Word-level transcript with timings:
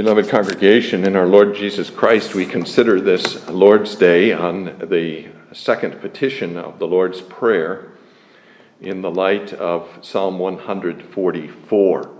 Beloved 0.00 0.30
congregation, 0.30 1.04
in 1.04 1.14
our 1.14 1.26
Lord 1.26 1.54
Jesus 1.54 1.90
Christ, 1.90 2.34
we 2.34 2.46
consider 2.46 3.02
this 3.02 3.46
Lord's 3.50 3.94
Day 3.96 4.32
on 4.32 4.88
the 4.88 5.28
second 5.52 6.00
petition 6.00 6.56
of 6.56 6.78
the 6.78 6.86
Lord's 6.86 7.20
Prayer 7.20 7.92
in 8.80 9.02
the 9.02 9.10
light 9.10 9.52
of 9.52 9.86
Psalm 10.00 10.38
144. 10.38 12.10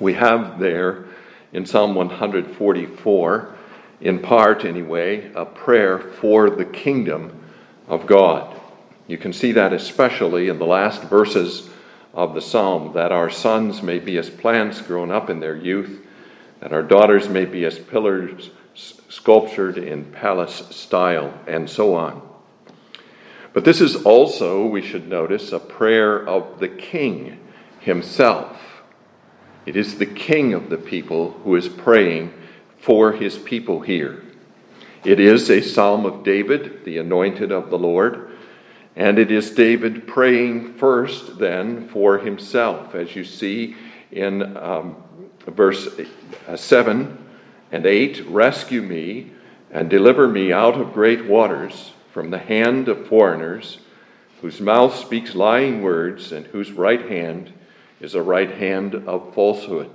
We 0.00 0.14
have 0.14 0.58
there 0.58 1.04
in 1.52 1.66
Psalm 1.66 1.94
144, 1.94 3.54
in 4.00 4.18
part 4.18 4.64
anyway, 4.64 5.30
a 5.36 5.44
prayer 5.44 6.00
for 6.00 6.50
the 6.50 6.64
kingdom 6.64 7.44
of 7.86 8.08
God. 8.08 8.60
You 9.06 9.18
can 9.18 9.32
see 9.32 9.52
that 9.52 9.72
especially 9.72 10.48
in 10.48 10.58
the 10.58 10.66
last 10.66 11.04
verses 11.04 11.70
of 12.12 12.34
the 12.34 12.42
psalm 12.42 12.92
that 12.94 13.12
our 13.12 13.30
sons 13.30 13.84
may 13.84 14.00
be 14.00 14.18
as 14.18 14.28
plants 14.28 14.82
grown 14.82 15.12
up 15.12 15.30
in 15.30 15.38
their 15.38 15.54
youth, 15.54 16.06
that 16.60 16.72
our 16.72 16.82
daughters 16.82 17.28
may 17.28 17.44
be 17.44 17.64
as 17.64 17.78
pillars 17.78 18.50
sculptured 18.74 19.76
in 19.78 20.04
palace 20.04 20.62
style, 20.70 21.34
and 21.46 21.68
so 21.68 21.94
on. 21.94 22.22
But 23.52 23.64
this 23.64 23.80
is 23.80 23.96
also, 24.04 24.64
we 24.66 24.82
should 24.82 25.08
notice, 25.08 25.52
a 25.52 25.58
prayer 25.58 26.26
of 26.26 26.60
the 26.60 26.68
king 26.68 27.40
himself. 27.80 28.82
It 29.66 29.76
is 29.76 29.98
the 29.98 30.06
king 30.06 30.54
of 30.54 30.70
the 30.70 30.78
people 30.78 31.32
who 31.44 31.56
is 31.56 31.68
praying 31.68 32.32
for 32.78 33.12
his 33.12 33.36
people 33.38 33.80
here. 33.80 34.22
It 35.04 35.18
is 35.18 35.50
a 35.50 35.62
psalm 35.62 36.06
of 36.06 36.22
David, 36.22 36.84
the 36.84 36.98
anointed 36.98 37.50
of 37.50 37.70
the 37.70 37.78
Lord, 37.78 38.30
and 38.96 39.18
it 39.18 39.30
is 39.30 39.50
David 39.50 40.06
praying 40.06 40.74
first, 40.74 41.38
then, 41.38 41.88
for 41.88 42.18
himself, 42.18 42.94
as 42.94 43.16
you 43.16 43.24
see 43.24 43.76
in 44.10 44.56
um, 44.56 44.96
verse 45.54 45.88
uh, 46.46 46.56
7 46.56 47.18
and 47.72 47.86
8 47.86 48.26
Rescue 48.26 48.82
me 48.82 49.32
and 49.70 49.88
deliver 49.88 50.26
me 50.28 50.52
out 50.52 50.80
of 50.80 50.92
great 50.92 51.26
waters 51.26 51.92
from 52.12 52.30
the 52.30 52.38
hand 52.38 52.88
of 52.88 53.06
foreigners, 53.06 53.78
whose 54.40 54.60
mouth 54.60 54.94
speaks 54.96 55.34
lying 55.34 55.82
words, 55.82 56.32
and 56.32 56.46
whose 56.46 56.72
right 56.72 57.08
hand 57.08 57.52
is 58.00 58.14
a 58.14 58.22
right 58.22 58.50
hand 58.50 58.94
of 58.94 59.34
falsehood. 59.34 59.90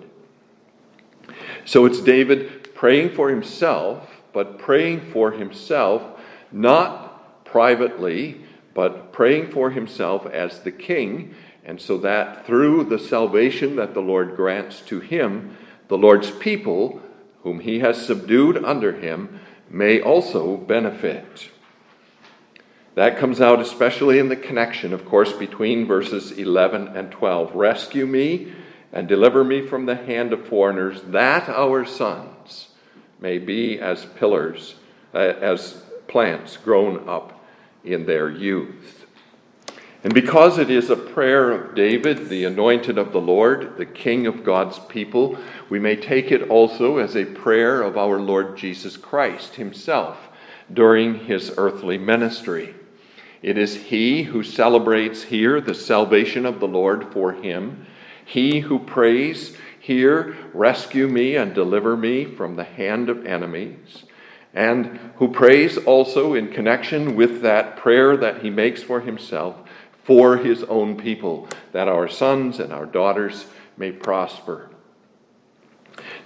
So 1.66 1.86
it's 1.86 2.02
David 2.02 2.74
praying 2.74 3.16
for 3.16 3.30
himself, 3.30 4.22
but 4.32 4.60
praying 4.60 5.12
for 5.12 5.32
himself 5.32 6.04
not 6.52 7.46
privately, 7.46 8.42
but 8.74 9.12
praying 9.12 9.50
for 9.50 9.72
himself 9.72 10.26
as 10.26 10.60
the 10.60 10.72
king, 10.72 11.34
and 11.66 11.82
so 11.82 11.98
that 11.98 12.46
through 12.46 12.84
the 12.86 13.00
salvation 13.00 13.76
that 13.76 13.94
the 13.94 14.02
Lord 14.02 14.36
grants 14.36 14.82
to 14.82 15.00
him, 15.00 15.58
the 15.88 15.98
Lord's 15.98 16.32
people, 16.32 17.02
whom 17.42 17.60
he 17.60 17.80
has 17.80 18.06
subdued 18.06 18.64
under 18.64 18.94
him, 18.94 19.40
may 19.70 20.00
also 20.00 20.58
benefit. 20.58 21.50
That 22.94 23.18
comes 23.18 23.42
out 23.42 23.60
especially 23.60 24.20
in 24.20 24.30
the 24.30 24.36
connection, 24.36 24.94
of 24.94 25.06
course, 25.06 25.34
between 25.34 25.86
verses 25.86 26.32
11 26.32 26.90
and 26.90 27.12
12. 27.12 27.54
Rescue 27.54 28.06
me 28.06 28.54
and 28.94 29.08
deliver 29.08 29.44
me 29.44 29.62
from 29.62 29.86
the 29.86 29.96
hand 29.96 30.32
of 30.32 30.48
foreigners, 30.48 31.02
that 31.08 31.50
our 31.50 31.84
sons 31.84 32.70
may 33.20 33.38
be 33.38 33.80
as 33.80 34.06
pillars, 34.06 34.76
uh, 35.14 35.18
as 35.18 35.84
plants 36.08 36.56
grown 36.56 37.10
up 37.10 37.46
in 37.84 38.06
their 38.06 38.30
youth. 38.30 38.95
And 40.06 40.14
because 40.14 40.60
it 40.60 40.70
is 40.70 40.92
a 40.92 40.96
prayer 40.96 41.50
of 41.50 41.74
David, 41.74 42.30
the 42.30 42.44
anointed 42.44 43.00
of 43.00 43.12
the 43.12 43.20
Lord, 43.20 43.76
the 43.78 43.88
king 43.88 44.28
of 44.28 44.44
God's 44.44 44.78
people, 44.78 45.36
we 45.68 45.80
may 45.80 45.96
take 45.96 46.32
it 46.32 46.48
also 46.48 47.00
as 47.00 47.16
a 47.16 47.26
prayer 47.26 47.82
of 47.82 47.98
our 47.98 48.20
Lord 48.20 48.56
Jesus 48.56 48.98
Christ 48.98 49.56
himself 49.56 50.30
during 50.72 51.26
his 51.26 51.56
earthly 51.58 51.98
ministry. 51.98 52.76
It 53.42 53.58
is 53.58 53.86
he 53.86 54.22
who 54.22 54.44
celebrates 54.44 55.24
here 55.24 55.60
the 55.60 55.74
salvation 55.74 56.46
of 56.46 56.60
the 56.60 56.68
Lord 56.68 57.12
for 57.12 57.32
him, 57.32 57.88
he 58.24 58.60
who 58.60 58.78
prays 58.78 59.58
here, 59.80 60.38
Rescue 60.54 61.08
me 61.08 61.36
and 61.36 61.56
deliver 61.56 61.98
me 61.98 62.26
from 62.26 62.58
the 62.58 62.64
hand 62.64 63.10
of 63.10 63.26
enemies 63.26 64.04
and 64.56 64.98
who 65.18 65.28
prays 65.28 65.78
also 65.78 66.34
in 66.34 66.48
connection 66.48 67.16
with 67.16 67.42
that 67.42 67.76
prayer 67.76 68.16
that 68.16 68.42
he 68.42 68.50
makes 68.50 68.82
for 68.82 69.02
himself 69.02 69.58
for 70.06 70.38
his 70.38 70.64
own 70.64 70.96
people, 70.96 71.48
that 71.74 71.88
our 71.88 72.08
sons 72.08 72.60
and 72.60 72.72
our 72.72 72.86
daughters 72.86 73.46
may 73.76 73.92
prosper. 73.92 74.70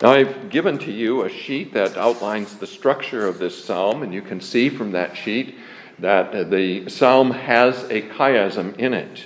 Now, 0.01 0.11
I've 0.11 0.49
given 0.49 0.77
to 0.79 0.91
you 0.91 1.23
a 1.23 1.29
sheet 1.29 1.73
that 1.73 1.97
outlines 1.97 2.57
the 2.57 2.67
structure 2.67 3.25
of 3.27 3.39
this 3.39 3.63
psalm, 3.63 4.03
and 4.03 4.13
you 4.13 4.21
can 4.21 4.41
see 4.41 4.69
from 4.69 4.91
that 4.91 5.15
sheet 5.15 5.57
that 5.99 6.49
the 6.49 6.89
psalm 6.89 7.31
has 7.31 7.83
a 7.85 8.01
chiasm 8.03 8.77
in 8.77 8.93
it. 8.93 9.25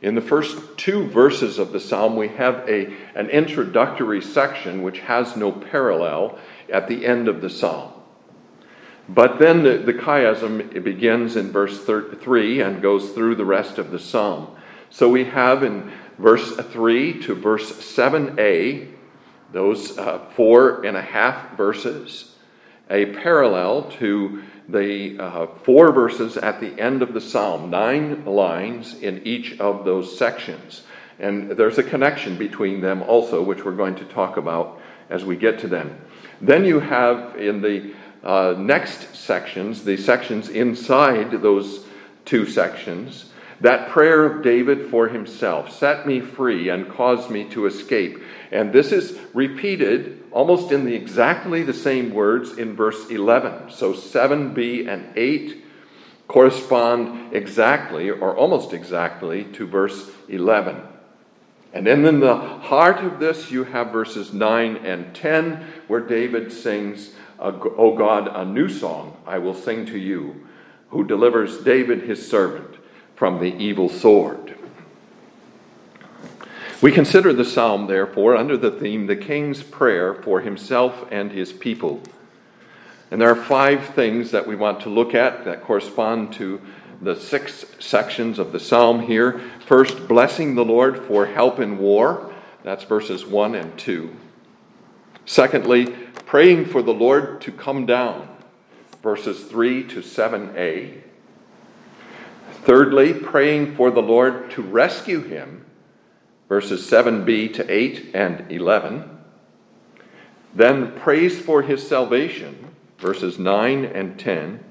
In 0.00 0.14
the 0.14 0.20
first 0.20 0.76
two 0.76 1.06
verses 1.08 1.58
of 1.58 1.72
the 1.72 1.80
psalm, 1.80 2.16
we 2.16 2.28
have 2.28 2.68
a, 2.68 2.92
an 3.14 3.30
introductory 3.30 4.20
section 4.20 4.82
which 4.82 4.98
has 5.00 5.36
no 5.36 5.52
parallel 5.52 6.38
at 6.72 6.88
the 6.88 7.06
end 7.06 7.28
of 7.28 7.40
the 7.40 7.50
psalm. 7.50 7.92
But 9.08 9.38
then 9.38 9.62
the, 9.62 9.78
the 9.78 9.94
chiasm 9.94 10.82
begins 10.82 11.36
in 11.36 11.50
verse 11.50 11.84
3 11.84 12.60
and 12.60 12.82
goes 12.82 13.10
through 13.10 13.34
the 13.34 13.44
rest 13.44 13.78
of 13.78 13.90
the 13.90 13.98
psalm. 13.98 14.56
So 14.90 15.08
we 15.08 15.24
have 15.24 15.62
in 15.62 15.90
verse 16.18 16.54
3 16.56 17.20
to 17.22 17.34
verse 17.34 17.72
7a, 17.72 18.88
those 19.52 19.98
uh, 19.98 20.18
four 20.36 20.84
and 20.84 20.96
a 20.96 21.02
half 21.02 21.56
verses, 21.56 22.36
a 22.88 23.06
parallel 23.06 23.90
to 23.98 24.42
the 24.68 25.18
uh, 25.18 25.46
four 25.64 25.92
verses 25.92 26.36
at 26.36 26.60
the 26.60 26.78
end 26.80 27.02
of 27.02 27.12
the 27.12 27.20
psalm, 27.20 27.70
nine 27.70 28.24
lines 28.24 28.94
in 28.94 29.20
each 29.26 29.58
of 29.60 29.84
those 29.84 30.16
sections. 30.16 30.82
And 31.18 31.50
there's 31.50 31.78
a 31.78 31.82
connection 31.82 32.36
between 32.36 32.80
them 32.80 33.02
also, 33.02 33.42
which 33.42 33.64
we're 33.64 33.76
going 33.76 33.96
to 33.96 34.04
talk 34.04 34.36
about 34.36 34.80
as 35.10 35.24
we 35.24 35.36
get 35.36 35.58
to 35.60 35.68
them. 35.68 36.00
Then 36.40 36.64
you 36.64 36.80
have 36.80 37.36
in 37.36 37.60
the 37.60 37.94
uh, 38.22 38.54
next 38.56 39.14
sections, 39.14 39.84
the 39.84 39.96
sections 39.96 40.48
inside 40.48 41.30
those 41.42 41.84
two 42.24 42.46
sections, 42.46 43.30
that 43.60 43.90
prayer 43.90 44.24
of 44.24 44.42
David 44.42 44.90
for 44.90 45.08
himself 45.08 45.72
set 45.72 46.06
me 46.06 46.20
free 46.20 46.68
and 46.68 46.90
caused 46.90 47.30
me 47.30 47.44
to 47.50 47.66
escape. 47.66 48.20
And 48.50 48.72
this 48.72 48.90
is 48.90 49.18
repeated 49.32 50.22
almost 50.32 50.72
in 50.72 50.84
the 50.84 50.94
exactly 50.94 51.62
the 51.62 51.72
same 51.72 52.12
words 52.12 52.58
in 52.58 52.74
verse 52.74 53.08
11. 53.08 53.70
So 53.70 53.92
7b 53.92 54.88
and 54.88 55.16
8 55.16 55.64
correspond 56.26 57.34
exactly 57.34 58.10
or 58.10 58.36
almost 58.36 58.72
exactly 58.72 59.44
to 59.44 59.66
verse 59.66 60.10
11. 60.28 60.82
And 61.74 61.86
then 61.86 62.04
in 62.04 62.20
the 62.20 62.36
heart 62.36 62.98
of 62.98 63.18
this, 63.18 63.50
you 63.50 63.64
have 63.64 63.92
verses 63.92 64.32
9 64.32 64.76
and 64.78 65.14
10, 65.14 65.64
where 65.86 66.00
David 66.00 66.52
sings, 66.52 67.12
O 67.42 67.96
God, 67.96 68.28
a 68.28 68.44
new 68.44 68.68
song 68.68 69.16
I 69.26 69.38
will 69.38 69.54
sing 69.54 69.84
to 69.86 69.98
you, 69.98 70.46
who 70.90 71.04
delivers 71.04 71.58
David 71.64 72.02
his 72.02 72.28
servant 72.28 72.76
from 73.16 73.40
the 73.40 73.54
evil 73.56 73.88
sword. 73.88 74.56
We 76.80 76.92
consider 76.92 77.32
the 77.32 77.44
psalm, 77.44 77.86
therefore, 77.86 78.36
under 78.36 78.56
the 78.56 78.70
theme 78.70 79.06
the 79.06 79.16
king's 79.16 79.62
prayer 79.62 80.14
for 80.14 80.40
himself 80.40 81.06
and 81.10 81.30
his 81.30 81.52
people. 81.52 82.00
And 83.10 83.20
there 83.20 83.30
are 83.30 83.36
five 83.36 83.86
things 83.94 84.30
that 84.30 84.46
we 84.46 84.56
want 84.56 84.80
to 84.80 84.88
look 84.88 85.14
at 85.14 85.44
that 85.44 85.62
correspond 85.62 86.32
to 86.34 86.60
the 87.00 87.14
six 87.14 87.66
sections 87.78 88.38
of 88.38 88.52
the 88.52 88.60
psalm 88.60 89.00
here. 89.02 89.40
First, 89.66 90.08
blessing 90.08 90.54
the 90.54 90.64
Lord 90.64 90.98
for 91.06 91.26
help 91.26 91.58
in 91.58 91.78
war. 91.78 92.32
That's 92.62 92.84
verses 92.84 93.26
1 93.26 93.54
and 93.54 93.76
2. 93.78 94.14
Secondly, 95.26 95.94
praying 96.26 96.66
for 96.66 96.82
the 96.82 96.94
Lord 96.94 97.40
to 97.42 97.52
come 97.52 97.86
down, 97.86 98.28
verses 99.02 99.44
3 99.44 99.84
to 99.88 100.00
7a. 100.00 101.02
Thirdly, 102.64 103.14
praying 103.14 103.74
for 103.74 103.90
the 103.90 104.02
Lord 104.02 104.50
to 104.52 104.62
rescue 104.62 105.22
him, 105.22 105.66
verses 106.48 106.88
7b 106.88 107.54
to 107.54 107.70
8 107.70 108.10
and 108.14 108.50
11. 108.50 109.18
Then 110.54 110.92
praise 110.92 111.40
for 111.40 111.62
his 111.62 111.86
salvation, 111.86 112.68
verses 112.98 113.38
9 113.38 113.84
and 113.84 114.18
10. 114.18 114.62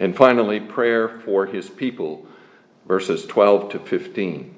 And 0.00 0.16
finally, 0.16 0.60
prayer 0.60 1.08
for 1.08 1.46
his 1.46 1.70
people, 1.70 2.26
verses 2.86 3.24
12 3.26 3.70
to 3.70 3.78
15. 3.78 4.57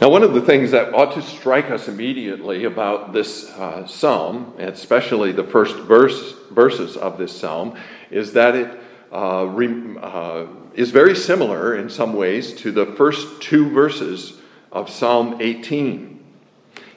Now, 0.00 0.08
one 0.08 0.24
of 0.24 0.34
the 0.34 0.40
things 0.40 0.72
that 0.72 0.92
ought 0.92 1.14
to 1.14 1.22
strike 1.22 1.70
us 1.70 1.86
immediately 1.86 2.64
about 2.64 3.12
this 3.12 3.48
uh, 3.50 3.86
psalm, 3.86 4.52
especially 4.58 5.30
the 5.30 5.44
first 5.44 5.76
verse, 5.76 6.34
verses 6.50 6.96
of 6.96 7.16
this 7.16 7.38
psalm, 7.38 7.78
is 8.10 8.32
that 8.32 8.56
it 8.56 8.80
uh, 9.12 9.44
re, 9.44 9.96
uh, 10.02 10.46
is 10.74 10.90
very 10.90 11.14
similar 11.14 11.76
in 11.76 11.88
some 11.88 12.12
ways 12.12 12.54
to 12.54 12.72
the 12.72 12.86
first 12.86 13.40
two 13.40 13.70
verses 13.70 14.40
of 14.72 14.90
Psalm 14.90 15.36
18. 15.40 16.22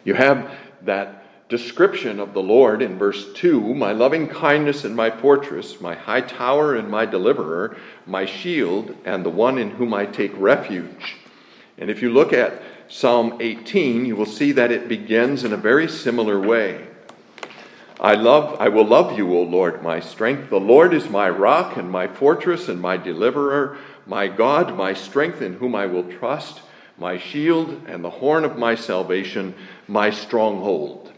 You 0.03 0.15
have 0.15 0.51
that 0.81 1.49
description 1.49 2.19
of 2.19 2.33
the 2.33 2.41
Lord 2.41 2.81
in 2.81 2.97
verse 2.97 3.31
2 3.33 3.75
My 3.75 3.91
loving 3.91 4.27
kindness 4.27 4.85
and 4.85 4.95
my 4.95 5.11
fortress, 5.11 5.79
my 5.79 5.93
high 5.93 6.21
tower 6.21 6.75
and 6.75 6.89
my 6.89 7.05
deliverer, 7.05 7.77
my 8.07 8.25
shield, 8.25 8.95
and 9.05 9.23
the 9.23 9.29
one 9.29 9.59
in 9.59 9.69
whom 9.69 9.93
I 9.93 10.07
take 10.07 10.31
refuge. 10.35 11.15
And 11.77 11.91
if 11.91 12.01
you 12.01 12.11
look 12.11 12.33
at 12.33 12.59
Psalm 12.89 13.37
18, 13.41 14.05
you 14.05 14.15
will 14.15 14.25
see 14.25 14.53
that 14.53 14.71
it 14.71 14.87
begins 14.87 15.43
in 15.43 15.51
a 15.51 15.57
very 15.57 15.89
similar 15.89 16.39
way. 16.39 16.87
I 17.99 18.13
love 18.13 18.55
I 18.59 18.69
will 18.69 18.85
love 18.85 19.17
you, 19.17 19.35
O 19.35 19.41
Lord, 19.41 19.81
my 19.81 19.99
strength. 19.99 20.49
The 20.49 20.59
Lord 20.59 20.93
is 20.93 21.09
my 21.09 21.29
rock 21.29 21.77
and 21.77 21.89
my 21.89 22.07
fortress 22.07 22.69
and 22.69 22.79
my 22.79 22.95
deliverer, 22.95 23.77
my 24.05 24.27
God, 24.27 24.77
my 24.77 24.93
strength 24.93 25.41
in 25.41 25.55
whom 25.55 25.75
I 25.75 25.87
will 25.87 26.03
trust, 26.03 26.61
my 26.97 27.17
shield 27.17 27.81
and 27.87 28.03
the 28.03 28.09
horn 28.09 28.45
of 28.45 28.57
my 28.57 28.75
salvation, 28.75 29.55
my 29.87 30.09
stronghold. 30.11 31.11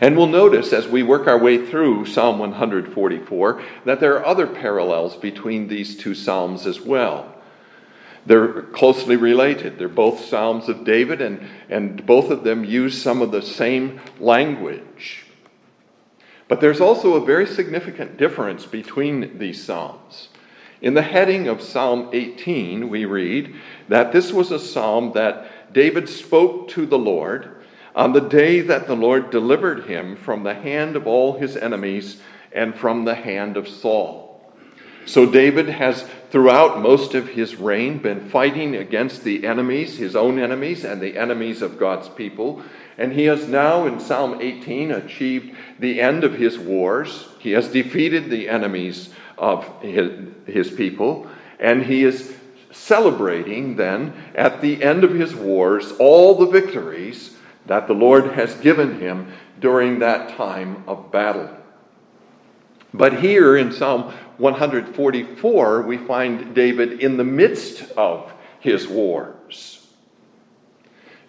And 0.00 0.16
we'll 0.16 0.26
notice 0.28 0.72
as 0.72 0.88
we 0.88 1.02
work 1.02 1.26
our 1.26 1.38
way 1.38 1.66
through 1.66 2.06
Psalm 2.06 2.38
144 2.38 3.62
that 3.84 4.00
there 4.00 4.16
are 4.16 4.24
other 4.24 4.46
parallels 4.46 5.16
between 5.16 5.68
these 5.68 5.96
two 5.96 6.14
psalms 6.14 6.66
as 6.66 6.80
well. 6.80 7.35
They're 8.26 8.62
closely 8.62 9.16
related. 9.16 9.78
They're 9.78 9.88
both 9.88 10.24
Psalms 10.24 10.68
of 10.68 10.84
David, 10.84 11.22
and, 11.22 11.46
and 11.68 12.04
both 12.04 12.30
of 12.30 12.42
them 12.44 12.64
use 12.64 13.00
some 13.00 13.22
of 13.22 13.30
the 13.30 13.42
same 13.42 14.00
language. 14.18 15.24
But 16.48 16.60
there's 16.60 16.80
also 16.80 17.14
a 17.14 17.24
very 17.24 17.46
significant 17.46 18.16
difference 18.16 18.66
between 18.66 19.38
these 19.38 19.64
Psalms. 19.64 20.28
In 20.82 20.94
the 20.94 21.02
heading 21.02 21.48
of 21.48 21.62
Psalm 21.62 22.10
18, 22.12 22.88
we 22.88 23.04
read 23.04 23.54
that 23.88 24.12
this 24.12 24.32
was 24.32 24.50
a 24.50 24.58
psalm 24.58 25.12
that 25.14 25.72
David 25.72 26.08
spoke 26.08 26.68
to 26.68 26.84
the 26.84 26.98
Lord 26.98 27.50
on 27.94 28.12
the 28.12 28.20
day 28.20 28.60
that 28.60 28.86
the 28.86 28.94
Lord 28.94 29.30
delivered 29.30 29.86
him 29.86 30.16
from 30.16 30.42
the 30.42 30.54
hand 30.54 30.94
of 30.94 31.06
all 31.06 31.38
his 31.38 31.56
enemies 31.56 32.20
and 32.52 32.74
from 32.74 33.04
the 33.04 33.14
hand 33.14 33.56
of 33.56 33.66
Saul. 33.66 34.25
So 35.06 35.24
David 35.24 35.68
has, 35.68 36.04
throughout 36.30 36.80
most 36.80 37.14
of 37.14 37.28
his 37.28 37.54
reign, 37.54 37.98
been 37.98 38.28
fighting 38.28 38.74
against 38.74 39.22
the 39.22 39.46
enemies, 39.46 39.98
his 39.98 40.16
own 40.16 40.40
enemies, 40.40 40.84
and 40.84 41.00
the 41.00 41.16
enemies 41.16 41.62
of 41.62 41.78
God's 41.78 42.08
people. 42.08 42.62
And 42.98 43.12
he 43.12 43.26
has 43.26 43.46
now, 43.46 43.86
in 43.86 44.00
Psalm 44.00 44.40
18, 44.40 44.90
achieved 44.90 45.56
the 45.78 46.00
end 46.00 46.24
of 46.24 46.34
his 46.34 46.58
wars. 46.58 47.28
He 47.38 47.52
has 47.52 47.68
defeated 47.68 48.30
the 48.30 48.48
enemies 48.48 49.10
of 49.38 49.64
his, 49.80 50.28
his 50.46 50.70
people. 50.72 51.28
And 51.60 51.84
he 51.84 52.02
is 52.02 52.34
celebrating 52.72 53.76
then, 53.76 54.12
at 54.34 54.60
the 54.60 54.82
end 54.82 55.04
of 55.04 55.14
his 55.14 55.36
wars, 55.36 55.92
all 56.00 56.34
the 56.34 56.46
victories 56.46 57.36
that 57.66 57.86
the 57.86 57.94
Lord 57.94 58.32
has 58.32 58.54
given 58.56 59.00
him 59.00 59.32
during 59.60 60.00
that 60.00 60.36
time 60.36 60.82
of 60.88 61.12
battle. 61.12 61.48
But 62.96 63.20
here 63.20 63.56
in 63.56 63.72
Psalm 63.72 64.14
144, 64.38 65.82
we 65.82 65.98
find 65.98 66.54
David 66.54 67.00
in 67.00 67.18
the 67.18 67.24
midst 67.24 67.90
of 67.92 68.32
his 68.58 68.88
wars. 68.88 69.86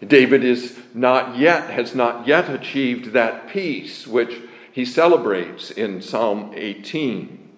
David 0.06 0.44
is 0.44 0.78
not 0.94 1.38
yet, 1.38 1.70
has 1.70 1.94
not 1.94 2.26
yet 2.26 2.50
achieved 2.50 3.12
that 3.14 3.50
peace 3.50 4.08
which 4.08 4.40
he 4.72 4.86
celebrates 4.86 5.72
in 5.72 6.02
Psalm 6.02 6.54
18. 6.56 7.50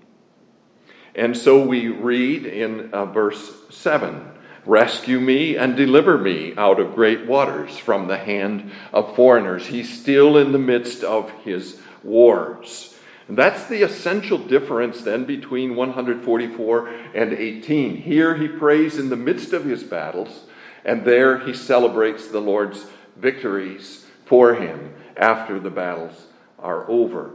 And 1.16 1.36
so 1.38 1.64
we 1.64 1.88
read 1.90 2.46
in 2.46 2.92
uh, 2.94 3.06
verse 3.06 3.54
7 3.70 4.26
Rescue 4.66 5.20
me 5.20 5.56
and 5.56 5.76
deliver 5.76 6.18
me 6.18 6.54
out 6.56 6.80
of 6.80 6.96
great 6.96 7.26
waters 7.26 7.78
from 7.78 8.08
the 8.08 8.18
hand 8.18 8.72
of 8.94 9.16
foreigners. 9.16 9.68
He's 9.68 10.00
still 10.00 10.38
in 10.38 10.52
the 10.52 10.60
midst 10.60 11.04
of 11.04 11.30
his 11.44 11.80
wars. 12.04 12.89
And 13.30 13.38
that's 13.38 13.68
the 13.68 13.84
essential 13.84 14.40
difference 14.40 15.04
then 15.04 15.26
between 15.26 15.76
144 15.76 16.88
and 17.14 17.32
18. 17.32 17.98
Here 17.98 18.36
he 18.36 18.48
prays 18.48 18.98
in 18.98 19.10
the 19.10 19.16
midst 19.16 19.54
of 19.54 19.66
his 19.66 19.84
battles, 19.84 20.46
and 20.84 21.06
there 21.06 21.38
he 21.38 21.54
celebrates 21.54 22.28
the 22.28 22.42
Lord's 22.42 22.88
victories 23.16 24.08
for 24.26 24.56
him 24.56 24.96
after 25.16 25.60
the 25.60 25.70
battles 25.70 26.26
are 26.58 26.90
over. 26.90 27.34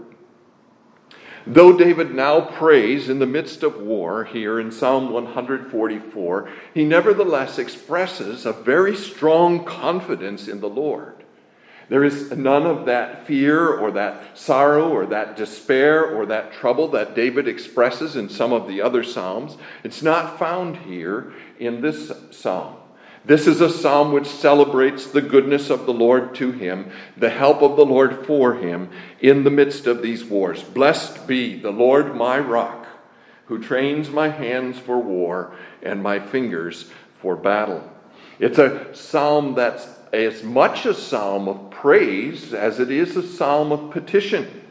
Though 1.46 1.76
David 1.76 2.12
now 2.12 2.40
prays 2.40 3.08
in 3.08 3.20
the 3.20 3.26
midst 3.26 3.62
of 3.62 3.80
war 3.80 4.24
here 4.24 4.58
in 4.58 4.72
Psalm 4.72 5.12
144, 5.12 6.50
he 6.72 6.84
nevertheless 6.84 7.56
expresses 7.56 8.44
a 8.44 8.52
very 8.52 8.96
strong 8.96 9.64
confidence 9.64 10.48
in 10.48 10.60
the 10.60 10.68
Lord. 10.68 11.23
There 11.94 12.02
is 12.02 12.32
none 12.32 12.66
of 12.66 12.86
that 12.86 13.24
fear 13.24 13.68
or 13.68 13.92
that 13.92 14.36
sorrow 14.36 14.88
or 14.88 15.06
that 15.06 15.36
despair 15.36 16.04
or 16.04 16.26
that 16.26 16.52
trouble 16.52 16.88
that 16.88 17.14
David 17.14 17.46
expresses 17.46 18.16
in 18.16 18.28
some 18.28 18.52
of 18.52 18.66
the 18.66 18.82
other 18.82 19.04
Psalms. 19.04 19.56
It's 19.84 20.02
not 20.02 20.36
found 20.36 20.78
here 20.78 21.32
in 21.60 21.82
this 21.82 22.10
Psalm. 22.32 22.74
This 23.24 23.46
is 23.46 23.60
a 23.60 23.70
psalm 23.70 24.10
which 24.10 24.26
celebrates 24.26 25.06
the 25.06 25.22
goodness 25.22 25.70
of 25.70 25.86
the 25.86 25.92
Lord 25.92 26.34
to 26.34 26.50
him, 26.50 26.90
the 27.16 27.30
help 27.30 27.62
of 27.62 27.76
the 27.76 27.86
Lord 27.86 28.26
for 28.26 28.54
him 28.54 28.90
in 29.20 29.44
the 29.44 29.50
midst 29.50 29.86
of 29.86 30.02
these 30.02 30.24
wars. 30.24 30.64
Blessed 30.64 31.28
be 31.28 31.60
the 31.60 31.70
Lord 31.70 32.16
my 32.16 32.40
rock, 32.40 32.88
who 33.46 33.62
trains 33.62 34.10
my 34.10 34.30
hands 34.30 34.80
for 34.80 34.98
war 34.98 35.54
and 35.80 36.02
my 36.02 36.18
fingers 36.18 36.90
for 37.20 37.36
battle. 37.36 37.88
It's 38.40 38.58
a 38.58 38.92
psalm 38.96 39.54
that's 39.54 39.86
as 40.14 40.42
much 40.42 40.86
a 40.86 40.94
psalm 40.94 41.48
of 41.48 41.70
praise 41.84 42.54
as 42.54 42.80
it 42.80 42.90
is 42.90 43.14
a 43.14 43.22
psalm 43.22 43.70
of 43.70 43.90
petition. 43.90 44.62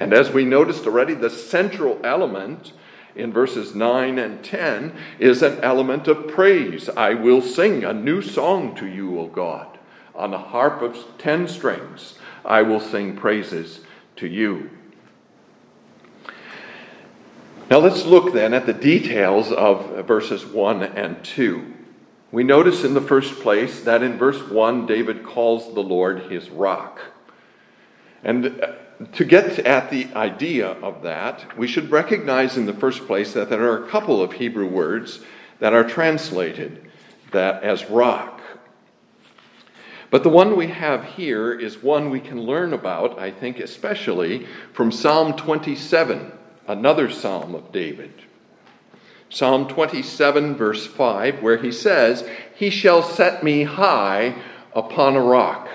And 0.00 0.12
as 0.12 0.32
we 0.32 0.44
noticed 0.44 0.84
already, 0.84 1.14
the 1.14 1.30
central 1.30 2.00
element 2.02 2.72
in 3.14 3.32
verses 3.32 3.76
9 3.76 4.18
and 4.18 4.42
10 4.42 4.92
is 5.20 5.40
an 5.40 5.60
element 5.60 6.08
of 6.08 6.26
praise. 6.26 6.88
I 6.88 7.14
will 7.14 7.40
sing 7.40 7.84
a 7.84 7.92
new 7.92 8.22
song 8.22 8.74
to 8.74 8.88
you, 8.88 9.20
O 9.20 9.28
God. 9.28 9.78
On 10.16 10.34
a 10.34 10.38
harp 10.38 10.82
of 10.82 10.98
ten 11.16 11.46
strings, 11.46 12.18
I 12.44 12.62
will 12.62 12.80
sing 12.80 13.16
praises 13.16 13.82
to 14.16 14.26
you. 14.26 14.68
Now 17.70 17.78
let's 17.78 18.04
look 18.04 18.32
then 18.32 18.52
at 18.52 18.66
the 18.66 18.72
details 18.72 19.52
of 19.52 20.04
verses 20.08 20.44
1 20.44 20.82
and 20.82 21.22
2. 21.22 21.74
We 22.32 22.44
notice 22.44 22.84
in 22.84 22.94
the 22.94 23.00
first 23.00 23.40
place 23.40 23.80
that 23.82 24.02
in 24.02 24.16
verse 24.16 24.40
1, 24.48 24.86
David 24.86 25.24
calls 25.24 25.74
the 25.74 25.82
Lord 25.82 26.30
his 26.30 26.48
rock. 26.48 27.00
And 28.22 28.62
uh, 28.62 28.72
to 29.14 29.24
get 29.24 29.58
at 29.60 29.90
the 29.90 30.06
idea 30.14 30.68
of 30.68 31.02
that, 31.02 31.58
we 31.58 31.66
should 31.66 31.90
recognize 31.90 32.56
in 32.56 32.66
the 32.66 32.72
first 32.72 33.06
place 33.06 33.32
that 33.32 33.50
there 33.50 33.72
are 33.72 33.84
a 33.84 33.88
couple 33.88 34.22
of 34.22 34.34
Hebrew 34.34 34.68
words 34.68 35.20
that 35.58 35.72
are 35.72 35.82
translated 35.82 36.88
that 37.32 37.64
as 37.64 37.90
rock. 37.90 38.40
But 40.10 40.22
the 40.22 40.28
one 40.28 40.56
we 40.56 40.68
have 40.68 41.04
here 41.04 41.52
is 41.52 41.82
one 41.82 42.10
we 42.10 42.20
can 42.20 42.40
learn 42.40 42.72
about, 42.72 43.18
I 43.18 43.30
think, 43.30 43.58
especially 43.58 44.46
from 44.72 44.92
Psalm 44.92 45.34
27, 45.36 46.32
another 46.68 47.10
psalm 47.10 47.54
of 47.54 47.72
David. 47.72 48.12
Psalm 49.30 49.68
27, 49.68 50.56
verse 50.56 50.86
5, 50.86 51.40
where 51.40 51.56
he 51.56 51.70
says, 51.70 52.28
He 52.54 52.68
shall 52.68 53.02
set 53.02 53.44
me 53.44 53.62
high 53.62 54.34
upon 54.74 55.14
a 55.14 55.20
rock. 55.20 55.68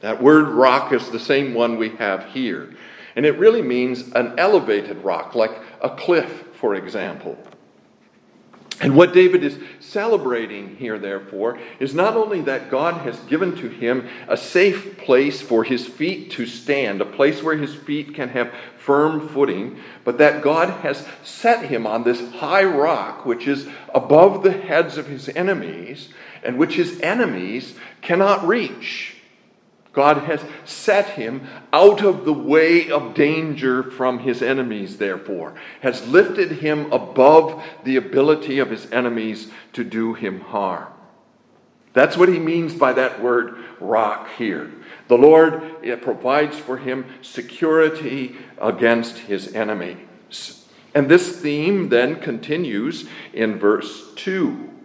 That 0.00 0.22
word 0.22 0.48
rock 0.48 0.92
is 0.92 1.10
the 1.10 1.18
same 1.18 1.54
one 1.54 1.76
we 1.76 1.90
have 1.96 2.24
here. 2.26 2.74
And 3.16 3.26
it 3.26 3.38
really 3.38 3.62
means 3.62 4.12
an 4.12 4.38
elevated 4.38 4.98
rock, 4.98 5.34
like 5.34 5.58
a 5.80 5.90
cliff, 5.90 6.44
for 6.54 6.74
example. 6.76 7.36
And 8.78 8.94
what 8.94 9.14
David 9.14 9.42
is 9.42 9.58
celebrating 9.80 10.76
here, 10.76 10.98
therefore, 10.98 11.58
is 11.80 11.94
not 11.94 12.14
only 12.14 12.42
that 12.42 12.70
God 12.70 13.02
has 13.02 13.18
given 13.20 13.56
to 13.56 13.68
him 13.68 14.06
a 14.28 14.36
safe 14.36 14.98
place 14.98 15.40
for 15.40 15.64
his 15.64 15.86
feet 15.86 16.30
to 16.32 16.46
stand, 16.46 17.00
a 17.00 17.06
place 17.06 17.42
where 17.42 17.56
his 17.56 17.74
feet 17.74 18.14
can 18.14 18.28
have 18.30 18.52
firm 18.78 19.28
footing, 19.28 19.80
but 20.04 20.18
that 20.18 20.42
God 20.42 20.68
has 20.82 21.06
set 21.24 21.66
him 21.66 21.86
on 21.86 22.04
this 22.04 22.32
high 22.34 22.64
rock, 22.64 23.24
which 23.24 23.48
is 23.48 23.66
above 23.94 24.42
the 24.42 24.52
heads 24.52 24.98
of 24.98 25.06
his 25.06 25.30
enemies, 25.30 26.10
and 26.44 26.58
which 26.58 26.74
his 26.74 27.00
enemies 27.00 27.74
cannot 28.02 28.46
reach. 28.46 29.15
God 29.96 30.18
has 30.24 30.44
set 30.66 31.06
him 31.10 31.48
out 31.72 32.02
of 32.02 32.26
the 32.26 32.32
way 32.32 32.90
of 32.90 33.14
danger 33.14 33.82
from 33.82 34.18
his 34.18 34.42
enemies, 34.42 34.98
therefore, 34.98 35.54
has 35.80 36.06
lifted 36.06 36.52
him 36.52 36.92
above 36.92 37.64
the 37.82 37.96
ability 37.96 38.58
of 38.58 38.70
his 38.70 38.92
enemies 38.92 39.50
to 39.72 39.82
do 39.82 40.12
him 40.12 40.40
harm. 40.40 40.92
That's 41.94 42.18
what 42.18 42.28
he 42.28 42.38
means 42.38 42.74
by 42.74 42.92
that 42.92 43.22
word 43.22 43.56
rock 43.80 44.28
here. 44.36 44.70
The 45.08 45.16
Lord 45.16 45.62
eh, 45.82 45.96
provides 45.96 46.58
for 46.58 46.76
him 46.76 47.06
security 47.22 48.36
against 48.60 49.16
his 49.16 49.54
enemies. 49.54 50.66
And 50.94 51.08
this 51.08 51.40
theme 51.40 51.88
then 51.88 52.16
continues 52.16 53.08
in 53.32 53.58
verse 53.58 54.12
2 54.16 54.75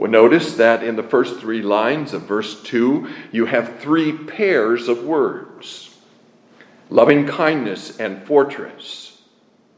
Well, 0.00 0.10
notice 0.10 0.54
that 0.54 0.82
in 0.82 0.96
the 0.96 1.02
first 1.02 1.40
three 1.40 1.60
lines 1.60 2.14
of 2.14 2.22
verse 2.22 2.62
2, 2.62 3.06
you 3.32 3.44
have 3.44 3.80
three 3.80 4.16
pairs 4.16 4.88
of 4.88 5.04
words 5.04 5.94
loving 6.88 7.26
kindness 7.26 8.00
and 8.00 8.22
fortress 8.22 9.20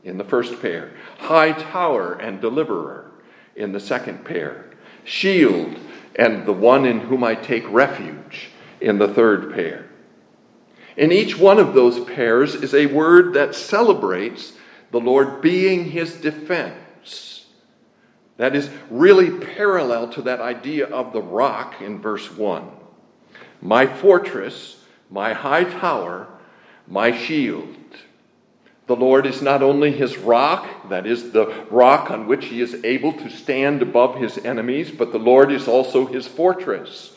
in 0.05 0.19
the 0.19 0.25
first 0.25 0.63
pair, 0.63 0.93
high 1.19 1.51
tower 1.51 2.13
and 2.13 2.41
deliverer 2.41 3.11
in 3.57 3.73
the 3.73 3.81
second 3.81 4.25
pair, 4.25 4.71
shield 5.03 5.77
and 6.15 6.47
the 6.47 6.53
one 6.53 6.85
in 6.85 7.01
whom 7.01 7.25
I 7.25 7.35
take 7.35 7.69
refuge 7.69 8.51
in 8.81 8.99
the 8.99 9.13
third 9.13 9.53
pair. 9.53 9.89
In 10.97 11.11
each 11.11 11.37
one 11.37 11.59
of 11.59 11.75
those 11.75 11.99
pairs 11.99 12.55
is 12.55 12.75
a 12.75 12.87
word 12.87 13.35
that 13.35 13.57
celebrates 13.57 14.53
the 14.93 15.01
Lord 15.01 15.41
being 15.41 15.87
his 15.87 16.15
defense. 16.15 17.42
That 18.43 18.57
is 18.57 18.71
really 18.91 19.31
parallel 19.31 20.09
to 20.15 20.23
that 20.23 20.41
idea 20.41 20.87
of 20.87 21.13
the 21.13 21.23
rock 21.23 21.81
in 21.81 22.01
verse 22.01 22.29
1. 22.29 22.69
My 23.61 23.87
fortress, 23.87 24.83
my 25.09 25.33
high 25.33 25.63
tower, 25.63 26.27
my 26.89 27.17
shield. 27.17 27.69
The 28.89 28.97
Lord 28.97 29.27
is 29.27 29.43
not 29.43 29.63
only 29.63 29.93
his 29.93 30.19
rock, 30.19 30.89
that 30.89 31.07
is, 31.07 31.31
the 31.31 31.55
rock 31.71 32.11
on 32.11 32.27
which 32.27 32.47
he 32.47 32.61
is 32.61 32.83
able 32.83 33.13
to 33.13 33.31
stand 33.31 33.81
above 33.81 34.17
his 34.17 34.39
enemies, 34.39 34.91
but 34.91 35.13
the 35.13 35.21
Lord 35.21 35.53
is 35.53 35.69
also 35.69 36.07
his 36.07 36.27
fortress, 36.27 37.15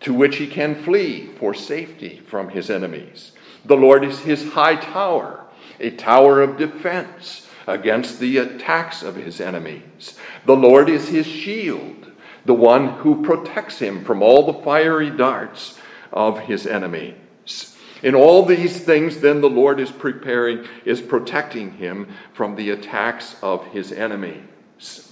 to 0.00 0.12
which 0.12 0.36
he 0.36 0.46
can 0.46 0.74
flee 0.74 1.30
for 1.38 1.54
safety 1.54 2.20
from 2.26 2.50
his 2.50 2.68
enemies. 2.68 3.32
The 3.64 3.78
Lord 3.78 4.04
is 4.04 4.18
his 4.18 4.52
high 4.52 4.76
tower, 4.76 5.46
a 5.80 5.92
tower 5.92 6.42
of 6.42 6.58
defense 6.58 7.43
against 7.66 8.20
the 8.20 8.38
attacks 8.38 9.02
of 9.02 9.16
his 9.16 9.40
enemies. 9.40 10.18
The 10.46 10.56
Lord 10.56 10.88
is 10.88 11.08
his 11.08 11.26
shield, 11.26 12.10
the 12.44 12.54
one 12.54 12.88
who 12.98 13.22
protects 13.22 13.78
him 13.78 14.04
from 14.04 14.22
all 14.22 14.44
the 14.46 14.62
fiery 14.62 15.10
darts 15.10 15.78
of 16.12 16.40
his 16.40 16.66
enemies. 16.66 17.76
In 18.02 18.14
all 18.14 18.44
these 18.44 18.80
things, 18.80 19.20
then, 19.20 19.40
the 19.40 19.48
Lord 19.48 19.80
is 19.80 19.90
preparing, 19.90 20.66
is 20.84 21.00
protecting 21.00 21.72
him 21.72 22.08
from 22.34 22.54
the 22.54 22.68
attacks 22.70 23.36
of 23.42 23.66
his 23.68 23.92
enemies. 23.92 25.10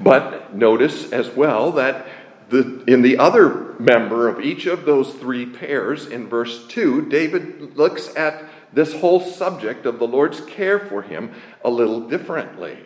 But 0.00 0.56
notice 0.56 1.12
as 1.12 1.28
well 1.30 1.72
that 1.72 2.08
the, 2.48 2.82
in 2.88 3.02
the 3.02 3.18
other 3.18 3.76
member 3.78 4.26
of 4.26 4.40
each 4.40 4.66
of 4.66 4.84
those 4.84 5.14
three 5.14 5.46
pairs, 5.46 6.06
in 6.06 6.26
verse 6.26 6.66
2, 6.66 7.08
David 7.08 7.76
looks 7.76 8.14
at 8.16 8.49
this 8.72 8.94
whole 9.00 9.20
subject 9.20 9.86
of 9.86 9.98
the 9.98 10.06
Lord's 10.06 10.40
care 10.42 10.78
for 10.78 11.02
him 11.02 11.32
a 11.64 11.70
little 11.70 12.00
differently. 12.00 12.78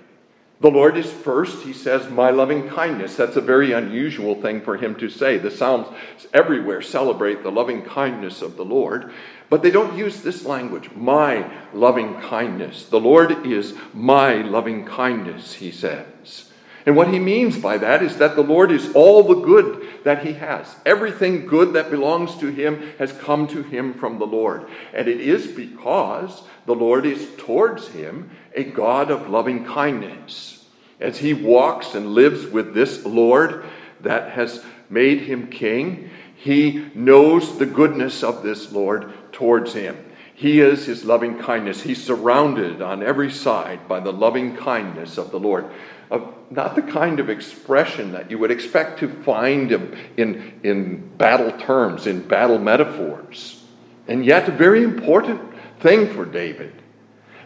The 0.60 0.70
Lord 0.70 0.96
is 0.96 1.10
first, 1.10 1.64
he 1.64 1.72
says, 1.72 2.08
my 2.08 2.30
loving 2.30 2.68
kindness. 2.68 3.16
That's 3.16 3.36
a 3.36 3.42
very 3.42 3.72
unusual 3.72 4.40
thing 4.40 4.60
for 4.62 4.76
him 4.76 4.94
to 4.96 5.10
say. 5.10 5.36
The 5.36 5.50
Psalms 5.50 5.88
everywhere 6.32 6.80
celebrate 6.80 7.42
the 7.42 7.50
loving 7.50 7.82
kindness 7.82 8.40
of 8.40 8.56
the 8.56 8.64
Lord, 8.64 9.12
but 9.50 9.62
they 9.62 9.70
don't 9.70 9.98
use 9.98 10.22
this 10.22 10.44
language, 10.46 10.90
my 10.92 11.50
loving 11.74 12.14
kindness. 12.20 12.86
The 12.86 13.00
Lord 13.00 13.46
is 13.46 13.74
my 13.92 14.36
loving 14.36 14.86
kindness, 14.86 15.54
he 15.54 15.70
says. 15.70 16.43
And 16.86 16.96
what 16.96 17.08
he 17.08 17.18
means 17.18 17.56
by 17.56 17.78
that 17.78 18.02
is 18.02 18.18
that 18.18 18.36
the 18.36 18.42
Lord 18.42 18.70
is 18.70 18.92
all 18.94 19.22
the 19.22 19.40
good 19.40 20.04
that 20.04 20.26
he 20.26 20.34
has. 20.34 20.76
Everything 20.84 21.46
good 21.46 21.72
that 21.72 21.90
belongs 21.90 22.36
to 22.38 22.48
him 22.48 22.92
has 22.98 23.12
come 23.12 23.46
to 23.48 23.62
him 23.62 23.94
from 23.94 24.18
the 24.18 24.26
Lord. 24.26 24.66
And 24.92 25.08
it 25.08 25.20
is 25.20 25.46
because 25.46 26.42
the 26.66 26.74
Lord 26.74 27.06
is 27.06 27.26
towards 27.38 27.88
him 27.88 28.30
a 28.54 28.64
God 28.64 29.10
of 29.10 29.30
loving 29.30 29.64
kindness 29.64 30.54
as 31.00 31.18
he 31.18 31.34
walks 31.34 31.94
and 31.94 32.14
lives 32.14 32.46
with 32.46 32.74
this 32.74 33.04
Lord 33.04 33.64
that 34.00 34.32
has 34.32 34.64
made 34.88 35.20
him 35.20 35.48
king, 35.48 36.10
he 36.36 36.86
knows 36.94 37.58
the 37.58 37.66
goodness 37.66 38.22
of 38.22 38.42
this 38.42 38.72
Lord 38.72 39.12
towards 39.32 39.72
him. 39.72 39.96
He 40.34 40.60
is 40.60 40.86
his 40.86 41.04
loving 41.04 41.38
kindness. 41.38 41.82
He's 41.82 42.02
surrounded 42.02 42.82
on 42.82 43.02
every 43.02 43.30
side 43.30 43.86
by 43.86 44.00
the 44.00 44.12
loving 44.12 44.56
kindness 44.56 45.16
of 45.16 45.30
the 45.30 45.38
Lord. 45.38 45.66
Of 46.10 46.34
not 46.50 46.74
the 46.74 46.82
kind 46.82 47.20
of 47.20 47.30
expression 47.30 48.12
that 48.12 48.30
you 48.30 48.38
would 48.38 48.50
expect 48.50 49.00
to 49.00 49.08
find 49.08 49.72
in, 50.16 50.60
in 50.62 51.16
battle 51.16 51.52
terms, 51.58 52.06
in 52.06 52.26
battle 52.26 52.58
metaphors. 52.58 53.62
And 54.06 54.24
yet, 54.24 54.48
a 54.48 54.52
very 54.52 54.82
important 54.82 55.40
thing 55.80 56.12
for 56.12 56.24
David 56.24 56.82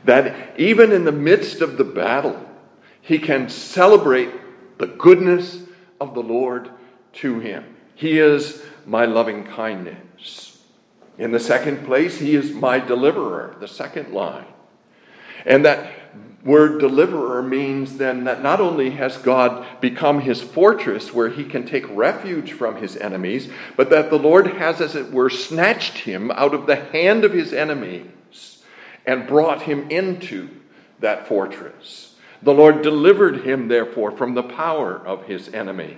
that 0.05 0.59
even 0.59 0.93
in 0.93 1.05
the 1.05 1.13
midst 1.13 1.61
of 1.61 1.77
the 1.77 1.85
battle, 1.85 2.45
he 3.01 3.19
can 3.19 3.49
celebrate 3.49 4.31
the 4.79 4.87
goodness 4.87 5.63
of 6.01 6.15
the 6.15 6.23
Lord 6.23 6.71
to 7.15 7.41
him. 7.41 7.77
He 7.95 8.19
is 8.19 8.63
my 8.87 9.05
loving 9.05 9.45
kindness. 9.45 10.63
In 11.19 11.33
the 11.33 11.41
second 11.41 11.85
place, 11.85 12.19
he 12.19 12.37
is 12.37 12.53
my 12.53 12.79
deliverer, 12.79 13.57
the 13.59 13.69
second 13.69 14.13
line. 14.13 14.47
And 15.45 15.65
that 15.65 15.91
word 16.45 16.79
deliverer 16.79 17.43
means 17.43 17.97
then 17.99 18.25
that 18.25 18.43
not 18.43 18.61
only 18.61 18.91
has 18.91 19.17
God 19.17 19.67
become 19.81 20.21
his 20.21 20.41
fortress 20.41 21.13
where 21.13 21.29
he 21.29 21.45
can 21.45 21.67
take 21.67 21.85
refuge 21.91 22.53
from 22.53 22.77
his 22.77 22.97
enemies, 22.97 23.51
but 23.77 23.91
that 23.91 24.11
the 24.11 24.19
Lord 24.19 24.47
has, 24.47 24.81
as 24.81 24.95
it 24.95 25.11
were, 25.11 25.31
snatched 25.31 25.99
him 25.99 26.31
out 26.31 26.55
of 26.55 26.67
the 26.67 26.77
hand 26.77 27.25
of 27.25 27.33
his 27.33 27.53
enemies 27.53 28.63
and 29.05 29.27
brought 29.27 29.63
him 29.63 29.91
into 29.91 30.49
that 31.01 31.27
fortress. 31.27 32.15
The 32.43 32.55
Lord 32.55 32.83
delivered 32.83 33.45
him, 33.45 33.69
therefore, 33.69 34.13
from 34.13 34.35
the 34.35 34.43
power 34.43 34.97
of 34.97 35.25
his 35.25 35.53
enemies. 35.53 35.97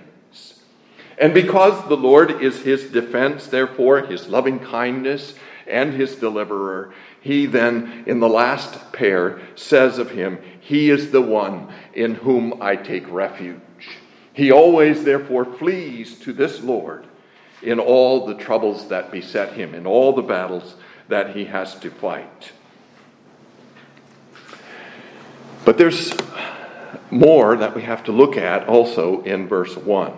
And 1.19 1.33
because 1.35 1.87
the 1.87 1.97
Lord 1.97 2.41
is 2.41 2.63
his 2.63 2.85
defense, 2.85 3.47
therefore, 3.47 4.01
his 4.01 4.27
loving 4.27 4.59
kindness 4.59 5.35
and 5.67 5.93
his 5.93 6.15
deliverer, 6.15 6.93
he 7.21 7.45
then, 7.45 8.03
in 8.07 8.19
the 8.19 8.27
last 8.27 8.91
pair, 8.91 9.39
says 9.55 9.99
of 9.99 10.09
him, 10.09 10.39
He 10.59 10.89
is 10.89 11.11
the 11.11 11.21
one 11.21 11.71
in 11.93 12.15
whom 12.15 12.61
I 12.61 12.75
take 12.75 13.09
refuge. 13.11 13.61
He 14.33 14.51
always, 14.51 15.03
therefore, 15.03 15.45
flees 15.45 16.17
to 16.19 16.33
this 16.33 16.61
Lord 16.61 17.05
in 17.61 17.79
all 17.79 18.25
the 18.25 18.33
troubles 18.33 18.87
that 18.87 19.11
beset 19.11 19.53
him, 19.53 19.75
in 19.75 19.85
all 19.85 20.13
the 20.13 20.23
battles 20.23 20.75
that 21.09 21.35
he 21.35 21.45
has 21.45 21.75
to 21.75 21.91
fight. 21.91 22.53
But 25.63 25.77
there's 25.77 26.11
more 27.11 27.55
that 27.55 27.75
we 27.75 27.83
have 27.83 28.03
to 28.05 28.11
look 28.11 28.35
at 28.35 28.67
also 28.67 29.21
in 29.21 29.47
verse 29.47 29.77
1. 29.77 30.11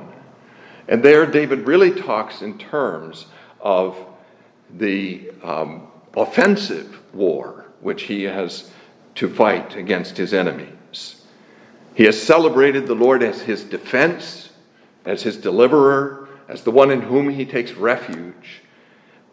And 0.87 1.03
there, 1.03 1.25
David 1.25 1.67
really 1.67 1.91
talks 1.91 2.41
in 2.41 2.57
terms 2.57 3.25
of 3.59 3.97
the 4.69 5.31
um, 5.43 5.87
offensive 6.15 6.99
war 7.13 7.65
which 7.81 8.03
he 8.03 8.23
has 8.23 8.71
to 9.15 9.29
fight 9.29 9.75
against 9.75 10.17
his 10.17 10.33
enemies. 10.33 11.25
He 11.95 12.05
has 12.05 12.21
celebrated 12.21 12.87
the 12.87 12.95
Lord 12.95 13.21
as 13.21 13.41
his 13.41 13.63
defense, 13.63 14.49
as 15.05 15.23
his 15.23 15.37
deliverer, 15.37 16.27
as 16.47 16.63
the 16.63 16.71
one 16.71 16.89
in 16.89 17.01
whom 17.01 17.29
he 17.29 17.45
takes 17.45 17.73
refuge. 17.73 18.61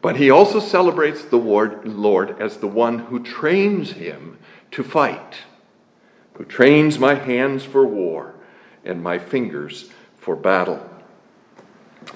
But 0.02 0.16
he 0.16 0.30
also 0.30 0.60
celebrates 0.60 1.25
the 1.25 1.37
Lord 1.37 2.40
as 2.40 2.58
the 2.58 2.66
one 2.66 2.99
who 2.99 3.22
trains 3.22 3.92
him 3.92 4.38
to 4.72 4.82
fight 4.82 5.37
who 6.40 6.46
trains 6.46 6.99
my 6.99 7.14
hands 7.14 7.64
for 7.64 7.87
war 7.87 8.34
and 8.82 9.02
my 9.02 9.18
fingers 9.18 9.90
for 10.16 10.34
battle. 10.34 10.80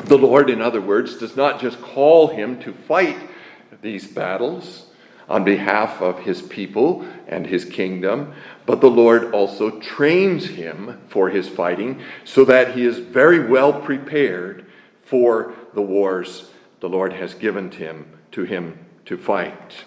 The 0.04 0.16
Lord, 0.16 0.48
in 0.48 0.62
other 0.62 0.80
words, 0.80 1.18
does 1.18 1.36
not 1.36 1.60
just 1.60 1.78
call 1.82 2.28
him 2.28 2.58
to 2.60 2.72
fight 2.72 3.18
these 3.84 4.08
battles 4.08 4.86
on 5.28 5.44
behalf 5.44 6.02
of 6.02 6.18
his 6.18 6.42
people 6.42 7.06
and 7.28 7.46
his 7.46 7.64
kingdom, 7.64 8.34
but 8.66 8.80
the 8.80 8.90
Lord 8.90 9.32
also 9.32 9.78
trains 9.78 10.46
him 10.46 11.00
for 11.08 11.30
his 11.30 11.48
fighting 11.48 12.02
so 12.24 12.44
that 12.46 12.74
he 12.74 12.84
is 12.84 12.98
very 12.98 13.46
well 13.46 13.72
prepared 13.72 14.66
for 15.04 15.54
the 15.74 15.82
wars 15.82 16.50
the 16.80 16.88
Lord 16.88 17.12
has 17.12 17.34
given 17.34 17.70
him 17.70 18.06
to 18.32 18.44
him 18.44 18.78
to 19.06 19.16
fight. 19.16 19.84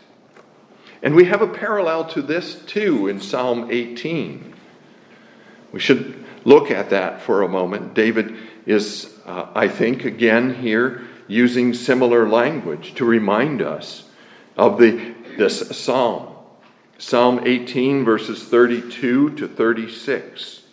And 1.03 1.13
we 1.13 1.25
have 1.25 1.41
a 1.41 1.47
parallel 1.47 2.05
to 2.05 2.21
this 2.21 2.55
too 2.65 3.07
in 3.07 3.19
Psalm 3.19 3.69
18. 3.69 4.53
We 5.71 5.79
should 5.79 6.23
look 6.43 6.71
at 6.71 6.89
that 6.91 7.21
for 7.21 7.43
a 7.43 7.47
moment. 7.47 7.93
David 7.93 8.35
is, 8.65 9.13
uh, 9.25 9.47
I 9.53 9.67
think, 9.67 10.05
again 10.05 10.55
here 10.55 11.06
using 11.27 11.73
similar 11.73 12.27
language 12.27 12.93
to 12.95 13.05
remind 13.05 13.61
us 13.61 14.09
of 14.55 14.77
the, 14.77 15.13
this 15.37 15.77
psalm. 15.77 16.33
Psalm 16.97 17.41
18, 17.45 18.03
verses 18.03 18.43
32 18.43 19.35
to 19.35 19.47
36. 19.47 20.63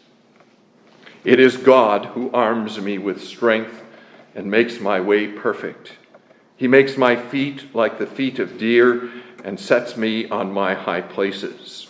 It 1.25 1.41
is 1.41 1.57
God 1.57 2.07
who 2.07 2.31
arms 2.33 2.81
me 2.81 2.99
with 2.99 3.23
strength 3.23 3.83
and 4.35 4.51
makes 4.51 4.81
my 4.81 5.01
way 5.01 5.29
perfect. 5.29 5.93
He 6.57 6.69
makes 6.69 6.97
my 6.97 7.17
feet 7.17 7.75
like 7.75 7.99
the 7.99 8.07
feet 8.07 8.39
of 8.39 8.59
deer 8.59 9.11
and 9.43 9.61
sets 9.61 9.97
me 9.97 10.29
on 10.29 10.53
my 10.53 10.75
high 10.75 11.03
places. 11.03 11.89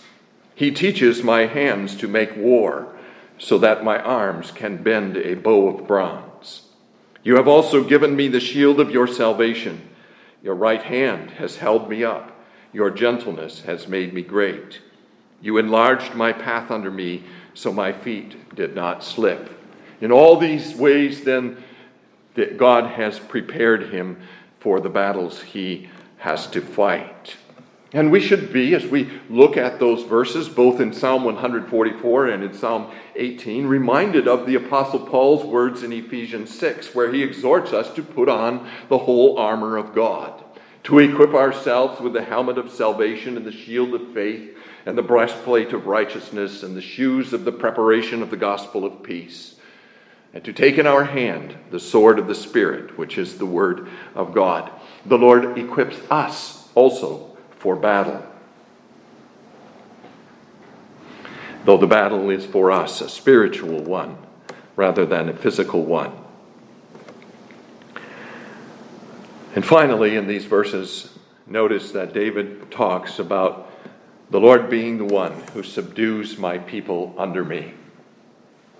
He 0.55 0.71
teaches 0.71 1.23
my 1.23 1.47
hands 1.47 1.97
to 1.97 2.09
make 2.09 2.37
war 2.37 2.95
so 3.39 3.59
that 3.59 3.85
my 3.85 3.99
arms 3.99 4.51
can 4.51 4.83
bend 4.83 5.17
a 5.17 5.35
bow 5.35 5.69
of 5.69 5.87
bronze. 5.87 6.34
You 7.25 7.37
have 7.37 7.49
also 7.49 7.83
given 7.83 8.15
me 8.15 8.29
the 8.29 8.39
shield 8.39 8.79
of 8.79 8.91
your 8.91 9.07
salvation. 9.07 9.89
Your 10.43 10.55
right 10.55 10.83
hand 10.83 11.31
has 11.33 11.57
held 11.57 11.89
me 11.89 12.05
up. 12.05 12.39
Your 12.73 12.91
gentleness 12.91 13.63
has 13.63 13.89
made 13.89 14.13
me 14.13 14.21
great. 14.21 14.81
You 15.41 15.57
enlarged 15.57 16.15
my 16.15 16.35
path 16.35 16.71
under 16.71 16.91
me, 16.91 17.25
so 17.55 17.73
my 17.73 17.93
feet 17.93 18.55
did 18.55 18.75
not 18.75 19.03
slip. 19.03 19.51
In 20.03 20.13
all 20.13 20.37
these 20.37 20.75
ways, 20.75 21.25
then, 21.25 21.65
that 22.35 22.59
God 22.59 22.91
has 22.91 23.19
prepared 23.19 23.91
him 23.91 24.21
for 24.61 24.81
the 24.81 24.91
battles 24.91 25.41
he 25.41 25.89
has 26.19 26.47
to 26.49 26.61
fight. 26.61 27.37
And 27.95 28.11
we 28.11 28.19
should 28.19 28.53
be, 28.53 28.75
as 28.75 28.85
we 28.85 29.09
look 29.31 29.57
at 29.57 29.79
those 29.79 30.03
verses, 30.03 30.49
both 30.49 30.81
in 30.81 30.93
Psalm 30.93 31.23
144 31.23 32.27
and 32.27 32.43
in 32.43 32.53
Psalm 32.53 32.91
18, 33.15 33.67
reminded 33.69 34.27
of 34.27 34.47
the 34.47 34.57
Apostle 34.57 35.07
Paul's 35.07 35.45
words 35.45 35.85
in 35.85 35.93
Ephesians 35.93 36.53
6, 36.59 36.93
where 36.93 37.13
he 37.13 37.23
exhorts 37.23 37.73
us 37.73 37.95
to 37.95 38.03
put 38.03 38.29
on 38.29 38.69
the 38.89 38.99
whole 38.99 39.39
armor 39.39 39.77
of 39.77 39.95
God, 39.95 40.43
to 40.83 40.99
equip 40.99 41.35
ourselves 41.35 42.01
with 42.01 42.15
the 42.15 42.25
helmet 42.25 42.59
of 42.59 42.69
salvation 42.69 43.37
and 43.37 43.47
the 43.47 43.53
shield 43.53 43.95
of 43.95 44.13
faith, 44.13 44.59
and 44.87 44.99
the 44.99 45.03
breastplate 45.03 45.73
of 45.73 45.87
righteousness, 45.87 46.65
and 46.65 46.77
the 46.77 46.83
shoes 46.83 47.33
of 47.33 47.45
the 47.45 47.53
preparation 47.53 48.23
of 48.23 48.31
the 48.31 48.37
gospel 48.37 48.85
of 48.85 49.05
peace, 49.05 49.55
and 50.33 50.43
to 50.43 50.53
take 50.53 50.79
in 50.79 50.89
our 50.89 51.05
hand 51.05 51.57
the 51.71 51.79
sword 51.79 52.19
of 52.19 52.27
the 52.27 52.35
Spirit, 52.35 52.99
which 52.99 53.19
is 53.19 53.39
the 53.39 53.47
word 53.47 53.89
of 54.17 54.35
God. 54.35 54.73
The 55.07 55.17
Lord 55.17 55.57
equips 55.57 56.01
us 56.11 56.69
also 56.75 57.34
for 57.65 57.75
battle. 57.75 58.23
Though 61.65 61.79
the 61.79 61.87
battle 61.87 62.29
is 62.29 62.45
for 62.45 62.71
us 62.71 63.01
a 63.01 63.09
spiritual 63.09 63.83
one 63.83 64.19
rather 64.77 65.07
than 65.07 65.31
a 65.31 65.33
physical 65.35 65.83
one. 65.83 66.13
And 69.55 69.65
finally, 69.65 70.15
in 70.15 70.27
these 70.27 70.45
verses, 70.45 71.17
notice 71.47 71.91
that 71.93 72.13
David 72.13 72.71
talks 72.71 73.19
about 73.19 73.73
the 74.29 74.41
Lord 74.41 74.69
being 74.69 74.99
the 74.99 75.07
one 75.07 75.33
who 75.55 75.63
subdues 75.63 76.37
my 76.37 76.59
people 76.59 77.15
under 77.17 77.47
me. 77.47 77.73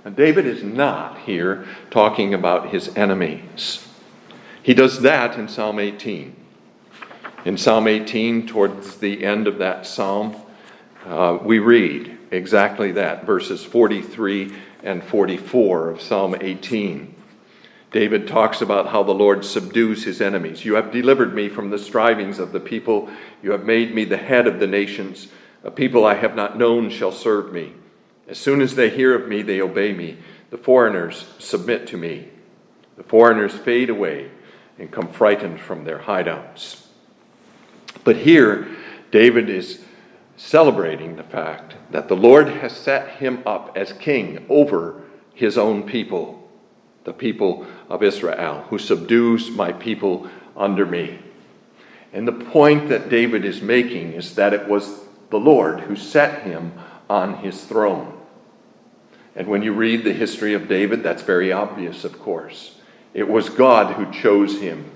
And 0.05 0.15
David 0.15 0.45
is 0.45 0.63
not 0.63 1.21
here 1.21 1.67
talking 1.91 2.35
about 2.35 2.69
his 2.69 2.95
enemies. 2.99 3.89
He 4.63 4.75
does 4.75 5.01
that 5.01 5.39
in 5.39 5.49
Psalm 5.49 5.79
18. 5.79 6.44
In 7.45 7.59
Psalm 7.59 7.87
18, 7.87 8.47
towards 8.47 8.97
the 8.97 9.23
end 9.23 9.47
of 9.47 9.59
that 9.59 9.85
psalm, 9.85 10.35
uh, 11.05 11.37
we 11.43 11.59
read 11.59 12.17
exactly 12.31 12.93
that, 12.93 13.27
verses 13.27 13.63
43 13.63 14.51
and 14.83 15.05
44 15.05 15.91
of 15.91 16.01
Psalm 16.01 16.35
18. 16.41 17.15
David 17.91 18.27
talks 18.27 18.63
about 18.63 18.89
how 18.89 19.03
the 19.03 19.13
Lord 19.13 19.45
subdues 19.45 20.05
his 20.05 20.23
enemies. 20.23 20.65
You 20.65 20.77
have 20.77 20.91
delivered 20.91 21.35
me 21.35 21.51
from 21.51 21.69
the 21.69 21.79
strivings 21.79 22.39
of 22.39 22.53
the 22.53 22.61
people. 22.61 23.11
You 23.43 23.51
have 23.51 23.67
made 23.67 23.95
me 23.95 24.07
the 24.07 24.17
head 24.17 24.47
of 24.47 24.59
the 24.59 24.67
nations. 24.67 25.29
A 25.65 25.71
people 25.71 26.07
I 26.07 26.15
have 26.15 26.35
not 26.35 26.57
known 26.57 26.89
shall 26.89 27.13
serve 27.13 27.53
me. 27.53 27.75
As 28.27 28.39
soon 28.39 28.63
as 28.63 28.75
they 28.75 28.89
hear 28.89 29.15
of 29.15 29.29
me, 29.29 29.43
they 29.43 29.61
obey 29.61 29.93
me. 29.93 30.17
The 30.49 30.57
foreigners 30.57 31.27
submit 31.39 31.87
to 31.89 31.99
me. 31.99 32.31
The 32.97 33.03
foreigners 33.03 33.53
fade 33.53 33.91
away 33.91 34.31
and 34.79 34.91
come 34.91 35.09
frightened 35.09 35.61
from 35.61 35.85
their 35.85 35.99
hideouts. 35.99 36.84
But 38.05 38.17
here, 38.17 38.69
David 39.11 39.49
is 39.49 39.83
celebrating 40.37 41.17
the 41.17 41.23
fact 41.23 41.75
that 41.91 42.09
the 42.09 42.17
Lord 42.17 42.49
has 42.49 42.77
set 42.77 43.17
him 43.17 43.43
up 43.47 43.77
as 43.77 43.93
king 43.95 44.45
over 44.49 45.03
his 45.33 45.57
own 45.57 45.85
people, 45.85 46.49
the 47.05 47.13
people 47.13 47.67
of 47.89 48.03
Israel, 48.03 48.65
who 48.69 48.79
subdues 48.79 49.51
my 49.51 49.73
people 49.73 50.29
under 50.57 50.85
me. 50.85 51.19
And 52.13 52.29
the 52.29 52.33
point 52.33 52.89
that 52.91 53.09
David 53.09 53.45
is 53.45 53.63
making 53.63 54.13
is 54.13 54.35
that 54.37 54.53
it 54.53 54.69
was 54.69 55.01
the 55.31 55.39
Lord 55.39 55.81
who 55.81 55.97
set 55.97 56.43
him 56.43 56.73
on 57.09 57.39
his 57.39 57.65
throne. 57.65 58.21
And 59.35 59.49
when 59.49 59.63
you 59.63 59.73
read 59.73 60.05
the 60.05 60.13
history 60.13 60.55
of 60.55 60.69
David, 60.69 61.03
that's 61.03 61.23
very 61.23 61.51
obvious, 61.51 62.05
of 62.05 62.21
course. 62.21 62.77
It 63.13 63.29
was 63.29 63.49
God 63.49 63.95
who 63.95 64.13
chose 64.13 64.61
him 64.61 64.91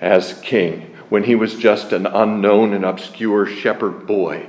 as 0.00 0.40
king 0.40 0.87
when 1.08 1.24
he 1.24 1.34
was 1.34 1.54
just 1.54 1.92
an 1.92 2.06
unknown 2.06 2.72
and 2.72 2.84
obscure 2.84 3.46
shepherd 3.46 4.06
boy, 4.06 4.48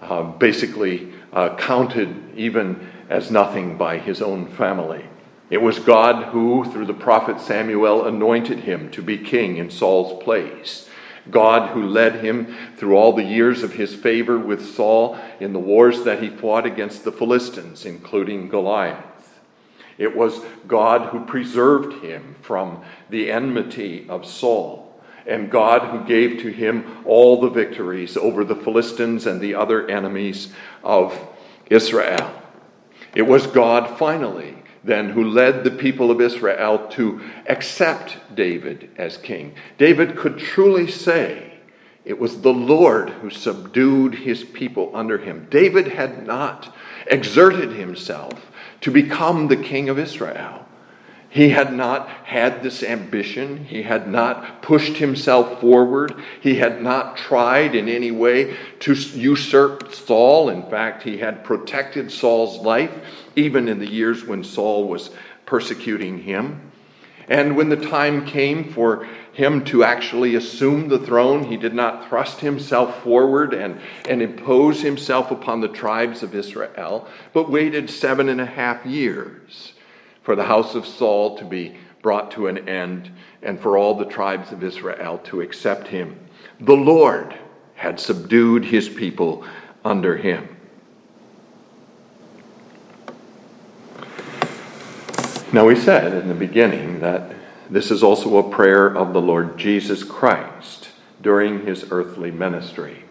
uh, 0.00 0.22
basically 0.22 1.12
uh, 1.32 1.54
counted 1.56 2.36
even 2.36 2.90
as 3.08 3.30
nothing 3.30 3.76
by 3.76 3.98
his 3.98 4.20
own 4.20 4.46
family. 4.46 5.04
It 5.50 5.62
was 5.62 5.78
God 5.78 6.32
who, 6.32 6.64
through 6.64 6.86
the 6.86 6.94
prophet 6.94 7.40
Samuel, 7.40 8.06
anointed 8.06 8.60
him 8.60 8.90
to 8.92 9.02
be 9.02 9.18
king 9.18 9.56
in 9.58 9.70
Saul's 9.70 10.22
place. 10.22 10.88
God 11.30 11.70
who 11.70 11.86
led 11.86 12.24
him 12.24 12.54
through 12.76 12.96
all 12.96 13.12
the 13.12 13.24
years 13.24 13.62
of 13.62 13.74
his 13.74 13.94
favor 13.94 14.38
with 14.38 14.74
Saul 14.74 15.18
in 15.40 15.52
the 15.52 15.58
wars 15.58 16.04
that 16.04 16.22
he 16.22 16.28
fought 16.28 16.66
against 16.66 17.04
the 17.04 17.12
Philistines, 17.12 17.84
including 17.84 18.48
Goliath. 18.48 19.40
It 19.96 20.16
was 20.16 20.40
God 20.66 21.10
who 21.10 21.24
preserved 21.24 22.04
him 22.04 22.34
from 22.42 22.82
the 23.08 23.30
enmity 23.30 24.06
of 24.08 24.26
Saul 24.26 24.93
and 25.26 25.50
God 25.50 25.90
who 25.90 26.06
gave 26.06 26.42
to 26.42 26.48
him 26.48 27.04
all 27.04 27.40
the 27.40 27.50
victories 27.50 28.16
over 28.16 28.44
the 28.44 28.56
Philistines 28.56 29.26
and 29.26 29.40
the 29.40 29.54
other 29.54 29.88
enemies 29.88 30.52
of 30.82 31.18
Israel. 31.70 32.42
It 33.14 33.22
was 33.22 33.46
God 33.46 33.98
finally 33.98 34.56
then 34.84 35.08
who 35.08 35.24
led 35.24 35.64
the 35.64 35.70
people 35.70 36.10
of 36.10 36.20
Israel 36.20 36.86
to 36.88 37.20
accept 37.46 38.18
David 38.34 38.90
as 38.96 39.16
king. 39.16 39.54
David 39.78 40.16
could 40.16 40.38
truly 40.38 40.90
say 40.90 41.54
it 42.04 42.18
was 42.18 42.42
the 42.42 42.52
Lord 42.52 43.08
who 43.08 43.30
subdued 43.30 44.14
his 44.14 44.44
people 44.44 44.90
under 44.94 45.16
him. 45.16 45.46
David 45.50 45.88
had 45.88 46.26
not 46.26 46.74
exerted 47.06 47.72
himself 47.72 48.50
to 48.82 48.90
become 48.90 49.48
the 49.48 49.56
king 49.56 49.88
of 49.88 49.98
Israel. 49.98 50.63
He 51.34 51.48
had 51.48 51.72
not 51.72 52.08
had 52.08 52.62
this 52.62 52.84
ambition. 52.84 53.64
He 53.64 53.82
had 53.82 54.08
not 54.08 54.62
pushed 54.62 54.98
himself 54.98 55.60
forward. 55.60 56.14
He 56.40 56.54
had 56.54 56.80
not 56.80 57.16
tried 57.16 57.74
in 57.74 57.88
any 57.88 58.12
way 58.12 58.56
to 58.78 58.92
usurp 58.92 59.92
Saul. 59.92 60.48
In 60.48 60.62
fact, 60.70 61.02
he 61.02 61.18
had 61.18 61.42
protected 61.42 62.12
Saul's 62.12 62.60
life 62.60 62.92
even 63.34 63.66
in 63.66 63.80
the 63.80 63.90
years 63.90 64.24
when 64.24 64.44
Saul 64.44 64.86
was 64.86 65.10
persecuting 65.44 66.22
him. 66.22 66.70
And 67.28 67.56
when 67.56 67.68
the 67.68 67.84
time 67.84 68.26
came 68.26 68.72
for 68.72 69.04
him 69.32 69.64
to 69.64 69.82
actually 69.82 70.36
assume 70.36 70.86
the 70.86 71.00
throne, 71.00 71.42
he 71.42 71.56
did 71.56 71.74
not 71.74 72.08
thrust 72.08 72.38
himself 72.38 73.02
forward 73.02 73.52
and, 73.52 73.80
and 74.08 74.22
impose 74.22 74.82
himself 74.82 75.32
upon 75.32 75.62
the 75.62 75.68
tribes 75.68 76.22
of 76.22 76.32
Israel, 76.32 77.08
but 77.32 77.50
waited 77.50 77.90
seven 77.90 78.28
and 78.28 78.40
a 78.40 78.46
half 78.46 78.86
years 78.86 79.73
for 80.24 80.34
the 80.34 80.44
house 80.44 80.74
of 80.74 80.86
Saul 80.86 81.38
to 81.38 81.44
be 81.44 81.76
brought 82.02 82.32
to 82.32 82.48
an 82.48 82.68
end, 82.68 83.10
and 83.42 83.60
for 83.60 83.78
all 83.78 83.94
the 83.94 84.04
tribes 84.04 84.52
of 84.52 84.62
Israel 84.62 85.18
to 85.24 85.40
accept 85.40 85.88
him. 85.88 86.18
The 86.60 86.76
Lord 86.76 87.38
had 87.76 88.00
subdued 88.00 88.64
his 88.66 88.88
people 88.88 89.44
under 89.84 90.16
him. 90.16 90.48
Now, 95.52 95.66
we 95.66 95.76
said 95.76 96.12
in 96.14 96.28
the 96.28 96.34
beginning 96.34 97.00
that 97.00 97.32
this 97.70 97.90
is 97.90 98.02
also 98.02 98.38
a 98.38 98.50
prayer 98.50 98.86
of 98.86 99.12
the 99.12 99.22
Lord 99.22 99.56
Jesus 99.56 100.02
Christ 100.02 100.88
during 101.22 101.64
his 101.64 101.86
earthly 101.90 102.30
ministry. 102.30 103.04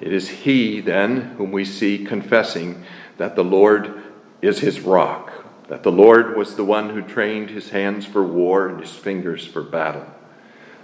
It 0.00 0.12
is 0.12 0.28
he, 0.28 0.80
then, 0.80 1.34
whom 1.36 1.52
we 1.52 1.64
see 1.64 2.04
confessing 2.04 2.84
that 3.16 3.34
the 3.34 3.44
Lord 3.44 4.02
is 4.42 4.60
his 4.60 4.80
rock, 4.80 5.25
that 5.68 5.82
the 5.82 5.92
Lord 5.92 6.36
was 6.36 6.54
the 6.54 6.64
one 6.64 6.90
who 6.90 7.02
trained 7.02 7.50
his 7.50 7.70
hands 7.70 8.06
for 8.06 8.22
war 8.22 8.68
and 8.68 8.80
his 8.80 8.92
fingers 8.92 9.46
for 9.46 9.62
battle, 9.62 10.06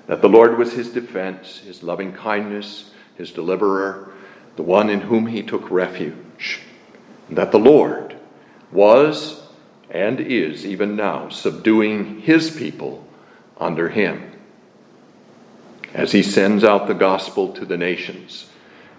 that 0.07 0.23
the 0.23 0.29
Lord 0.29 0.59
was 0.59 0.73
his 0.73 0.90
defense, 0.90 1.59
his 1.59 1.83
loving 1.83 2.12
kindness, 2.12 2.90
his 3.14 3.31
deliverer, 3.31 4.12
the 4.57 4.62
one 4.62 4.90
in 4.90 5.03
whom 5.03 5.27
he 5.27 5.42
took 5.42 5.71
refuge, 5.71 6.61
and 7.29 7.38
that 7.38 7.53
the 7.53 7.59
Lord 7.59 8.16
was 8.71 9.42
and 9.90 10.21
is 10.21 10.66
even 10.66 10.97
now 10.97 11.29
subduing 11.29 12.21
his 12.21 12.51
people 12.51 13.07
under 13.59 13.90
him 13.90 14.33
as 15.95 16.12
he 16.12 16.23
sends 16.23 16.64
out 16.64 16.87
the 16.87 16.95
gospel 16.95 17.53
to 17.53 17.64
the 17.64 17.77
nations 17.77 18.47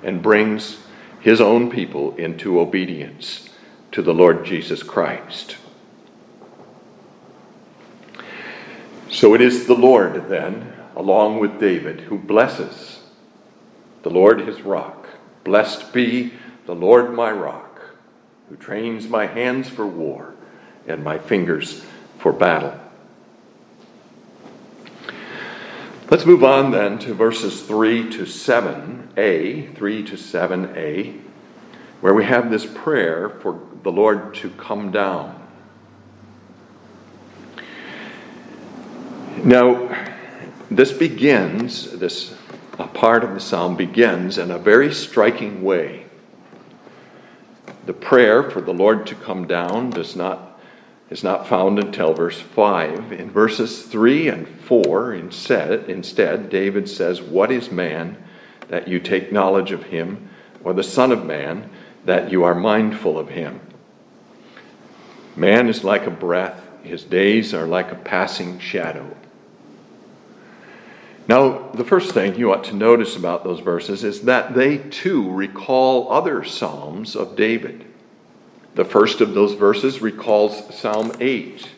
and 0.04 0.22
brings 0.22 0.78
his 1.20 1.42
own 1.42 1.72
people 1.72 2.16
into 2.16 2.60
obedience 2.60 3.50
to 3.92 4.02
the 4.02 4.14
Lord 4.14 4.46
Jesus 4.46 4.84
Christ. 4.84 5.58
So 9.14 9.36
it 9.36 9.42
is 9.42 9.68
the 9.68 9.76
Lord, 9.76 10.28
then, 10.28 10.74
along 10.96 11.38
with 11.38 11.60
David, 11.60 12.02
who 12.02 12.18
blesses 12.18 13.02
the 14.02 14.10
Lord 14.10 14.42
his 14.42 14.64
rock. 14.64 15.08
Blessed 15.44 15.94
be 15.94 16.34
the 16.66 16.74
Lord 16.74 17.14
my 17.14 17.30
rock, 17.30 17.80
who 18.50 18.56
trains 18.56 19.08
my 19.08 19.28
hands 19.28 19.70
for 19.70 19.86
war 19.86 20.34
and 20.88 21.04
my 21.04 21.20
fingers 21.20 21.86
for 22.18 22.34
battle. 22.34 22.74
Let's 26.10 26.26
move 26.26 26.44
on 26.44 26.72
then 26.72 26.98
to 27.00 27.14
verses 27.14 27.62
3 27.62 28.10
to 28.10 28.24
7a, 28.24 29.76
3 29.76 30.04
to 30.06 30.16
7a, 30.16 31.22
where 32.02 32.16
we 32.16 32.26
have 32.26 32.50
this 32.50 32.66
prayer 32.66 33.30
for 33.30 33.62
the 33.84 33.92
Lord 33.92 34.34
to 34.36 34.50
come 34.50 34.90
down. 34.90 35.43
Now, 39.42 40.08
this 40.70 40.92
begins, 40.92 41.92
this 41.92 42.34
part 42.94 43.24
of 43.24 43.34
the 43.34 43.40
psalm 43.40 43.76
begins 43.76 44.38
in 44.38 44.52
a 44.52 44.58
very 44.58 44.94
striking 44.94 45.64
way. 45.64 46.06
The 47.86 47.94
prayer 47.94 48.50
for 48.50 48.62
the 48.62 48.74
Lord 48.74 49.06
to 49.08 49.16
come 49.16 49.48
down 49.48 49.90
does 49.90 50.16
not 50.16 50.54
is 51.10 51.24
not 51.24 51.48
found 51.48 51.78
until 51.78 52.14
verse 52.14 52.40
5. 52.40 53.12
In 53.12 53.30
verses 53.30 53.84
3 53.84 54.30
and 54.30 54.48
4, 54.48 55.14
instead, 55.14 55.88
instead, 55.88 56.50
David 56.50 56.90
says, 56.90 57.22
What 57.22 57.52
is 57.52 57.70
man 57.70 58.18
that 58.70 58.88
you 58.88 59.00
take 59.00 59.32
knowledge 59.32 59.72
of 59.72 59.84
him, 59.84 60.30
or 60.64 60.74
the 60.74 60.82
Son 60.84 61.12
of 61.12 61.24
Man 61.24 61.70
that 62.06 62.32
you 62.32 62.44
are 62.44 62.56
mindful 62.56 63.20
of 63.20 63.30
him? 63.30 63.60
Man 65.36 65.70
is 65.70 65.84
like 65.84 66.08
a 66.08 66.12
breath, 66.12 66.68
his 66.82 67.04
days 67.04 67.54
are 67.54 67.68
like 67.68 67.92
a 67.92 67.96
passing 67.96 68.58
shadow. 68.58 69.16
Now, 71.28 71.70
the 71.70 71.86
first 71.86 72.12
thing 72.14 72.36
you 72.36 72.52
ought 72.52 72.66
to 72.66 72.76
notice 72.76 73.16
about 73.16 73.46
those 73.46 73.62
verses 73.62 74.04
is 74.04 74.24
that 74.24 74.56
they 74.56 74.78
too 74.78 75.32
recall 75.32 76.12
other 76.12 76.44
Psalms 76.44 77.16
of 77.16 77.38
David. 77.38 77.86
The 78.76 78.84
first 78.84 79.22
of 79.22 79.34
those 79.34 79.54
verses 79.54 80.02
recalls 80.02 80.76
Psalm 80.76 81.14
8. 81.22 81.70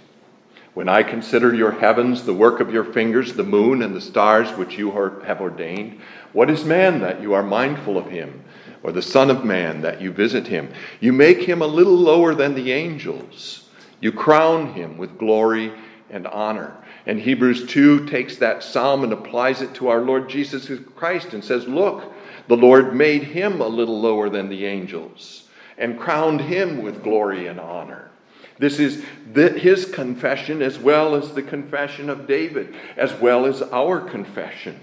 When 0.73 0.89
I 0.89 1.03
consider 1.03 1.53
your 1.53 1.71
heavens, 1.71 2.23
the 2.23 2.33
work 2.33 2.59
of 2.59 2.73
your 2.73 2.83
fingers, 2.83 3.33
the 3.33 3.43
moon 3.43 3.83
and 3.83 3.95
the 3.95 4.01
stars 4.01 4.49
which 4.57 4.77
you 4.77 4.91
have 4.91 5.39
ordained, 5.39 5.99
what 6.33 6.49
is 6.49 6.65
man 6.65 6.99
that 7.01 7.21
you 7.21 7.33
are 7.33 7.43
mindful 7.43 7.97
of 7.97 8.09
him, 8.09 8.43
or 8.81 8.91
the 8.91 9.01
Son 9.01 9.29
of 9.29 9.45
Man 9.45 9.81
that 9.81 10.01
you 10.01 10.11
visit 10.11 10.47
him? 10.47 10.73
You 10.99 11.13
make 11.13 11.43
him 11.43 11.61
a 11.61 11.67
little 11.67 11.95
lower 11.95 12.33
than 12.33 12.55
the 12.55 12.71
angels. 12.71 13.69
You 14.01 14.11
crown 14.11 14.73
him 14.73 14.97
with 14.97 15.19
glory 15.19 15.71
and 16.09 16.25
honor. 16.27 16.75
And 17.05 17.19
Hebrews 17.19 17.67
2 17.67 18.07
takes 18.07 18.37
that 18.37 18.63
psalm 18.63 19.03
and 19.03 19.13
applies 19.13 19.61
it 19.61 19.73
to 19.75 19.89
our 19.89 20.01
Lord 20.01 20.29
Jesus 20.29 20.71
Christ 20.95 21.33
and 21.33 21.43
says, 21.43 21.67
Look, 21.67 22.11
the 22.47 22.57
Lord 22.57 22.95
made 22.95 23.23
him 23.23 23.61
a 23.61 23.67
little 23.67 23.99
lower 23.99 24.29
than 24.29 24.49
the 24.49 24.65
angels 24.65 25.47
and 25.77 25.99
crowned 25.99 26.41
him 26.41 26.81
with 26.81 27.03
glory 27.03 27.47
and 27.47 27.59
honor. 27.59 28.09
This 28.57 28.79
is 28.79 29.03
his 29.33 29.85
confession 29.85 30.61
as 30.61 30.79
well 30.79 31.15
as 31.15 31.33
the 31.33 31.43
confession 31.43 32.09
of 32.09 32.27
David, 32.27 32.73
as 32.95 33.13
well 33.13 33.45
as 33.45 33.61
our 33.61 33.99
confession, 33.99 34.79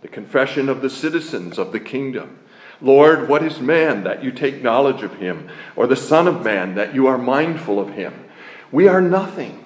the 0.00 0.08
confession 0.08 0.68
of 0.68 0.82
the 0.82 0.90
citizens 0.90 1.58
of 1.58 1.70
the 1.70 1.80
kingdom. 1.80 2.40
Lord, 2.80 3.28
what 3.28 3.44
is 3.44 3.60
man 3.60 4.02
that 4.02 4.24
you 4.24 4.32
take 4.32 4.62
knowledge 4.62 5.04
of 5.04 5.14
him, 5.14 5.48
or 5.76 5.86
the 5.86 5.94
Son 5.94 6.26
of 6.26 6.42
Man 6.42 6.74
that 6.74 6.92
you 6.92 7.06
are 7.06 7.18
mindful 7.18 7.78
of 7.78 7.90
him? 7.90 8.24
We 8.72 8.88
are 8.88 9.00
nothing, 9.00 9.61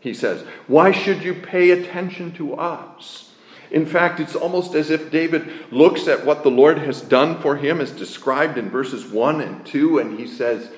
he 0.00 0.14
says. 0.14 0.42
Why 0.66 0.90
should 0.90 1.22
you 1.22 1.34
pay 1.34 1.70
attention 1.70 2.32
to 2.32 2.54
us? 2.54 3.30
In 3.70 3.86
fact, 3.86 4.18
it's 4.18 4.34
almost 4.34 4.74
as 4.74 4.90
if 4.90 5.12
David 5.12 5.48
looks 5.70 6.08
at 6.08 6.26
what 6.26 6.42
the 6.42 6.50
Lord 6.50 6.78
has 6.78 7.00
done 7.00 7.40
for 7.40 7.56
him, 7.56 7.80
as 7.80 7.92
described 7.92 8.58
in 8.58 8.68
verses 8.68 9.06
1 9.06 9.40
and 9.40 9.64
2, 9.64 9.98
and 9.98 10.18
he 10.18 10.26
says, 10.26 10.70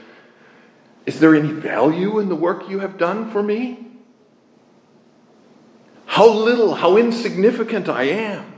Is 1.07 1.19
there 1.19 1.35
any 1.35 1.53
value 1.53 2.19
in 2.19 2.29
the 2.29 2.37
work 2.37 2.69
you 2.69 2.81
have 2.81 2.99
done 2.99 3.31
for 3.31 3.43
me? 3.43 3.87
How 6.05 6.29
little, 6.29 6.75
how 6.75 6.99
insignificant 6.99 7.89
I 7.89 8.03
am. 8.03 8.53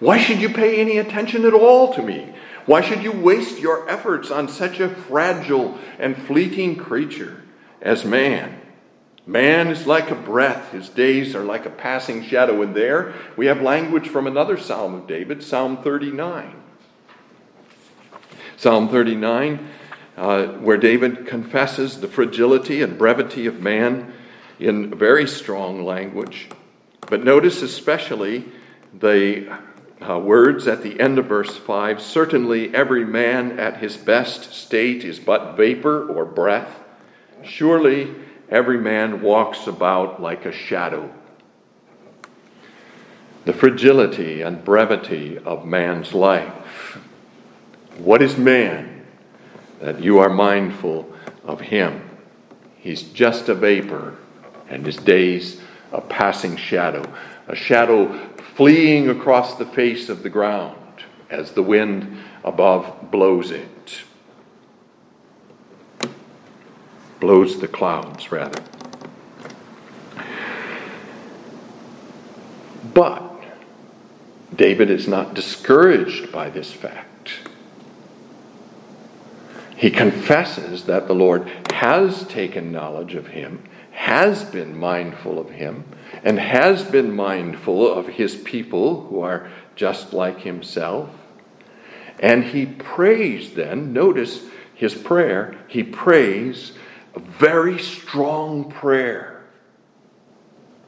Why 0.00 0.16
should 0.16 0.40
you 0.40 0.48
pay 0.48 0.80
any 0.80 0.96
attention 0.96 1.44
at 1.44 1.52
all 1.52 1.92
to 1.94 2.02
me? 2.02 2.32
Why 2.64 2.80
should 2.80 3.02
you 3.02 3.12
waste 3.12 3.58
your 3.58 3.88
efforts 3.90 4.30
on 4.30 4.48
such 4.48 4.80
a 4.80 4.88
fragile 4.88 5.78
and 5.98 6.16
fleeting 6.16 6.76
creature 6.76 7.42
as 7.82 8.04
man? 8.04 8.57
Man 9.28 9.68
is 9.68 9.86
like 9.86 10.10
a 10.10 10.14
breath, 10.14 10.72
his 10.72 10.88
days 10.88 11.34
are 11.34 11.44
like 11.44 11.66
a 11.66 11.70
passing 11.70 12.24
shadow. 12.24 12.62
And 12.62 12.74
there 12.74 13.12
we 13.36 13.44
have 13.44 13.60
language 13.60 14.08
from 14.08 14.26
another 14.26 14.56
psalm 14.56 14.94
of 14.94 15.06
David, 15.06 15.42
Psalm 15.42 15.82
39. 15.82 16.62
Psalm 18.56 18.88
39, 18.88 19.68
uh, 20.16 20.46
where 20.46 20.78
David 20.78 21.26
confesses 21.26 22.00
the 22.00 22.08
fragility 22.08 22.80
and 22.80 22.96
brevity 22.96 23.44
of 23.44 23.60
man 23.60 24.14
in 24.58 24.96
very 24.96 25.28
strong 25.28 25.84
language. 25.84 26.48
But 27.02 27.22
notice 27.22 27.60
especially 27.60 28.46
the 28.98 29.54
uh, 30.00 30.18
words 30.18 30.66
at 30.66 30.82
the 30.82 30.98
end 30.98 31.18
of 31.18 31.26
verse 31.26 31.54
5 31.54 32.00
Certainly 32.00 32.74
every 32.74 33.04
man 33.04 33.60
at 33.60 33.76
his 33.76 33.98
best 33.98 34.54
state 34.54 35.04
is 35.04 35.20
but 35.20 35.54
vapor 35.54 36.08
or 36.08 36.24
breath. 36.24 36.80
Surely 37.44 38.14
every 38.50 38.78
man 38.78 39.22
walks 39.22 39.66
about 39.66 40.20
like 40.20 40.44
a 40.44 40.52
shadow. 40.52 41.12
The 43.44 43.52
fragility 43.52 44.42
and 44.42 44.64
brevity 44.64 45.38
of 45.38 45.64
man's 45.64 46.12
life. 46.12 46.98
What 47.98 48.22
is 48.22 48.36
man 48.36 49.06
that 49.80 50.02
you 50.02 50.18
are 50.18 50.28
mindful 50.28 51.10
of 51.44 51.60
him? 51.60 52.08
He's 52.76 53.02
just 53.02 53.48
a 53.48 53.54
vapor, 53.54 54.16
and 54.68 54.84
his 54.84 54.96
days 54.96 55.60
a 55.92 56.00
passing 56.00 56.56
shadow, 56.56 57.04
a 57.46 57.56
shadow 57.56 58.12
fleeing 58.54 59.08
across 59.08 59.56
the 59.56 59.66
face 59.66 60.08
of 60.08 60.22
the 60.22 60.28
ground 60.28 60.76
as 61.30 61.52
the 61.52 61.62
wind 61.62 62.18
above 62.44 63.10
blows 63.10 63.50
it. 63.50 64.02
Blows 67.20 67.60
the 67.60 67.68
clouds, 67.68 68.30
rather. 68.32 68.62
But 72.94 73.22
David 74.54 74.90
is 74.90 75.06
not 75.06 75.34
discouraged 75.34 76.32
by 76.32 76.50
this 76.50 76.72
fact. 76.72 77.40
He 79.76 79.90
confesses 79.90 80.84
that 80.84 81.06
the 81.06 81.14
Lord 81.14 81.48
has 81.72 82.26
taken 82.26 82.72
knowledge 82.72 83.14
of 83.14 83.28
him, 83.28 83.62
has 83.92 84.42
been 84.42 84.76
mindful 84.76 85.38
of 85.38 85.50
him, 85.50 85.84
and 86.24 86.40
has 86.40 86.82
been 86.82 87.14
mindful 87.14 87.88
of 87.88 88.08
his 88.08 88.34
people 88.34 89.04
who 89.04 89.20
are 89.20 89.48
just 89.76 90.12
like 90.12 90.40
himself. 90.40 91.10
And 92.18 92.42
he 92.42 92.66
prays 92.66 93.54
then, 93.54 93.92
notice 93.92 94.42
his 94.74 94.94
prayer, 94.94 95.56
he 95.68 95.84
prays 95.84 96.72
a 97.18 97.20
very 97.20 97.78
strong 97.78 98.70
prayer 98.70 99.42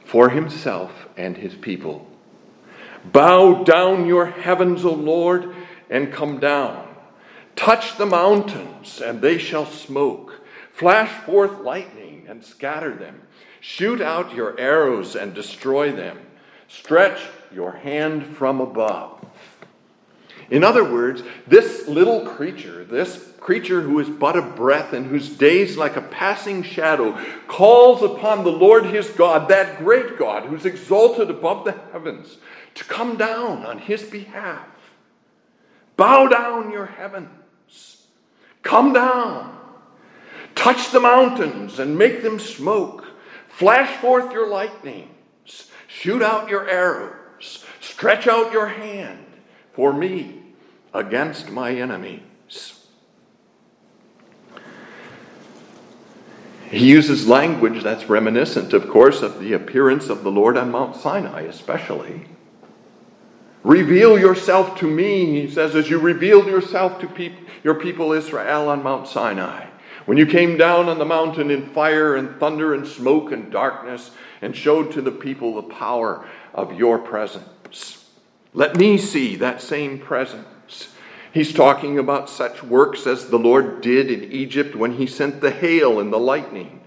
for 0.05 0.29
himself 0.29 1.09
and 1.17 1.35
his 1.35 1.55
people. 1.55 2.07
Bow 3.03 3.63
down 3.63 4.05
your 4.05 4.27
heavens, 4.27 4.85
O 4.85 4.93
Lord, 4.93 5.53
and 5.89 6.13
come 6.13 6.39
down. 6.39 6.87
Touch 7.55 7.97
the 7.97 8.05
mountains, 8.05 9.01
and 9.01 9.21
they 9.21 9.37
shall 9.37 9.65
smoke. 9.65 10.41
Flash 10.71 11.09
forth 11.25 11.59
lightning 11.59 12.25
and 12.29 12.45
scatter 12.45 12.95
them. 12.95 13.23
Shoot 13.59 13.99
out 13.99 14.33
your 14.33 14.57
arrows 14.57 15.15
and 15.15 15.33
destroy 15.33 15.91
them. 15.91 16.19
Stretch 16.69 17.19
your 17.53 17.73
hand 17.73 18.25
from 18.37 18.61
above. 18.61 19.25
In 20.51 20.65
other 20.65 20.83
words, 20.83 21.23
this 21.47 21.87
little 21.87 22.25
creature, 22.25 22.83
this 22.83 23.31
creature 23.39 23.81
who 23.81 23.99
is 23.99 24.09
but 24.09 24.35
a 24.35 24.41
breath 24.41 24.91
and 24.91 25.05
whose 25.05 25.29
days 25.29 25.77
like 25.77 25.95
a 25.95 26.01
passing 26.01 26.61
shadow, 26.61 27.17
calls 27.47 28.03
upon 28.03 28.43
the 28.43 28.51
Lord 28.51 28.85
his 28.85 29.09
God, 29.11 29.47
that 29.47 29.77
great 29.77 30.19
God 30.19 30.43
who's 30.43 30.65
exalted 30.65 31.29
above 31.29 31.63
the 31.63 31.71
heavens, 31.93 32.37
to 32.75 32.83
come 32.83 33.15
down 33.15 33.65
on 33.65 33.77
his 33.77 34.03
behalf. 34.03 34.67
Bow 35.95 36.27
down 36.27 36.69
your 36.71 36.85
heavens. 36.85 38.05
Come 38.61 38.91
down. 38.91 39.57
Touch 40.53 40.91
the 40.91 40.99
mountains 40.99 41.79
and 41.79 41.97
make 41.97 42.23
them 42.23 42.39
smoke. 42.39 43.05
Flash 43.47 44.01
forth 44.01 44.33
your 44.33 44.49
lightnings. 44.49 45.69
Shoot 45.87 46.21
out 46.21 46.49
your 46.49 46.69
arrows. 46.69 47.65
Stretch 47.79 48.27
out 48.27 48.51
your 48.51 48.67
hand 48.67 49.25
for 49.73 49.93
me 49.93 50.40
against 50.93 51.49
my 51.49 51.71
enemies. 51.71 52.81
He 56.69 56.89
uses 56.89 57.27
language 57.27 57.83
that's 57.83 58.07
reminiscent, 58.07 58.71
of 58.71 58.89
course, 58.89 59.21
of 59.21 59.39
the 59.41 59.51
appearance 59.51 60.07
of 60.07 60.23
the 60.23 60.31
Lord 60.31 60.55
on 60.55 60.71
Mount 60.71 60.95
Sinai, 60.95 61.41
especially. 61.41 62.27
Reveal 63.63 64.17
yourself 64.17 64.79
to 64.79 64.87
me, 64.87 65.41
he 65.41 65.51
says, 65.51 65.75
as 65.75 65.89
you 65.89 65.99
revealed 65.99 66.47
yourself 66.47 66.99
to 67.01 67.07
peop- 67.07 67.47
your 67.63 67.75
people 67.75 68.13
Israel 68.13 68.69
on 68.69 68.81
Mount 68.81 69.07
Sinai. 69.07 69.67
When 70.05 70.17
you 70.17 70.25
came 70.25 70.57
down 70.57 70.89
on 70.89 70.97
the 70.97 71.05
mountain 71.05 71.51
in 71.51 71.69
fire 71.69 72.15
and 72.15 72.39
thunder 72.39 72.73
and 72.73 72.87
smoke 72.87 73.31
and 73.31 73.51
darkness 73.51 74.11
and 74.41 74.55
showed 74.55 74.91
to 74.93 75.01
the 75.01 75.11
people 75.11 75.55
the 75.55 75.63
power 75.63 76.25
of 76.53 76.73
your 76.73 76.97
presence. 76.97 78.05
Let 78.53 78.77
me 78.77 78.97
see 78.97 79.35
that 79.35 79.61
same 79.61 79.99
presence. 79.99 80.47
He's 81.33 81.53
talking 81.53 81.97
about 81.97 82.29
such 82.29 82.61
works 82.61 83.07
as 83.07 83.27
the 83.27 83.39
Lord 83.39 83.81
did 83.81 84.11
in 84.11 84.31
Egypt 84.31 84.75
when 84.75 84.93
he 84.93 85.07
sent 85.07 85.39
the 85.39 85.51
hail 85.51 85.99
and 85.99 86.11
the 86.11 86.19
lightning 86.19 86.81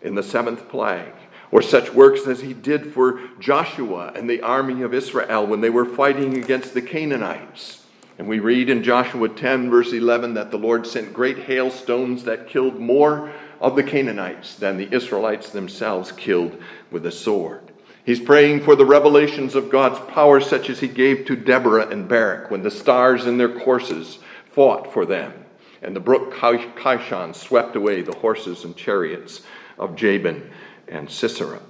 in 0.00 0.14
the 0.14 0.22
seventh 0.22 0.68
plague 0.68 1.14
or 1.50 1.62
such 1.62 1.92
works 1.92 2.26
as 2.26 2.40
he 2.40 2.52
did 2.52 2.92
for 2.92 3.20
Joshua 3.40 4.12
and 4.14 4.28
the 4.28 4.42
army 4.42 4.82
of 4.82 4.94
Israel 4.94 5.46
when 5.46 5.60
they 5.60 5.70
were 5.70 5.84
fighting 5.84 6.36
against 6.36 6.74
the 6.74 6.82
Canaanites. 6.82 7.84
And 8.18 8.28
we 8.28 8.38
read 8.38 8.68
in 8.68 8.82
Joshua 8.82 9.28
10, 9.28 9.70
verse 9.70 9.92
11, 9.92 10.34
that 10.34 10.50
the 10.50 10.58
Lord 10.58 10.86
sent 10.86 11.14
great 11.14 11.38
hailstones 11.38 12.24
that 12.24 12.48
killed 12.48 12.78
more 12.78 13.32
of 13.60 13.76
the 13.76 13.82
Canaanites 13.82 14.56
than 14.56 14.76
the 14.76 14.92
Israelites 14.94 15.50
themselves 15.50 16.12
killed 16.12 16.60
with 16.90 17.06
a 17.06 17.12
sword. 17.12 17.67
He's 18.08 18.18
praying 18.18 18.62
for 18.62 18.74
the 18.74 18.86
revelations 18.86 19.54
of 19.54 19.68
God's 19.68 19.98
power, 20.14 20.40
such 20.40 20.70
as 20.70 20.80
he 20.80 20.88
gave 20.88 21.26
to 21.26 21.36
Deborah 21.36 21.88
and 21.88 22.08
Barak 22.08 22.50
when 22.50 22.62
the 22.62 22.70
stars 22.70 23.26
in 23.26 23.36
their 23.36 23.50
courses 23.50 24.18
fought 24.50 24.94
for 24.94 25.04
them, 25.04 25.44
and 25.82 25.94
the 25.94 26.00
brook 26.00 26.32
Kishon 26.32 27.34
swept 27.34 27.76
away 27.76 28.00
the 28.00 28.16
horses 28.16 28.64
and 28.64 28.74
chariots 28.74 29.42
of 29.78 29.94
Jabin 29.94 30.50
and 30.88 31.10
Sisera. 31.10 31.60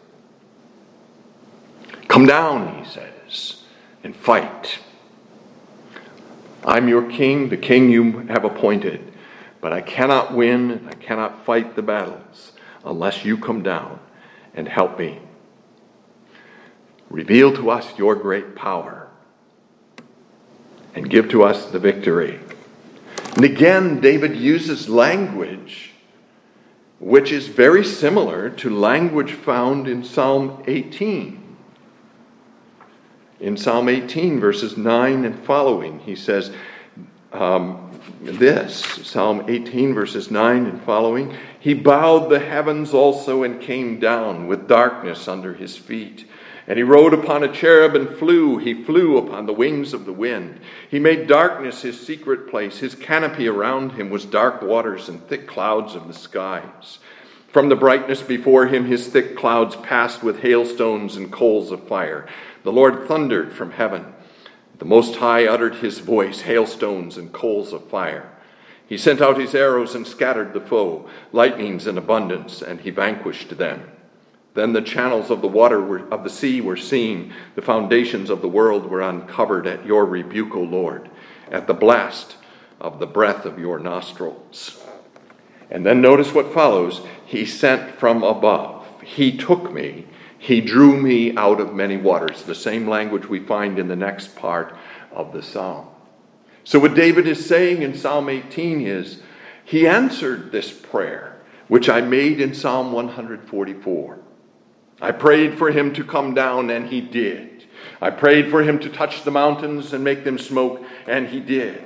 Come 2.06 2.26
down, 2.26 2.84
he 2.84 2.88
says, 2.88 3.64
and 4.04 4.14
fight. 4.14 4.78
I'm 6.64 6.86
your 6.86 7.10
king, 7.10 7.48
the 7.48 7.56
king 7.56 7.90
you 7.90 8.20
have 8.28 8.44
appointed, 8.44 9.12
but 9.60 9.72
I 9.72 9.80
cannot 9.80 10.32
win, 10.32 10.70
and 10.70 10.88
I 10.88 10.94
cannot 10.94 11.44
fight 11.44 11.74
the 11.74 11.82
battles 11.82 12.52
unless 12.84 13.24
you 13.24 13.38
come 13.38 13.64
down 13.64 13.98
and 14.54 14.68
help 14.68 15.00
me. 15.00 15.18
Reveal 17.10 17.54
to 17.56 17.70
us 17.70 17.98
your 17.98 18.14
great 18.14 18.54
power 18.54 19.08
and 20.94 21.08
give 21.08 21.28
to 21.30 21.42
us 21.42 21.66
the 21.66 21.78
victory. 21.78 22.40
And 23.36 23.44
again, 23.44 24.00
David 24.00 24.36
uses 24.36 24.88
language 24.88 25.88
which 27.00 27.30
is 27.30 27.46
very 27.46 27.84
similar 27.84 28.50
to 28.50 28.70
language 28.70 29.32
found 29.32 29.86
in 29.86 30.02
Psalm 30.02 30.62
18. 30.66 31.56
In 33.40 33.56
Psalm 33.56 33.88
18, 33.88 34.40
verses 34.40 34.76
9 34.76 35.24
and 35.24 35.38
following, 35.44 36.00
he 36.00 36.16
says 36.16 36.50
um, 37.32 37.92
this 38.20 38.80
Psalm 39.04 39.44
18, 39.48 39.94
verses 39.94 40.30
9 40.30 40.66
and 40.66 40.82
following 40.82 41.36
He 41.60 41.72
bowed 41.72 42.30
the 42.30 42.40
heavens 42.40 42.92
also 42.92 43.44
and 43.44 43.60
came 43.60 44.00
down 44.00 44.48
with 44.48 44.66
darkness 44.66 45.28
under 45.28 45.54
his 45.54 45.76
feet. 45.76 46.26
And 46.68 46.76
he 46.76 46.82
rode 46.82 47.14
upon 47.14 47.42
a 47.42 47.52
cherub 47.52 47.94
and 47.94 48.10
flew. 48.18 48.58
He 48.58 48.84
flew 48.84 49.16
upon 49.16 49.46
the 49.46 49.54
wings 49.54 49.94
of 49.94 50.04
the 50.04 50.12
wind. 50.12 50.60
He 50.90 50.98
made 50.98 51.26
darkness 51.26 51.80
his 51.80 51.98
secret 51.98 52.50
place. 52.50 52.78
His 52.78 52.94
canopy 52.94 53.48
around 53.48 53.92
him 53.92 54.10
was 54.10 54.26
dark 54.26 54.60
waters 54.60 55.08
and 55.08 55.26
thick 55.26 55.46
clouds 55.48 55.94
of 55.94 56.06
the 56.06 56.12
skies. 56.12 56.98
From 57.48 57.70
the 57.70 57.76
brightness 57.76 58.20
before 58.20 58.66
him, 58.66 58.84
his 58.84 59.06
thick 59.06 59.34
clouds 59.34 59.76
passed 59.76 60.22
with 60.22 60.40
hailstones 60.40 61.16
and 61.16 61.32
coals 61.32 61.72
of 61.72 61.88
fire. 61.88 62.26
The 62.64 62.72
Lord 62.72 63.08
thundered 63.08 63.54
from 63.54 63.70
heaven. 63.70 64.12
The 64.78 64.84
Most 64.84 65.16
High 65.16 65.46
uttered 65.46 65.76
his 65.76 66.00
voice, 66.00 66.42
hailstones 66.42 67.16
and 67.16 67.32
coals 67.32 67.72
of 67.72 67.88
fire. 67.88 68.30
He 68.86 68.98
sent 68.98 69.22
out 69.22 69.40
his 69.40 69.54
arrows 69.54 69.94
and 69.94 70.06
scattered 70.06 70.52
the 70.52 70.60
foe, 70.60 71.08
lightnings 71.32 71.86
in 71.86 71.96
abundance, 71.96 72.60
and 72.60 72.82
he 72.82 72.90
vanquished 72.90 73.56
them. 73.56 73.90
Then 74.54 74.72
the 74.72 74.82
channels 74.82 75.30
of 75.30 75.40
the 75.40 75.48
water 75.48 75.80
were, 75.80 76.08
of 76.12 76.24
the 76.24 76.30
sea 76.30 76.60
were 76.60 76.76
seen. 76.76 77.32
The 77.54 77.62
foundations 77.62 78.30
of 78.30 78.40
the 78.40 78.48
world 78.48 78.86
were 78.86 79.00
uncovered 79.00 79.66
at 79.66 79.86
your 79.86 80.04
rebuke, 80.04 80.54
O 80.54 80.62
Lord, 80.62 81.10
at 81.50 81.66
the 81.66 81.74
blast 81.74 82.36
of 82.80 82.98
the 82.98 83.06
breath 83.06 83.44
of 83.44 83.58
your 83.58 83.78
nostrils. 83.78 84.82
And 85.70 85.84
then 85.84 86.00
notice 86.00 86.32
what 86.32 86.52
follows. 86.52 87.02
He 87.26 87.44
sent 87.44 87.98
from 87.98 88.22
above. 88.22 88.86
He 89.02 89.36
took 89.36 89.72
me. 89.72 90.06
He 90.38 90.60
drew 90.60 91.00
me 91.00 91.36
out 91.36 91.60
of 91.60 91.74
many 91.74 91.96
waters. 91.96 92.44
The 92.44 92.54
same 92.54 92.88
language 92.88 93.28
we 93.28 93.40
find 93.40 93.78
in 93.78 93.88
the 93.88 93.96
next 93.96 94.36
part 94.36 94.74
of 95.12 95.32
the 95.32 95.42
psalm. 95.42 95.88
So, 96.64 96.78
what 96.78 96.94
David 96.94 97.26
is 97.26 97.46
saying 97.46 97.82
in 97.82 97.96
Psalm 97.96 98.28
18 98.28 98.86
is, 98.86 99.22
He 99.64 99.86
answered 99.86 100.52
this 100.52 100.72
prayer, 100.72 101.36
which 101.66 101.88
I 101.88 102.00
made 102.00 102.40
in 102.40 102.54
Psalm 102.54 102.92
144. 102.92 104.18
I 105.00 105.12
prayed 105.12 105.56
for 105.56 105.70
him 105.70 105.92
to 105.94 106.04
come 106.04 106.34
down, 106.34 106.70
and 106.70 106.88
he 106.88 107.00
did. 107.00 107.64
I 108.00 108.10
prayed 108.10 108.50
for 108.50 108.62
him 108.62 108.78
to 108.80 108.88
touch 108.88 109.22
the 109.22 109.30
mountains 109.30 109.92
and 109.92 110.02
make 110.02 110.24
them 110.24 110.38
smoke, 110.38 110.84
and 111.06 111.28
he 111.28 111.40
did. 111.40 111.84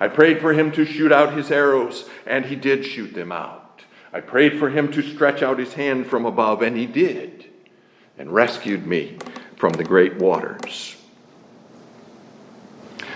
I 0.00 0.08
prayed 0.08 0.40
for 0.40 0.52
him 0.52 0.72
to 0.72 0.84
shoot 0.84 1.12
out 1.12 1.34
his 1.34 1.50
arrows, 1.50 2.08
and 2.26 2.46
he 2.46 2.56
did 2.56 2.84
shoot 2.84 3.14
them 3.14 3.32
out. 3.32 3.82
I 4.12 4.20
prayed 4.20 4.58
for 4.58 4.70
him 4.70 4.92
to 4.92 5.02
stretch 5.02 5.42
out 5.42 5.58
his 5.58 5.74
hand 5.74 6.06
from 6.06 6.24
above, 6.24 6.62
and 6.62 6.76
he 6.76 6.86
did, 6.86 7.46
and 8.18 8.30
rescued 8.32 8.86
me 8.86 9.18
from 9.56 9.72
the 9.72 9.84
great 9.84 10.16
waters. 10.16 10.96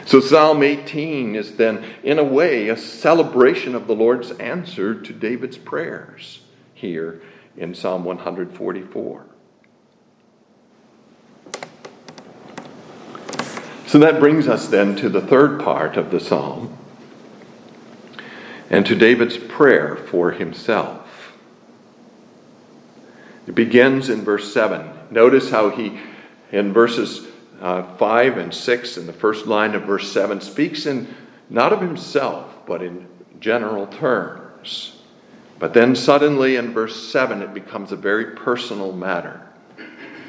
So, 0.06 0.20
Psalm 0.20 0.62
18 0.62 1.37
is 1.37 1.56
then, 1.56 1.84
in 2.02 2.18
a 2.18 2.24
way, 2.24 2.70
a 2.70 2.76
celebration 2.76 3.74
of 3.74 3.87
the 3.87 3.94
Lord's 3.94 4.30
answer 4.32 4.98
to 4.98 5.12
David's 5.12 5.58
prayers 5.58 6.40
here 6.72 7.20
in 7.58 7.74
Psalm 7.74 8.04
144. 8.04 9.27
So 13.88 13.98
that 14.01 14.20
brings 14.20 14.46
us 14.48 14.68
then 14.68 14.96
to 14.96 15.09
the 15.09 15.22
third 15.22 15.62
part 15.62 15.96
of 15.96 16.11
the 16.11 16.20
psalm 16.20 16.77
and 18.68 18.85
to 18.85 18.94
David's 18.94 19.38
prayer 19.38 19.96
for 19.96 20.33
himself. 20.33 21.33
It 23.46 23.55
begins 23.55 24.11
in 24.11 24.27
verse 24.27 24.53
7. 24.53 24.90
Notice 25.11 25.51
how 25.51 25.70
he, 25.70 25.98
in 26.53 26.74
verses 26.74 27.29
uh, 27.62 27.96
5 27.96 28.37
and 28.37 28.53
6, 28.53 28.98
in 28.98 29.07
the 29.07 29.12
first 29.14 29.46
line 29.46 29.74
of 29.74 29.85
verse 29.85 30.12
7, 30.12 30.42
speaks 30.42 30.85
in 30.85 31.14
not 31.48 31.72
of 31.72 31.81
himself, 31.81 32.59
but 32.66 32.83
in 32.83 33.07
general 33.40 33.87
terms. 33.87 35.01
But 35.59 35.72
then 35.72 35.96
suddenly 35.96 36.57
in 36.57 36.74
verse 36.74 37.11
7, 37.11 37.40
it 37.40 37.55
becomes 37.55 37.90
a 37.90 37.96
very 37.96 38.37
personal 38.37 38.92
matter. 38.92 39.48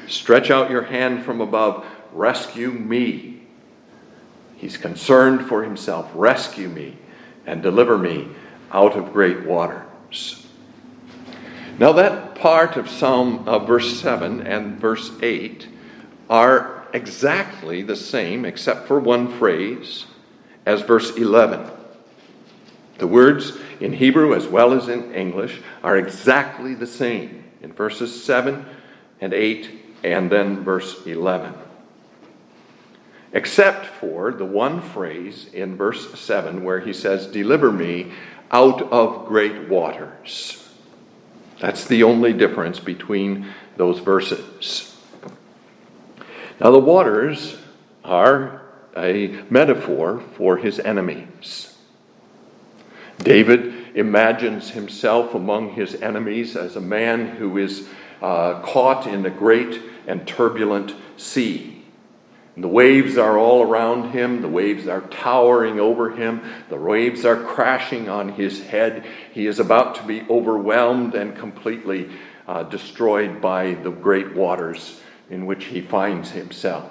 Stretch 0.08 0.50
out 0.50 0.70
your 0.70 0.84
hand 0.84 1.26
from 1.26 1.42
above, 1.42 1.84
rescue 2.14 2.70
me 2.70 3.39
He's 4.60 4.76
concerned 4.76 5.48
for 5.48 5.64
himself. 5.64 6.10
Rescue 6.14 6.68
me 6.68 6.98
and 7.46 7.62
deliver 7.62 7.96
me 7.96 8.28
out 8.70 8.94
of 8.94 9.10
great 9.10 9.46
waters. 9.46 10.46
Now, 11.78 11.92
that 11.92 12.34
part 12.34 12.76
of 12.76 12.90
Psalm 12.90 13.48
uh, 13.48 13.58
verse 13.60 13.98
7 13.98 14.46
and 14.46 14.78
verse 14.78 15.12
8 15.22 15.66
are 16.28 16.86
exactly 16.92 17.80
the 17.80 17.96
same, 17.96 18.44
except 18.44 18.86
for 18.86 19.00
one 19.00 19.32
phrase, 19.38 20.04
as 20.66 20.82
verse 20.82 21.16
11. 21.16 21.70
The 22.98 23.06
words 23.06 23.56
in 23.80 23.94
Hebrew 23.94 24.34
as 24.34 24.46
well 24.46 24.74
as 24.74 24.90
in 24.90 25.14
English 25.14 25.62
are 25.82 25.96
exactly 25.96 26.74
the 26.74 26.86
same 26.86 27.44
in 27.62 27.72
verses 27.72 28.22
7 28.22 28.66
and 29.22 29.32
8 29.32 29.70
and 30.04 30.30
then 30.30 30.62
verse 30.62 31.06
11 31.06 31.54
except 33.32 33.86
for 33.86 34.32
the 34.32 34.44
one 34.44 34.80
phrase 34.80 35.48
in 35.52 35.76
verse 35.76 36.18
7 36.18 36.64
where 36.64 36.80
he 36.80 36.92
says, 36.92 37.26
Deliver 37.26 37.70
me 37.70 38.12
out 38.50 38.82
of 38.90 39.26
great 39.26 39.68
waters. 39.68 40.68
That's 41.60 41.84
the 41.84 42.02
only 42.02 42.32
difference 42.32 42.80
between 42.80 43.46
those 43.76 43.98
verses. 43.98 44.96
Now, 46.60 46.70
the 46.70 46.78
waters 46.78 47.56
are 48.04 48.62
a 48.96 49.42
metaphor 49.50 50.22
for 50.36 50.56
his 50.56 50.78
enemies. 50.80 51.76
David 53.18 53.96
imagines 53.96 54.70
himself 54.70 55.34
among 55.34 55.70
his 55.70 55.94
enemies 55.96 56.56
as 56.56 56.76
a 56.76 56.80
man 56.80 57.36
who 57.36 57.58
is 57.58 57.88
uh, 58.22 58.60
caught 58.62 59.06
in 59.06 59.24
a 59.24 59.30
great 59.30 59.80
and 60.06 60.26
turbulent 60.26 60.94
sea. 61.16 61.79
The 62.56 62.68
waves 62.68 63.16
are 63.16 63.38
all 63.38 63.62
around 63.62 64.10
him. 64.10 64.42
The 64.42 64.48
waves 64.48 64.88
are 64.88 65.02
towering 65.02 65.78
over 65.78 66.10
him. 66.10 66.42
The 66.68 66.76
waves 66.76 67.24
are 67.24 67.42
crashing 67.42 68.08
on 68.08 68.30
his 68.30 68.64
head. 68.64 69.06
He 69.32 69.46
is 69.46 69.58
about 69.58 69.94
to 69.96 70.02
be 70.02 70.22
overwhelmed 70.28 71.14
and 71.14 71.36
completely 71.36 72.10
uh, 72.46 72.64
destroyed 72.64 73.40
by 73.40 73.74
the 73.74 73.90
great 73.90 74.34
waters 74.34 75.00
in 75.30 75.46
which 75.46 75.66
he 75.66 75.80
finds 75.80 76.32
himself. 76.32 76.90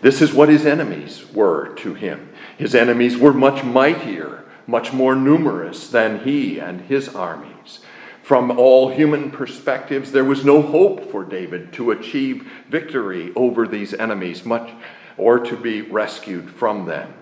This 0.00 0.20
is 0.20 0.32
what 0.34 0.48
his 0.48 0.66
enemies 0.66 1.32
were 1.32 1.74
to 1.76 1.94
him. 1.94 2.30
His 2.58 2.74
enemies 2.74 3.16
were 3.16 3.32
much 3.32 3.62
mightier, 3.62 4.44
much 4.66 4.92
more 4.92 5.14
numerous 5.14 5.88
than 5.88 6.24
he 6.24 6.58
and 6.58 6.80
his 6.82 7.14
armies. 7.14 7.78
From 8.32 8.50
all 8.52 8.88
human 8.88 9.30
perspectives, 9.30 10.10
there 10.10 10.24
was 10.24 10.42
no 10.42 10.62
hope 10.62 11.10
for 11.10 11.22
David 11.22 11.70
to 11.74 11.90
achieve 11.90 12.50
victory 12.70 13.30
over 13.36 13.68
these 13.68 13.92
enemies, 13.92 14.46
much 14.46 14.70
or 15.18 15.38
to 15.40 15.54
be 15.54 15.82
rescued 15.82 16.48
from 16.48 16.86
them. 16.86 17.12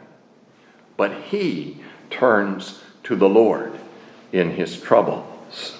But 0.96 1.12
he 1.22 1.78
turns 2.10 2.80
to 3.02 3.16
the 3.16 3.28
Lord 3.28 3.72
in 4.30 4.52
his 4.52 4.80
troubles. 4.80 5.78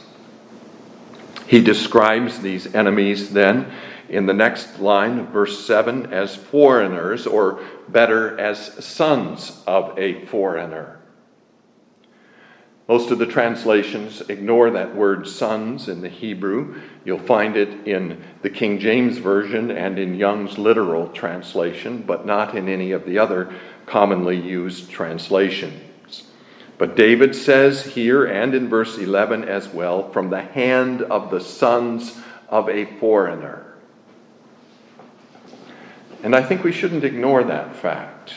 He 1.46 1.62
describes 1.62 2.40
these 2.40 2.74
enemies 2.74 3.32
then 3.32 3.72
in 4.08 4.26
the 4.26 4.34
next 4.34 4.80
line, 4.80 5.28
verse 5.28 5.64
7, 5.64 6.12
as 6.12 6.34
foreigners, 6.34 7.24
or 7.24 7.60
better, 7.88 8.36
as 8.40 8.84
sons 8.84 9.62
of 9.64 9.96
a 9.96 10.24
foreigner. 10.26 10.99
Most 12.90 13.12
of 13.12 13.20
the 13.20 13.26
translations 13.26 14.20
ignore 14.22 14.68
that 14.70 14.96
word 14.96 15.28
sons 15.28 15.88
in 15.88 16.00
the 16.00 16.08
Hebrew. 16.08 16.82
You'll 17.04 17.20
find 17.20 17.56
it 17.56 17.86
in 17.86 18.20
the 18.42 18.50
King 18.50 18.80
James 18.80 19.18
Version 19.18 19.70
and 19.70 19.96
in 19.96 20.16
Young's 20.16 20.58
literal 20.58 21.06
translation, 21.10 22.02
but 22.02 22.26
not 22.26 22.56
in 22.56 22.68
any 22.68 22.90
of 22.90 23.06
the 23.06 23.16
other 23.16 23.54
commonly 23.86 24.36
used 24.36 24.90
translations. 24.90 26.24
But 26.78 26.96
David 26.96 27.36
says 27.36 27.84
here 27.84 28.24
and 28.24 28.56
in 28.56 28.68
verse 28.68 28.98
11 28.98 29.44
as 29.44 29.68
well, 29.68 30.10
from 30.10 30.30
the 30.30 30.42
hand 30.42 31.00
of 31.00 31.30
the 31.30 31.40
sons 31.40 32.18
of 32.48 32.68
a 32.68 32.86
foreigner. 32.98 33.72
And 36.24 36.34
I 36.34 36.42
think 36.42 36.64
we 36.64 36.72
shouldn't 36.72 37.04
ignore 37.04 37.44
that 37.44 37.76
fact. 37.76 38.32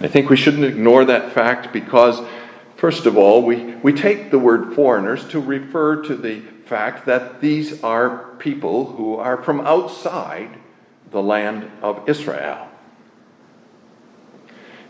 I 0.00 0.08
think 0.08 0.30
we 0.30 0.36
shouldn't 0.38 0.64
ignore 0.64 1.04
that 1.04 1.32
fact 1.32 1.74
because, 1.74 2.22
first 2.76 3.06
of 3.06 3.16
all, 3.16 3.42
we, 3.42 3.74
we 3.76 3.92
take 3.92 4.30
the 4.30 4.38
word 4.38 4.74
foreigners 4.74 5.26
to 5.28 5.40
refer 5.40 6.02
to 6.02 6.16
the 6.16 6.40
fact 6.66 7.06
that 7.06 7.40
these 7.40 7.82
are 7.82 8.34
people 8.38 8.92
who 8.92 9.16
are 9.16 9.42
from 9.42 9.60
outside 9.60 10.58
the 11.10 11.22
land 11.22 11.70
of 11.82 12.08
Israel. 12.08 12.68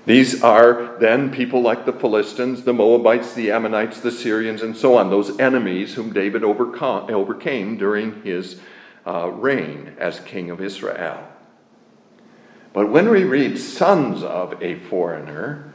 These 0.06 0.42
are 0.42 0.96
then 1.00 1.30
people 1.30 1.62
like 1.62 1.86
the 1.86 1.92
Philistines, 1.92 2.64
the 2.64 2.74
Moabites, 2.74 3.32
the 3.32 3.50
Ammonites, 3.50 4.00
the 4.00 4.10
Syrians, 4.10 4.62
and 4.62 4.76
so 4.76 4.98
on, 4.98 5.08
those 5.08 5.38
enemies 5.40 5.94
whom 5.94 6.12
David 6.12 6.44
overcame 6.44 7.78
during 7.78 8.22
his 8.22 8.60
uh, 9.06 9.30
reign 9.30 9.94
as 9.98 10.20
king 10.20 10.50
of 10.50 10.60
Israel. 10.60 11.26
But 12.74 12.90
when 12.90 13.08
we 13.08 13.24
read 13.24 13.58
sons 13.58 14.22
of 14.22 14.62
a 14.62 14.74
foreigner, 14.74 15.72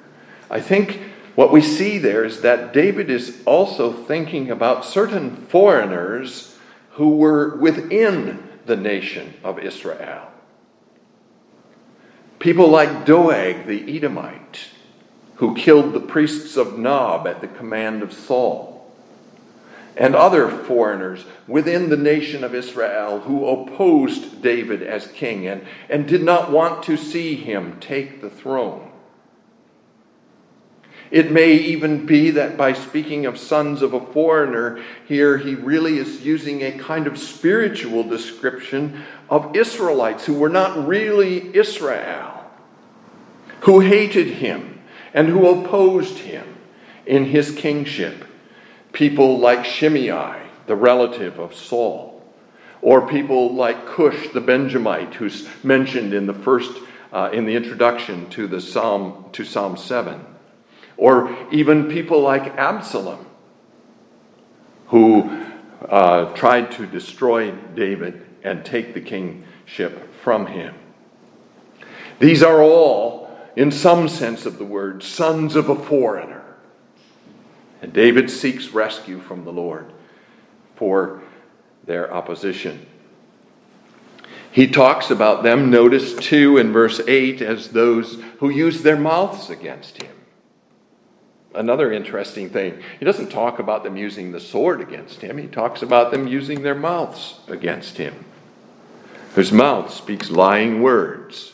I 0.49 0.61
think 0.61 0.99
what 1.39 1.53
we 1.53 1.61
see 1.61 1.97
there 1.97 2.25
is 2.25 2.41
that 2.41 2.73
David 2.73 3.09
is 3.09 3.41
also 3.45 3.93
thinking 3.93 4.51
about 4.51 4.83
certain 4.83 5.37
foreigners 5.37 6.57
who 6.95 7.15
were 7.15 7.55
within 7.55 8.45
the 8.65 8.75
nation 8.75 9.35
of 9.41 9.57
Israel. 9.57 10.29
People 12.39 12.67
like 12.67 13.05
Doeg 13.05 13.67
the 13.67 13.95
Edomite, 13.95 14.67
who 15.35 15.55
killed 15.55 15.93
the 15.93 16.01
priests 16.01 16.57
of 16.57 16.77
Nob 16.77 17.25
at 17.25 17.39
the 17.39 17.47
command 17.47 18.03
of 18.03 18.11
Saul 18.11 18.91
and 19.95 20.15
other 20.15 20.49
foreigners 20.49 21.23
within 21.47 21.87
the 21.87 21.95
nation 21.95 22.43
of 22.43 22.53
Israel 22.53 23.21
who 23.21 23.47
opposed 23.47 24.41
David 24.41 24.83
as 24.83 25.07
king 25.07 25.47
and, 25.47 25.65
and 25.89 26.05
did 26.05 26.21
not 26.21 26.51
want 26.51 26.83
to 26.83 26.97
see 26.97 27.35
him 27.35 27.79
take 27.79 28.19
the 28.19 28.29
throne. 28.29 28.88
It 31.11 31.31
may 31.31 31.53
even 31.53 32.05
be 32.05 32.31
that 32.31 32.55
by 32.55 32.73
speaking 32.73 33.25
of 33.25 33.37
sons 33.37 33.81
of 33.81 33.93
a 33.93 34.05
foreigner 34.05 34.83
here, 35.07 35.37
he 35.37 35.55
really 35.55 35.97
is 35.97 36.23
using 36.23 36.61
a 36.61 36.77
kind 36.77 37.07
of 37.07 37.17
spiritual 37.17 38.03
description 38.03 39.03
of 39.29 39.55
Israelites 39.55 40.25
who 40.25 40.35
were 40.35 40.49
not 40.49 40.87
really 40.87 41.55
Israel, 41.55 42.45
who 43.61 43.79
hated 43.79 44.27
him 44.27 44.81
and 45.13 45.27
who 45.27 45.47
opposed 45.47 46.19
him 46.19 46.55
in 47.05 47.25
his 47.25 47.51
kingship. 47.51 48.25
People 48.93 49.39
like 49.39 49.65
Shimei, 49.65 50.41
the 50.67 50.75
relative 50.75 51.39
of 51.39 51.55
Saul, 51.55 52.23
or 52.81 53.07
people 53.07 53.55
like 53.55 53.87
Cush 53.87 54.29
the 54.29 54.41
Benjamite, 54.41 55.15
who's 55.15 55.47
mentioned 55.63 56.13
in 56.13 56.27
the 56.27 56.33
first 56.33 56.71
uh, 57.11 57.31
in 57.33 57.45
the 57.45 57.55
introduction 57.55 58.29
to 58.29 58.45
the 58.45 58.61
Psalm 58.61 59.25
to 59.31 59.43
Psalm 59.43 59.75
seven, 59.75 60.23
or 60.99 61.35
even 61.51 61.89
people 61.89 62.21
like 62.21 62.55
Absalom, 62.57 63.25
who 64.87 65.45
uh, 65.87 66.33
tried 66.33 66.71
to 66.73 66.85
destroy 66.85 67.51
David 67.51 68.25
and 68.43 68.63
take 68.63 68.93
the 68.93 69.01
kingship 69.01 70.13
from 70.15 70.47
him. 70.47 70.75
These 72.19 72.43
are 72.43 72.61
all, 72.61 73.35
in 73.55 73.71
some 73.71 74.07
sense 74.07 74.45
of 74.45 74.57
the 74.57 74.65
word, 74.65 75.01
sons 75.01 75.55
of 75.55 75.69
a 75.69 75.75
foreigner 75.75 76.39
and 77.81 77.93
David 77.93 78.29
seeks 78.29 78.69
rescue 78.69 79.19
from 79.19 79.45
the 79.45 79.51
Lord 79.51 79.91
for 80.75 81.21
their 81.85 82.13
opposition. 82.13 82.85
He 84.51 84.67
talks 84.67 85.11
about 85.11 85.43
them, 85.43 85.69
notice 85.69 86.13
too 86.15 86.57
in 86.57 86.73
verse 86.73 86.99
8, 87.07 87.41
as 87.41 87.69
those 87.69 88.21
who 88.39 88.49
use 88.49 88.81
their 88.81 88.97
mouths 88.97 89.49
against 89.49 90.01
him. 90.01 90.13
Another 91.53 91.91
interesting 91.91 92.49
thing, 92.49 92.81
he 92.99 93.05
doesn't 93.05 93.31
talk 93.31 93.59
about 93.59 93.83
them 93.83 93.97
using 93.97 94.31
the 94.31 94.39
sword 94.39 94.81
against 94.81 95.21
him, 95.21 95.37
he 95.37 95.47
talks 95.47 95.81
about 95.81 96.11
them 96.11 96.27
using 96.27 96.61
their 96.61 96.75
mouths 96.75 97.39
against 97.47 97.97
him. 97.97 98.25
His 99.35 99.51
mouth 99.51 99.93
speaks 99.93 100.29
lying 100.29 100.81
words 100.81 101.53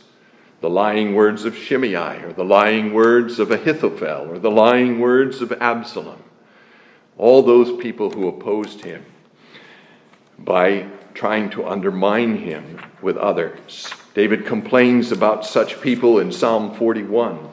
the 0.65 0.69
lying 0.71 1.13
words 1.13 1.45
of 1.45 1.55
Shimei, 1.55 2.23
or 2.23 2.33
the 2.33 2.43
lying 2.43 2.91
words 2.91 3.37
of 3.37 3.51
Ahithophel, 3.51 4.31
or 4.31 4.39
the 4.39 4.49
lying 4.49 4.99
words 4.99 5.39
of 5.39 5.51
Absalom. 5.61 6.23
All 7.19 7.43
those 7.43 7.79
people 7.79 8.09
who 8.09 8.27
opposed 8.27 8.83
him 8.83 9.05
by 10.39 10.87
trying 11.13 11.51
to 11.51 11.67
undermine 11.67 12.37
him 12.37 12.81
with 13.01 13.15
others. 13.15 13.93
David 14.15 14.47
complains 14.47 15.11
about 15.11 15.45
such 15.45 15.81
people 15.81 16.17
in 16.17 16.31
Psalm 16.31 16.73
41 16.73 17.47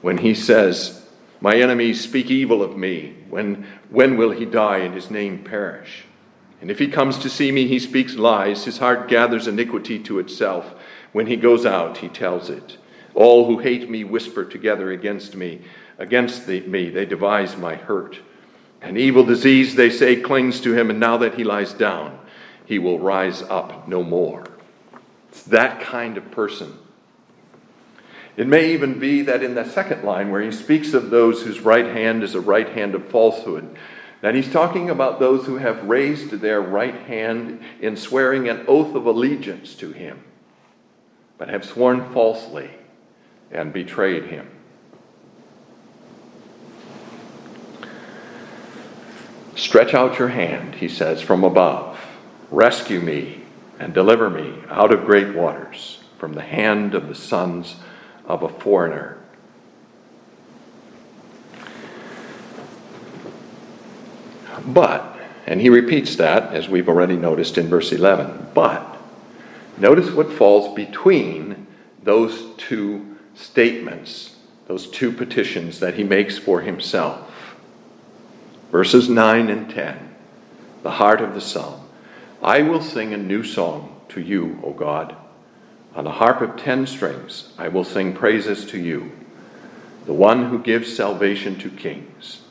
when 0.00 0.16
he 0.16 0.34
says, 0.34 0.99
My 1.40 1.56
enemies 1.56 2.00
speak 2.00 2.30
evil 2.30 2.62
of 2.62 2.76
me. 2.76 3.16
When, 3.30 3.66
when 3.88 4.16
will 4.16 4.30
he 4.30 4.44
die 4.44 4.78
and 4.78 4.94
his 4.94 5.10
name 5.10 5.42
perish? 5.42 6.04
And 6.60 6.70
if 6.70 6.78
he 6.78 6.88
comes 6.88 7.18
to 7.18 7.30
see 7.30 7.50
me, 7.50 7.66
he 7.66 7.78
speaks 7.78 8.16
lies. 8.16 8.64
His 8.64 8.78
heart 8.78 9.08
gathers 9.08 9.48
iniquity 9.48 9.98
to 10.00 10.18
itself. 10.18 10.74
When 11.12 11.26
he 11.26 11.36
goes 11.36 11.64
out, 11.64 11.98
he 11.98 12.08
tells 12.08 12.50
it. 12.50 12.76
All 13.14 13.46
who 13.46 13.58
hate 13.58 13.88
me 13.88 14.04
whisper 14.04 14.44
together 14.44 14.92
against 14.92 15.34
me. 15.34 15.62
Against 15.98 16.46
the, 16.46 16.60
me, 16.60 16.90
they 16.90 17.06
devise 17.06 17.56
my 17.56 17.74
hurt. 17.74 18.18
An 18.82 18.96
evil 18.96 19.24
disease, 19.24 19.74
they 19.74 19.90
say, 19.90 20.16
clings 20.16 20.60
to 20.60 20.74
him, 20.74 20.90
and 20.90 21.00
now 21.00 21.16
that 21.18 21.34
he 21.34 21.44
lies 21.44 21.72
down, 21.72 22.18
he 22.64 22.78
will 22.78 22.98
rise 22.98 23.42
up 23.42 23.88
no 23.88 24.02
more. 24.02 24.44
It's 25.28 25.42
that 25.44 25.80
kind 25.80 26.16
of 26.16 26.30
person. 26.30 26.78
It 28.36 28.46
may 28.46 28.72
even 28.72 28.98
be 28.98 29.22
that 29.22 29.42
in 29.42 29.54
the 29.54 29.64
second 29.64 30.04
line, 30.04 30.30
where 30.30 30.42
he 30.42 30.52
speaks 30.52 30.94
of 30.94 31.10
those 31.10 31.42
whose 31.42 31.60
right 31.60 31.86
hand 31.86 32.22
is 32.22 32.34
a 32.34 32.40
right 32.40 32.68
hand 32.68 32.94
of 32.94 33.08
falsehood, 33.08 33.76
that 34.20 34.34
he's 34.34 34.52
talking 34.52 34.90
about 34.90 35.18
those 35.18 35.46
who 35.46 35.56
have 35.56 35.84
raised 35.84 36.30
their 36.30 36.60
right 36.60 36.94
hand 36.94 37.62
in 37.80 37.96
swearing 37.96 38.48
an 38.48 38.64
oath 38.68 38.94
of 38.94 39.06
allegiance 39.06 39.74
to 39.76 39.92
him 39.92 40.22
but 41.40 41.48
have 41.48 41.64
sworn 41.64 42.12
falsely 42.12 42.68
and 43.50 43.72
betrayed 43.72 44.24
him. 44.26 44.46
Stretch 49.56 49.94
out 49.94 50.18
your 50.18 50.28
hand, 50.28 50.74
he 50.74 50.86
says, 50.86 51.22
from 51.22 51.42
above. 51.42 51.98
Rescue 52.50 53.00
me 53.00 53.40
and 53.78 53.94
deliver 53.94 54.28
me 54.28 54.52
out 54.68 54.92
of 54.92 55.06
great 55.06 55.34
waters 55.34 56.00
from 56.18 56.34
the 56.34 56.42
hand 56.42 56.94
of 56.94 57.08
the 57.08 57.14
sons 57.14 57.76
of 58.30 58.42
a 58.42 58.48
foreigner. 58.48 59.18
But, 64.66 65.18
and 65.46 65.60
he 65.60 65.68
repeats 65.68 66.16
that 66.16 66.54
as 66.54 66.68
we've 66.68 66.88
already 66.88 67.16
noticed 67.16 67.58
in 67.58 67.68
verse 67.68 67.92
11, 67.92 68.48
but 68.54 68.90
Notice 69.80 70.10
what 70.10 70.30
falls 70.30 70.74
between 70.74 71.66
those 72.02 72.54
two 72.58 73.16
statements, 73.34 74.36
those 74.66 74.86
two 74.86 75.10
petitions 75.10 75.80
that 75.80 75.94
he 75.94 76.04
makes 76.04 76.36
for 76.36 76.60
himself. 76.60 77.56
Verses 78.70 79.08
9 79.08 79.48
and 79.48 79.70
10, 79.70 80.14
the 80.82 80.92
heart 80.92 81.22
of 81.22 81.32
the 81.32 81.40
psalm. 81.40 81.80
I 82.42 82.60
will 82.60 82.82
sing 82.82 83.14
a 83.14 83.16
new 83.16 83.42
song 83.42 84.00
to 84.10 84.20
you, 84.20 84.60
O 84.62 84.74
God. 84.74 85.16
On 85.94 86.06
a 86.06 86.12
harp 86.12 86.40
of 86.40 86.56
ten 86.56 86.86
strings, 86.86 87.52
I 87.58 87.68
will 87.68 87.84
sing 87.84 88.12
praises 88.12 88.64
to 88.66 88.78
you, 88.78 89.10
the 90.06 90.12
one 90.12 90.46
who 90.46 90.58
gives 90.58 90.94
salvation 90.94 91.58
to 91.58 91.70
kings, 91.70 92.42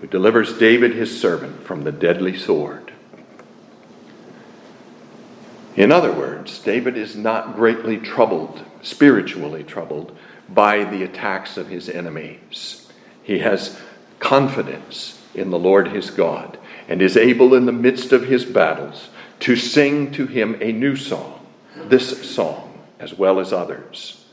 who 0.00 0.06
delivers 0.06 0.58
David 0.58 0.94
his 0.94 1.18
servant 1.18 1.64
from 1.64 1.84
the 1.84 1.92
deadly 1.92 2.36
sword. 2.36 2.92
In 5.74 5.90
other 5.90 6.12
words, 6.12 6.58
David 6.58 6.98
is 6.98 7.16
not 7.16 7.56
greatly 7.56 7.96
troubled, 7.96 8.62
spiritually 8.82 9.64
troubled, 9.64 10.16
by 10.48 10.84
the 10.84 11.02
attacks 11.02 11.56
of 11.56 11.68
his 11.68 11.88
enemies. 11.88 12.92
He 13.22 13.38
has 13.38 13.80
confidence 14.18 15.18
in 15.34 15.50
the 15.50 15.58
Lord 15.58 15.88
his 15.88 16.10
God 16.10 16.58
and 16.88 17.00
is 17.00 17.16
able 17.16 17.54
in 17.54 17.64
the 17.64 17.72
midst 17.72 18.12
of 18.12 18.26
his 18.26 18.44
battles 18.44 19.08
to 19.40 19.56
sing 19.56 20.12
to 20.12 20.26
him 20.26 20.58
a 20.60 20.72
new 20.72 20.94
song, 20.94 21.40
this 21.74 22.30
song, 22.30 22.71
as 23.02 23.12
well 23.12 23.40
as 23.40 23.52
others, 23.52 24.24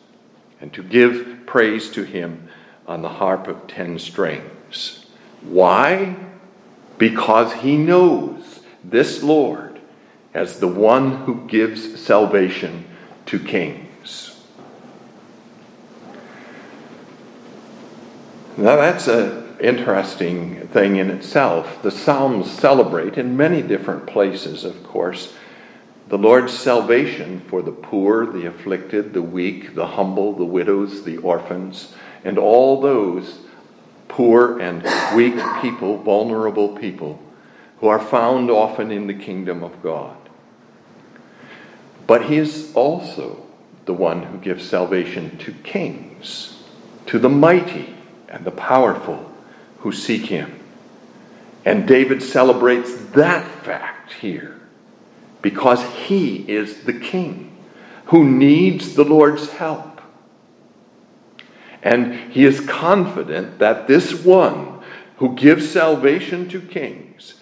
and 0.62 0.72
to 0.72 0.84
give 0.84 1.42
praise 1.48 1.90
to 1.90 2.04
him 2.04 2.48
on 2.88 3.02
the 3.02 3.10
harp 3.10 3.48
of 3.48 3.68
ten 3.68 3.98
strings. 3.98 5.06
Why? 5.42 6.16
Because 7.00 7.52
he 7.54 7.76
knows 7.78 8.60
this 8.84 9.24
Lord 9.24 9.82
as 10.34 10.60
the 10.60 10.68
one 10.68 11.24
who 11.24 11.48
gives 11.48 12.00
salvation 12.00 12.86
to 13.26 13.40
kings. 13.40 14.40
Now 18.56 18.76
that's 18.76 19.08
an 19.08 19.58
interesting 19.60 20.68
thing 20.68 20.98
in 20.98 21.10
itself. 21.10 21.82
The 21.82 21.92
Psalms 21.92 22.52
celebrate 22.52 23.18
in 23.18 23.36
many 23.36 23.64
different 23.64 24.06
places, 24.06 24.64
of 24.64 24.84
course, 24.84 25.34
the 26.10 26.18
Lord's 26.18 26.58
salvation 26.58 27.40
for 27.42 27.62
the 27.62 27.72
poor, 27.72 28.26
the 28.26 28.48
afflicted, 28.48 29.14
the 29.14 29.22
weak, 29.22 29.76
the 29.76 29.86
humble, 29.86 30.34
the 30.34 30.46
widows, 30.46 31.04
the 31.04 31.18
orphans, 31.18 31.94
and 32.24 32.38
all 32.38 32.82
those 32.82 33.40
poor 34.08 34.60
and 34.60 34.84
weak 35.16 35.40
people, 35.62 35.98
vulnerable 35.98 36.76
people, 36.78 37.22
who 37.80 37.88
are 37.88 38.00
found 38.00 38.50
often 38.50 38.92
in 38.92 39.06
the 39.06 39.14
kingdom 39.14 39.64
of 39.64 39.82
God. 39.84 40.18
But 42.08 42.26
He 42.26 42.38
is 42.38 42.74
also 42.74 43.46
the 43.86 43.94
one 43.94 44.24
who 44.24 44.40
gives 44.40 44.68
salvation 44.68 45.38
to 45.38 45.52
kings, 45.64 46.64
to 47.06 47.20
the 47.20 47.30
mighty 47.30 47.96
and 48.28 48.46
the 48.46 48.52
powerful 48.52 49.32
who 49.80 49.92
seek 49.92 50.26
him. 50.26 50.60
And 51.66 51.88
David 51.88 52.22
celebrates 52.22 52.96
that 53.12 53.46
fact 53.64 54.14
here 54.14 54.59
because 55.42 55.84
he 55.84 56.38
is 56.50 56.84
the 56.84 56.94
king 56.94 57.58
who 58.06 58.24
needs 58.24 58.96
the 58.96 59.04
Lord's 59.04 59.50
help. 59.52 60.02
And 61.82 62.32
he 62.32 62.44
is 62.44 62.60
confident 62.60 63.60
that 63.60 63.88
this 63.88 64.14
one 64.26 64.82
who 65.18 65.36
gives 65.36 65.70
salvation 65.70 66.50
to 66.50 66.62
kings 66.62 67.36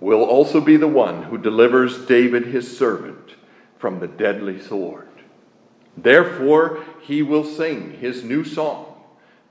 will 0.00 0.22
also 0.22 0.60
be 0.60 0.76
the 0.76 0.88
one 0.88 1.24
who 1.24 1.38
delivers 1.38 2.06
David 2.06 2.46
his 2.46 2.76
servant 2.76 3.34
from 3.78 4.00
the 4.00 4.08
deadly 4.08 4.60
sword. 4.60 5.08
Therefore, 5.96 6.84
he 7.02 7.22
will 7.22 7.44
sing 7.44 7.98
his 7.98 8.24
new 8.24 8.44
song 8.44 8.94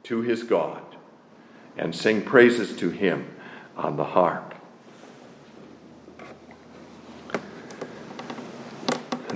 to 0.03 0.21
his 0.21 0.43
God 0.43 0.81
and 1.77 1.95
sing 1.95 2.21
praises 2.21 2.75
to 2.77 2.89
him 2.89 3.35
on 3.77 3.95
the 3.95 4.03
harp. 4.03 4.53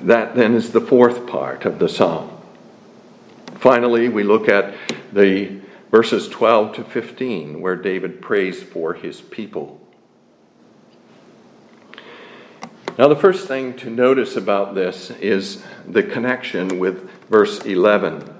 That 0.07 0.35
then 0.35 0.53
is 0.53 0.71
the 0.71 0.79
fourth 0.79 1.27
part 1.27 1.65
of 1.65 1.79
the 1.79 1.89
psalm. 1.89 2.31
Finally, 3.55 4.07
we 4.07 4.23
look 4.23 4.47
at 4.47 4.73
the 5.11 5.59
verses 5.91 6.29
12 6.29 6.75
to 6.75 6.83
15 6.85 7.59
where 7.59 7.75
David 7.75 8.21
prays 8.21 8.63
for 8.63 8.93
his 8.93 9.19
people. 9.19 9.81
Now, 12.97 13.09
the 13.09 13.17
first 13.17 13.49
thing 13.49 13.75
to 13.79 13.89
notice 13.89 14.37
about 14.37 14.75
this 14.75 15.09
is 15.09 15.61
the 15.85 16.03
connection 16.03 16.79
with 16.79 17.11
verse 17.27 17.65
11. 17.65 18.33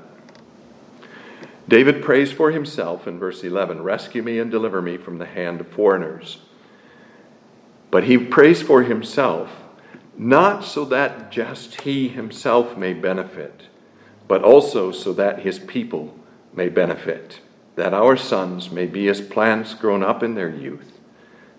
David 1.67 2.01
prays 2.01 2.31
for 2.31 2.51
himself 2.51 3.09
in 3.09 3.19
verse 3.19 3.43
11 3.43 3.83
Rescue 3.83 4.23
me 4.23 4.39
and 4.39 4.49
deliver 4.49 4.81
me 4.81 4.95
from 4.95 5.17
the 5.17 5.25
hand 5.25 5.59
of 5.59 5.67
foreigners. 5.67 6.37
But 7.91 8.05
he 8.05 8.17
prays 8.17 8.61
for 8.61 8.83
himself, 8.83 9.66
not 10.17 10.63
so 10.63 10.85
that 10.85 11.31
just 11.31 11.81
he 11.81 12.07
himself 12.07 12.75
may 12.75 12.93
benefit, 12.93 13.63
but 14.27 14.43
also 14.43 14.91
so 14.91 15.13
that 15.13 15.39
his 15.39 15.59
people 15.59 16.17
may 16.53 16.69
benefit, 16.69 17.39
that 17.75 17.93
our 17.93 18.17
sons 18.17 18.71
may 18.71 18.85
be 18.85 19.07
as 19.07 19.21
plants 19.21 19.73
grown 19.75 20.03
up 20.03 20.23
in 20.23 20.33
their 20.33 20.49
youth, 20.49 20.99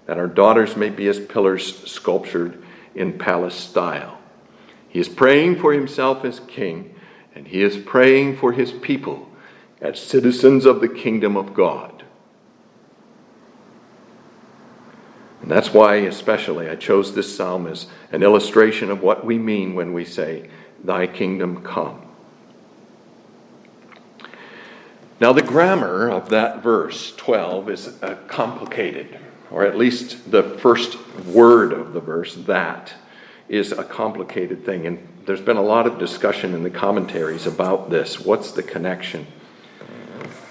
that 0.07 0.19
our 0.19 0.27
daughters 0.27 0.77
may 0.77 0.91
be 0.91 1.07
as 1.07 1.21
pillars 1.21 1.89
sculptured 1.89 2.63
in 2.95 3.17
palace 3.17 3.55
style. 3.55 4.19
He 4.89 4.99
is 4.99 5.09
praying 5.09 5.61
for 5.61 5.73
himself 5.73 6.25
as 6.25 6.41
king, 6.41 6.95
and 7.35 7.47
he 7.47 7.63
is 7.63 7.77
praying 7.77 8.39
for 8.39 8.53
his 8.53 8.73
people 8.73 9.29
as 9.81 10.01
citizens 10.01 10.67
of 10.67 10.81
the 10.81 10.89
kingdom 10.89 11.37
of 11.37 11.55
God. 11.55 11.98
And 15.43 15.51
that's 15.51 15.73
why, 15.73 15.97
especially, 15.97 16.69
I 16.69 16.77
chose 16.77 17.15
this 17.15 17.35
psalm 17.35 17.67
as 17.67 17.87
an 18.11 18.23
illustration 18.23 18.91
of 18.91 19.03
what 19.03 19.25
we 19.25 19.39
mean 19.39 19.75
when 19.75 19.93
we 19.93 20.05
say, 20.05 20.49
Thy 20.83 21.07
kingdom 21.07 21.63
come. 21.63 22.03
Now, 25.21 25.33
the 25.33 25.43
grammar 25.43 26.09
of 26.09 26.29
that 26.29 26.63
verse 26.63 27.15
12 27.17 27.71
is 27.71 28.03
uh, 28.03 28.17
complicated, 28.29 29.19
or 29.51 29.65
at 29.65 29.77
least 29.77 30.31
the 30.31 30.45
first 30.45 30.97
word 31.25 31.73
of 31.73 31.93
the 31.93 32.01
verse, 32.01 32.35
that, 32.35 32.95
is 33.49 33.73
a 33.73 33.83
complicated 33.83 34.65
thing. 34.65 34.87
And 34.87 35.09
there's 35.27 35.41
been 35.41 35.57
a 35.57 35.63
lot 35.63 35.87
of 35.87 35.99
discussion 35.99 36.55
in 36.55 36.63
the 36.63 36.71
commentaries 36.71 37.47
about 37.47 37.91
this. 37.91 38.21
What's 38.21 38.53
the 38.53 38.63
connection? 38.63 39.27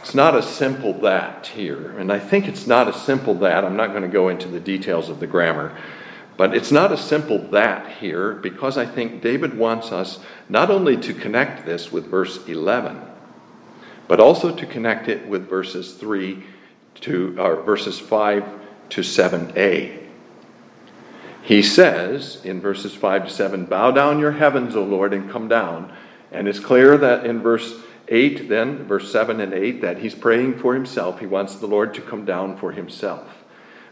It's 0.08 0.16
not 0.16 0.38
a 0.38 0.42
simple 0.42 0.94
that 1.02 1.48
here. 1.48 2.00
And 2.00 2.14
I 2.14 2.18
think 2.18 2.48
it's 2.48 2.66
not 2.66 2.88
a 2.88 2.94
simple 2.94 3.34
that. 3.40 3.66
I'm 3.66 3.76
not 3.76 3.90
going 3.90 4.04
to 4.04 4.08
go 4.08 4.30
into 4.30 4.48
the 4.48 4.62
details 4.62 5.10
of 5.10 5.20
the 5.20 5.28
grammar. 5.28 5.78
But 6.38 6.56
it's 6.56 6.72
not 6.72 6.94
a 6.94 6.98
simple 6.98 7.40
that 7.50 7.98
here 7.98 8.32
because 8.36 8.78
I 8.78 8.86
think 8.86 9.22
David 9.22 9.58
wants 9.58 9.92
us 9.92 10.20
not 10.48 10.72
only 10.72 10.96
to 10.96 11.14
connect 11.14 11.66
this 11.66 11.92
with 11.92 12.08
verse 12.08 12.48
11, 12.48 13.02
but 14.08 14.22
also 14.22 14.56
to 14.56 14.66
connect 14.66 15.10
it 15.10 15.28
with 15.28 15.50
verses 15.50 15.96
3 15.96 16.42
to 17.02 17.36
or 17.38 17.62
verses 17.64 18.00
5 18.00 18.46
to 18.92 19.02
7a. 19.02 20.06
He 21.42 21.62
says 21.62 22.40
in 22.46 22.62
verses 22.62 22.96
5 22.96 23.26
to 23.26 23.30
7, 23.30 23.66
Bow 23.66 23.92
down 23.92 24.20
your 24.20 24.32
heavens, 24.32 24.74
O 24.74 24.86
Lord, 24.86 25.14
and 25.14 25.30
come 25.30 25.50
down. 25.50 25.92
And 26.32 26.48
it's 26.48 26.62
clear 26.62 26.98
that 26.98 27.26
in 27.26 27.42
verse 27.42 27.82
8, 28.08 28.48
then, 28.48 28.86
verse 28.86 29.12
7 29.12 29.42
and 29.42 29.54
8, 29.54 29.82
that 29.82 30.00
he's 30.00 30.16
praying 30.16 30.60
for 30.60 30.74
himself. 30.74 31.20
He 31.20 31.26
wants 31.26 31.56
the 31.56 31.68
Lord 31.68 31.94
to 31.96 32.02
come 32.02 32.26
down 32.26 32.58
for 32.58 32.72
himself. 32.72 33.44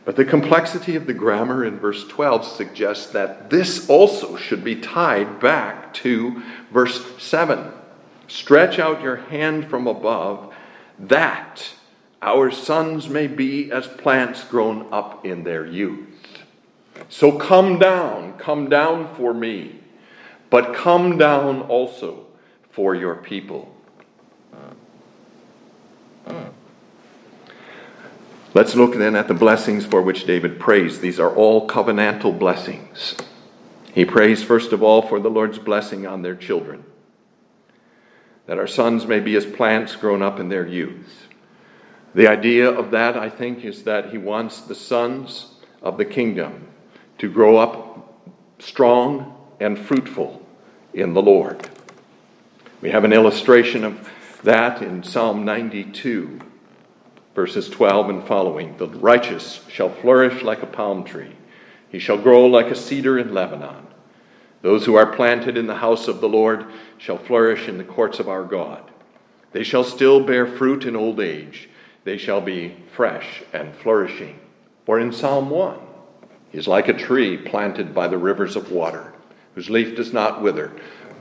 But 0.05 0.15
the 0.15 0.25
complexity 0.25 0.95
of 0.95 1.07
the 1.07 1.13
grammar 1.13 1.65
in 1.65 1.79
verse 1.79 2.07
12 2.07 2.45
suggests 2.45 3.07
that 3.07 3.49
this 3.49 3.89
also 3.89 4.37
should 4.37 4.63
be 4.63 4.75
tied 4.75 5.39
back 5.39 5.93
to 5.95 6.43
verse 6.71 7.03
7. 7.21 7.71
Stretch 8.27 8.79
out 8.79 9.01
your 9.01 9.17
hand 9.17 9.69
from 9.69 9.87
above, 9.87 10.53
that 10.99 11.73
our 12.21 12.51
sons 12.51 13.09
may 13.09 13.27
be 13.27 13.71
as 13.71 13.87
plants 13.87 14.43
grown 14.43 14.87
up 14.93 15.25
in 15.25 15.43
their 15.43 15.65
youth. 15.65 16.07
So 17.09 17.37
come 17.37 17.77
down, 17.77 18.33
come 18.37 18.69
down 18.69 19.13
for 19.15 19.33
me, 19.33 19.79
but 20.49 20.73
come 20.73 21.17
down 21.17 21.61
also 21.63 22.27
for 22.71 22.95
your 22.95 23.15
people. 23.15 23.74
Let's 28.53 28.73
look 28.73 28.95
then 28.95 29.17
at 29.17 29.27
the 29.27 29.33
blessings 29.33 29.85
for 29.85 30.01
which 30.01 30.25
David 30.25 30.59
prays. 30.59 30.99
These 30.99 31.19
are 31.19 31.33
all 31.33 31.67
covenantal 31.67 32.39
blessings. 32.39 33.15
He 33.93 34.05
prays, 34.05 34.43
first 34.43 34.71
of 34.71 34.81
all, 34.81 35.01
for 35.01 35.19
the 35.19 35.29
Lord's 35.29 35.59
blessing 35.59 36.07
on 36.07 36.21
their 36.21 36.35
children, 36.35 36.85
that 38.45 38.57
our 38.57 38.67
sons 38.67 39.05
may 39.05 39.19
be 39.19 39.35
as 39.35 39.45
plants 39.45 39.95
grown 39.95 40.21
up 40.21 40.39
in 40.39 40.49
their 40.49 40.65
youth. 40.65 41.27
The 42.13 42.27
idea 42.27 42.69
of 42.69 42.91
that, 42.91 43.17
I 43.17 43.29
think, 43.29 43.65
is 43.65 43.83
that 43.83 44.11
he 44.11 44.17
wants 44.17 44.61
the 44.61 44.75
sons 44.75 45.55
of 45.81 45.97
the 45.97 46.05
kingdom 46.05 46.69
to 47.17 47.29
grow 47.29 47.57
up 47.57 48.23
strong 48.59 49.35
and 49.59 49.77
fruitful 49.77 50.45
in 50.93 51.13
the 51.13 51.21
Lord. 51.21 51.69
We 52.81 52.89
have 52.91 53.03
an 53.03 53.13
illustration 53.13 53.83
of 53.83 54.09
that 54.45 54.81
in 54.81 55.03
Psalm 55.03 55.43
92 55.43 56.39
verses 57.35 57.69
12 57.69 58.09
and 58.09 58.23
following. 58.23 58.77
The 58.77 58.87
righteous 58.87 59.61
shall 59.67 59.89
flourish 59.89 60.41
like 60.41 60.63
a 60.63 60.67
palm 60.67 61.03
tree, 61.03 61.35
he 61.89 61.99
shall 61.99 62.17
grow 62.17 62.45
like 62.47 62.67
a 62.67 62.75
cedar 62.75 63.19
in 63.19 63.33
Lebanon. 63.33 63.87
Those 64.61 64.85
who 64.85 64.95
are 64.95 65.15
planted 65.15 65.57
in 65.57 65.67
the 65.67 65.75
house 65.75 66.07
of 66.07 66.21
the 66.21 66.29
Lord 66.29 66.65
shall 66.97 67.17
flourish 67.17 67.67
in 67.67 67.77
the 67.77 67.83
courts 67.83 68.19
of 68.19 68.27
our 68.27 68.43
God. 68.43 68.89
They 69.51 69.63
shall 69.63 69.83
still 69.83 70.25
bear 70.25 70.47
fruit 70.47 70.85
in 70.85 70.95
old 70.95 71.19
age. 71.19 71.69
They 72.03 72.17
shall 72.17 72.41
be 72.41 72.75
fresh 72.95 73.43
and 73.53 73.75
flourishing. 73.75 74.39
For 74.85 74.99
in 74.99 75.11
Psalm 75.11 75.49
1, 75.49 75.79
he 76.51 76.57
is 76.57 76.67
like 76.67 76.87
a 76.87 76.93
tree 76.93 77.37
planted 77.37 77.93
by 77.93 78.07
the 78.07 78.17
rivers 78.17 78.55
of 78.55 78.71
water, 78.71 79.13
whose 79.53 79.69
leaf 79.69 79.95
does 79.95 80.13
not 80.13 80.41
wither, 80.41 80.71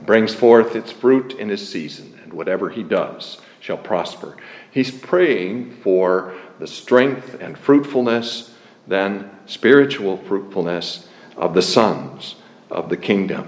brings 0.05 0.33
forth 0.33 0.75
its 0.75 0.91
fruit 0.91 1.33
in 1.33 1.49
his 1.49 1.67
season, 1.67 2.14
whatever 2.35 2.69
he 2.69 2.83
does 2.83 3.39
shall 3.59 3.77
prosper. 3.77 4.37
He's 4.71 4.91
praying 4.91 5.77
for 5.81 6.33
the 6.59 6.67
strength 6.67 7.37
and 7.41 7.57
fruitfulness, 7.57 8.53
then 8.87 9.31
spiritual 9.45 10.17
fruitfulness 10.17 11.07
of 11.35 11.53
the 11.53 11.61
sons 11.61 12.35
of 12.69 12.89
the 12.89 12.97
kingdom. 12.97 13.47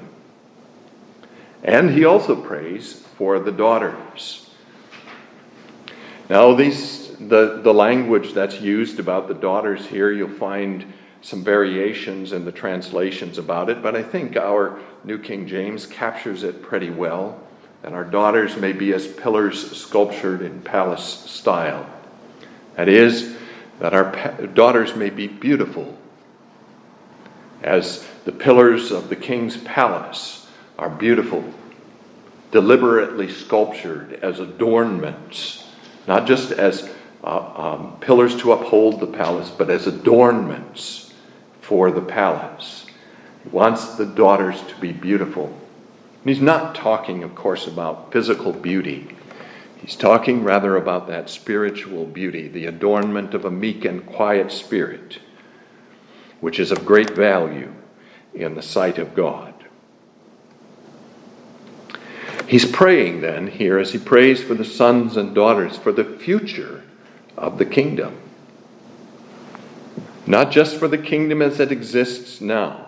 And 1.63 1.91
he 1.91 2.05
also 2.05 2.35
prays 2.35 2.93
for 3.17 3.39
the 3.39 3.51
daughters. 3.51 4.49
Now, 6.29 6.53
these, 6.53 7.15
the, 7.17 7.61
the 7.63 7.73
language 7.73 8.33
that's 8.33 8.59
used 8.59 8.99
about 8.99 9.27
the 9.27 9.33
daughters 9.33 9.85
here, 9.85 10.11
you'll 10.11 10.29
find 10.29 10.93
some 11.21 11.43
variations 11.43 12.31
in 12.31 12.45
the 12.45 12.51
translations 12.51 13.37
about 13.37 13.69
it, 13.69 13.81
but 13.81 13.95
I 13.95 14.03
think 14.03 14.37
our 14.37 14.79
New 15.03 15.17
King 15.17 15.47
James 15.47 15.85
captures 15.85 16.43
it 16.43 16.61
pretty 16.61 16.89
well. 16.89 17.41
That 17.81 17.93
our 17.93 18.03
daughters 18.03 18.57
may 18.57 18.73
be 18.73 18.93
as 18.93 19.07
pillars 19.07 19.77
sculptured 19.77 20.41
in 20.41 20.61
palace 20.61 21.03
style. 21.03 21.89
That 22.75 22.89
is, 22.89 23.35
that 23.79 23.93
our 23.93 24.47
daughters 24.47 24.95
may 24.95 25.09
be 25.09 25.27
beautiful, 25.27 25.97
as 27.61 28.05
the 28.25 28.31
pillars 28.31 28.91
of 28.91 29.09
the 29.09 29.15
king's 29.15 29.57
palace 29.57 30.47
are 30.77 30.89
beautiful, 30.89 31.53
deliberately 32.51 33.29
sculptured 33.31 34.13
as 34.21 34.39
adornments, 34.39 35.67
not 36.07 36.27
just 36.27 36.51
as 36.51 36.89
uh, 37.23 37.37
um, 37.55 37.97
pillars 37.99 38.35
to 38.37 38.51
uphold 38.51 38.99
the 38.99 39.07
palace, 39.07 39.49
but 39.49 39.69
as 39.69 39.87
adornments 39.87 41.13
for 41.61 41.91
the 41.91 42.01
palace. 42.01 42.85
He 43.43 43.49
wants 43.49 43.95
the 43.95 44.05
daughters 44.05 44.61
to 44.63 44.75
be 44.75 44.91
beautiful. 44.91 45.57
And 46.27 46.35
he's 46.35 46.43
not 46.43 46.75
talking, 46.75 47.23
of 47.23 47.35
course, 47.35 47.67
about 47.67 48.11
physical 48.11 48.51
beauty. 48.51 49.15
He's 49.77 49.95
talking 49.95 50.43
rather 50.43 50.75
about 50.75 51.07
that 51.07 51.29
spiritual 51.29 52.05
beauty, 52.05 52.49
the 52.49 52.65
adornment 52.65 53.33
of 53.33 53.45
a 53.45 53.49
meek 53.49 53.85
and 53.85 54.05
quiet 54.05 54.51
spirit, 54.51 55.19
which 56.41 56.59
is 56.59 56.69
of 56.69 56.85
great 56.85 57.11
value 57.11 57.73
in 58.33 58.55
the 58.55 58.61
sight 58.61 58.97
of 58.97 59.15
God. 59.15 59.53
He's 62.45 62.69
praying 62.69 63.21
then 63.21 63.47
here 63.47 63.79
as 63.79 63.93
he 63.93 63.97
prays 63.97 64.43
for 64.43 64.53
the 64.53 64.65
sons 64.65 65.15
and 65.15 65.33
daughters 65.33 65.77
for 65.77 65.93
the 65.93 66.03
future 66.03 66.83
of 67.37 67.57
the 67.57 67.65
kingdom. 67.65 68.17
Not 70.25 70.51
just 70.51 70.75
for 70.75 70.89
the 70.89 70.97
kingdom 70.97 71.41
as 71.41 71.61
it 71.61 71.71
exists 71.71 72.41
now, 72.41 72.86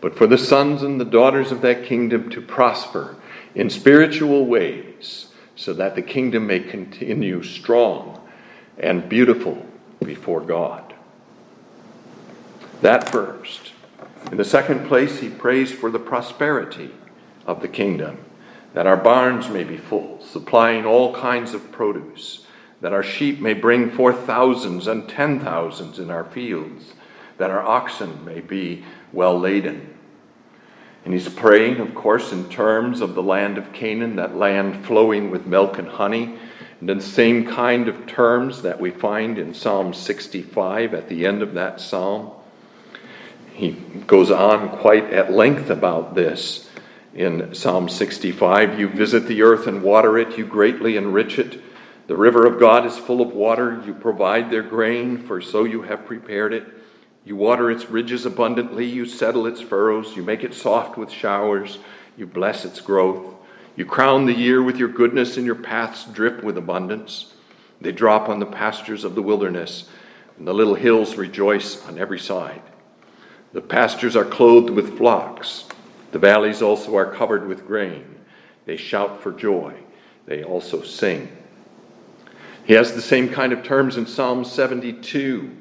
but 0.00 0.16
for 0.16 0.26
the 0.26 0.38
sons 0.38 0.82
and 0.82 1.00
the 1.00 1.04
daughters 1.04 1.52
of 1.52 1.60
that 1.62 1.84
kingdom 1.84 2.30
to 2.30 2.40
prosper 2.40 3.16
in 3.54 3.68
spiritual 3.70 4.46
ways 4.46 5.26
so 5.56 5.72
that 5.72 5.94
the 5.94 6.02
kingdom 6.02 6.46
may 6.46 6.60
continue 6.60 7.42
strong 7.42 8.20
and 8.78 9.08
beautiful 9.08 9.66
before 10.04 10.40
God. 10.40 10.94
That 12.80 13.08
first. 13.08 13.72
In 14.30 14.36
the 14.36 14.44
second 14.44 14.86
place, 14.86 15.18
he 15.18 15.28
prays 15.28 15.72
for 15.72 15.90
the 15.90 15.98
prosperity 15.98 16.90
of 17.46 17.60
the 17.60 17.68
kingdom, 17.68 18.18
that 18.74 18.86
our 18.86 18.96
barns 18.96 19.48
may 19.48 19.64
be 19.64 19.76
full, 19.76 20.22
supplying 20.22 20.84
all 20.84 21.14
kinds 21.14 21.54
of 21.54 21.72
produce, 21.72 22.46
that 22.80 22.92
our 22.92 23.02
sheep 23.02 23.40
may 23.40 23.54
bring 23.54 23.90
forth 23.90 24.26
thousands 24.26 24.86
and 24.86 25.08
ten 25.08 25.40
thousands 25.40 25.98
in 25.98 26.10
our 26.10 26.24
fields, 26.24 26.92
that 27.38 27.50
our 27.50 27.62
oxen 27.62 28.24
may 28.24 28.40
be 28.40 28.84
well 29.12 29.38
laden 29.38 29.94
and 31.08 31.14
he's 31.14 31.28
praying, 31.30 31.80
of 31.80 31.94
course, 31.94 32.32
in 32.32 32.50
terms 32.50 33.00
of 33.00 33.14
the 33.14 33.22
land 33.22 33.56
of 33.56 33.72
Canaan, 33.72 34.16
that 34.16 34.36
land 34.36 34.84
flowing 34.84 35.30
with 35.30 35.46
milk 35.46 35.78
and 35.78 35.88
honey, 35.88 36.36
and 36.80 36.90
in 36.90 36.98
the 36.98 37.02
same 37.02 37.46
kind 37.46 37.88
of 37.88 38.06
terms 38.06 38.60
that 38.60 38.78
we 38.78 38.90
find 38.90 39.38
in 39.38 39.54
Psalm 39.54 39.94
65 39.94 40.92
at 40.92 41.08
the 41.08 41.24
end 41.24 41.40
of 41.40 41.54
that 41.54 41.80
psalm. 41.80 42.32
He 43.54 43.70
goes 44.06 44.30
on 44.30 44.68
quite 44.80 45.10
at 45.10 45.32
length 45.32 45.70
about 45.70 46.14
this 46.14 46.68
in 47.14 47.54
Psalm 47.54 47.88
65. 47.88 48.78
You 48.78 48.88
visit 48.88 49.26
the 49.26 49.40
earth 49.40 49.66
and 49.66 49.82
water 49.82 50.18
it, 50.18 50.36
you 50.36 50.44
greatly 50.44 50.98
enrich 50.98 51.38
it. 51.38 51.58
The 52.06 52.16
river 52.16 52.44
of 52.44 52.60
God 52.60 52.84
is 52.84 52.98
full 52.98 53.22
of 53.22 53.32
water. 53.32 53.82
You 53.86 53.94
provide 53.94 54.50
their 54.50 54.62
grain, 54.62 55.16
for 55.26 55.40
so 55.40 55.64
you 55.64 55.80
have 55.82 56.04
prepared 56.04 56.52
it. 56.52 56.66
You 57.28 57.36
water 57.36 57.70
its 57.70 57.90
ridges 57.90 58.24
abundantly, 58.24 58.86
you 58.86 59.04
settle 59.04 59.46
its 59.46 59.60
furrows, 59.60 60.16
you 60.16 60.22
make 60.22 60.42
it 60.42 60.54
soft 60.54 60.96
with 60.96 61.10
showers, 61.10 61.78
you 62.16 62.26
bless 62.26 62.64
its 62.64 62.80
growth. 62.80 63.34
You 63.76 63.84
crown 63.84 64.24
the 64.24 64.32
year 64.32 64.62
with 64.62 64.78
your 64.78 64.88
goodness, 64.88 65.36
and 65.36 65.44
your 65.44 65.54
paths 65.54 66.06
drip 66.06 66.42
with 66.42 66.56
abundance. 66.56 67.34
They 67.82 67.92
drop 67.92 68.30
on 68.30 68.38
the 68.38 68.46
pastures 68.46 69.04
of 69.04 69.14
the 69.14 69.20
wilderness, 69.20 69.90
and 70.38 70.48
the 70.48 70.54
little 70.54 70.74
hills 70.74 71.16
rejoice 71.16 71.86
on 71.86 71.98
every 71.98 72.18
side. 72.18 72.62
The 73.52 73.60
pastures 73.60 74.16
are 74.16 74.24
clothed 74.24 74.70
with 74.70 74.96
flocks, 74.96 75.66
the 76.12 76.18
valleys 76.18 76.62
also 76.62 76.96
are 76.96 77.12
covered 77.12 77.46
with 77.46 77.66
grain. 77.66 78.06
They 78.64 78.78
shout 78.78 79.22
for 79.22 79.32
joy, 79.32 79.74
they 80.24 80.42
also 80.42 80.80
sing. 80.80 81.28
He 82.64 82.72
has 82.72 82.94
the 82.94 83.02
same 83.02 83.28
kind 83.28 83.52
of 83.52 83.62
terms 83.62 83.98
in 83.98 84.06
Psalm 84.06 84.46
72 84.46 85.57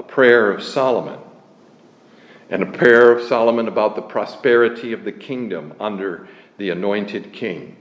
a 0.00 0.02
prayer 0.02 0.50
of 0.50 0.62
Solomon, 0.62 1.20
and 2.48 2.62
a 2.62 2.78
prayer 2.78 3.12
of 3.12 3.22
Solomon 3.22 3.68
about 3.68 3.96
the 3.96 4.00
prosperity 4.00 4.94
of 4.94 5.04
the 5.04 5.12
kingdom 5.12 5.74
under 5.78 6.26
the 6.56 6.70
anointed 6.70 7.34
king. 7.34 7.76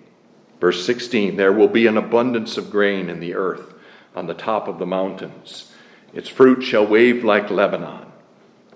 Verse 0.60 0.86
16 0.86 1.38
There 1.38 1.54
will 1.54 1.70
be 1.70 1.88
an 1.88 1.96
abundance 1.96 2.58
of 2.58 2.70
grain 2.70 3.10
in 3.10 3.22
the 3.22 3.36
earth 3.36 3.74
on 4.18 4.28
the 4.28 4.34
top 4.34 4.68
of 4.68 4.80
the 4.80 4.86
mountains. 4.86 5.72
Its 6.14 6.28
fruit 6.28 6.62
shall 6.62 6.86
wave 6.86 7.24
like 7.24 7.50
Lebanon, 7.50 8.08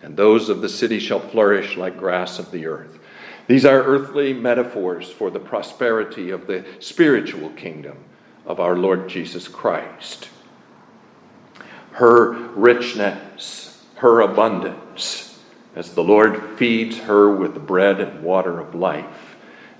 and 0.01 0.15
those 0.15 0.47
of 0.47 0.61
the 0.61 0.69
city 0.69 0.97
shall 0.97 1.19
flourish 1.19 1.75
like 1.75 1.97
grass 1.97 2.39
of 2.39 2.49
the 2.49 2.65
earth. 2.65 2.97
These 3.47 3.65
are 3.65 3.83
earthly 3.83 4.33
metaphors 4.33 5.11
for 5.11 5.29
the 5.29 5.41
prosperity 5.41 6.29
of 6.29 6.47
the 6.47 6.63
spiritual 6.79 7.49
kingdom 7.49 7.97
of 8.45 8.61
our 8.61 8.77
Lord 8.77 9.09
Jesus 9.09 9.49
Christ 9.49 10.29
her 11.93 12.31
richness, 12.31 13.83
her 13.95 14.21
abundance, 14.21 15.39
as 15.75 15.93
the 15.93 16.03
Lord 16.03 16.57
feeds 16.57 16.99
her 16.99 17.33
with 17.35 17.53
the 17.53 17.59
bread 17.59 17.99
and 17.99 18.23
water 18.23 18.59
of 18.59 18.75
life 18.75 19.35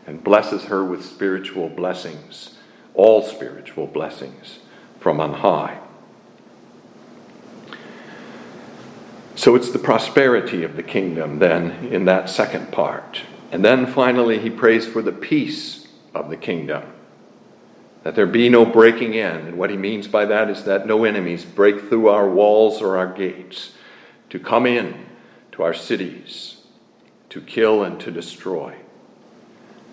and 0.05 0.23
blesses 0.23 0.65
her 0.65 0.83
with 0.83 1.05
spiritual 1.05 1.69
blessings, 1.69 2.55
all 2.93 3.21
spiritual 3.21 3.87
blessings 3.87 4.59
from 4.99 5.19
on 5.19 5.33
high. 5.35 5.79
So 9.35 9.55
it's 9.55 9.71
the 9.71 9.79
prosperity 9.79 10.63
of 10.63 10.75
the 10.75 10.83
kingdom 10.83 11.39
then 11.39 11.87
in 11.91 12.05
that 12.05 12.29
second 12.29 12.71
part. 12.71 13.21
And 13.51 13.65
then 13.65 13.87
finally, 13.87 14.39
he 14.39 14.49
prays 14.49 14.85
for 14.87 15.01
the 15.01 15.11
peace 15.11 15.87
of 16.13 16.29
the 16.29 16.37
kingdom 16.37 16.83
that 18.03 18.15
there 18.15 18.27
be 18.27 18.49
no 18.49 18.65
breaking 18.65 19.13
in. 19.13 19.47
And 19.47 19.57
what 19.57 19.69
he 19.69 19.77
means 19.77 20.07
by 20.07 20.25
that 20.25 20.49
is 20.49 20.65
that 20.65 20.85
no 20.85 21.05
enemies 21.05 21.45
break 21.45 21.87
through 21.87 22.09
our 22.09 22.29
walls 22.29 22.81
or 22.81 22.97
our 22.97 23.11
gates 23.11 23.71
to 24.29 24.39
come 24.39 24.65
in 24.65 25.05
to 25.53 25.63
our 25.63 25.73
cities, 25.73 26.57
to 27.29 27.41
kill 27.41 27.83
and 27.83 27.99
to 28.01 28.11
destroy. 28.11 28.75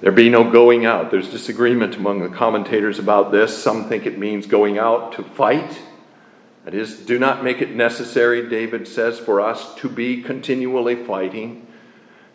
There 0.00 0.12
be 0.12 0.30
no 0.30 0.50
going 0.50 0.86
out. 0.86 1.11
There's 1.11 1.30
disagreement 1.30 1.96
among 1.96 2.20
the 2.20 2.34
commentators 2.34 2.98
about 2.98 3.32
this. 3.32 3.62
Some 3.62 3.88
think 3.88 4.06
it 4.06 4.18
means 4.18 4.46
going 4.46 4.78
out 4.78 5.12
to 5.12 5.22
fight. 5.22 5.82
That 6.64 6.74
is, 6.74 7.00
do 7.00 7.18
not 7.18 7.44
make 7.44 7.61
it 7.61 7.74
necessary, 7.74 8.48
David 8.48 8.88
says, 8.88 9.18
for 9.18 9.40
us 9.40 9.74
to 9.76 9.88
be 9.88 10.22
continually 10.22 10.96
fighting. 10.96 11.66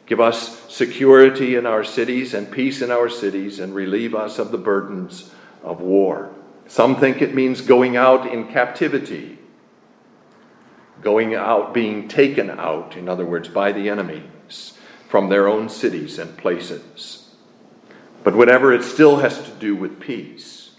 Give 0.06 0.20
us 0.20 0.72
security 0.72 1.56
in 1.56 1.66
our 1.66 1.84
cities 1.84 2.36
and 2.36 2.52
peace 2.52 2.84
in 2.84 2.92
our 2.92 3.10
cities, 3.10 3.60
and 3.60 3.74
relieve 3.74 4.14
us 4.14 4.38
of 4.38 4.52
the 4.52 4.58
burdens 4.60 5.32
of 5.66 5.82
war. 5.82 6.32
Some 6.68 6.96
think 6.96 7.22
it 7.22 7.36
means 7.36 7.62
going 7.62 7.98
out 7.98 8.32
in 8.32 8.48
captivity, 8.48 9.38
going 11.02 11.36
out, 11.36 11.74
being 11.74 12.08
taken 12.08 12.50
out, 12.50 12.96
in 12.96 13.10
other 13.10 13.26
words, 13.26 13.48
by 13.50 13.72
the 13.72 13.90
enemies 13.90 14.74
from 15.10 15.30
their 15.30 15.48
own 15.48 15.70
cities 15.70 16.18
and 16.18 16.38
places. 16.38 17.36
But 18.24 18.36
whatever, 18.36 18.74
it 18.74 18.84
still 18.84 19.18
has 19.18 19.44
to 19.44 19.52
do 19.52 19.76
with 19.76 20.00
peace. 20.00 20.72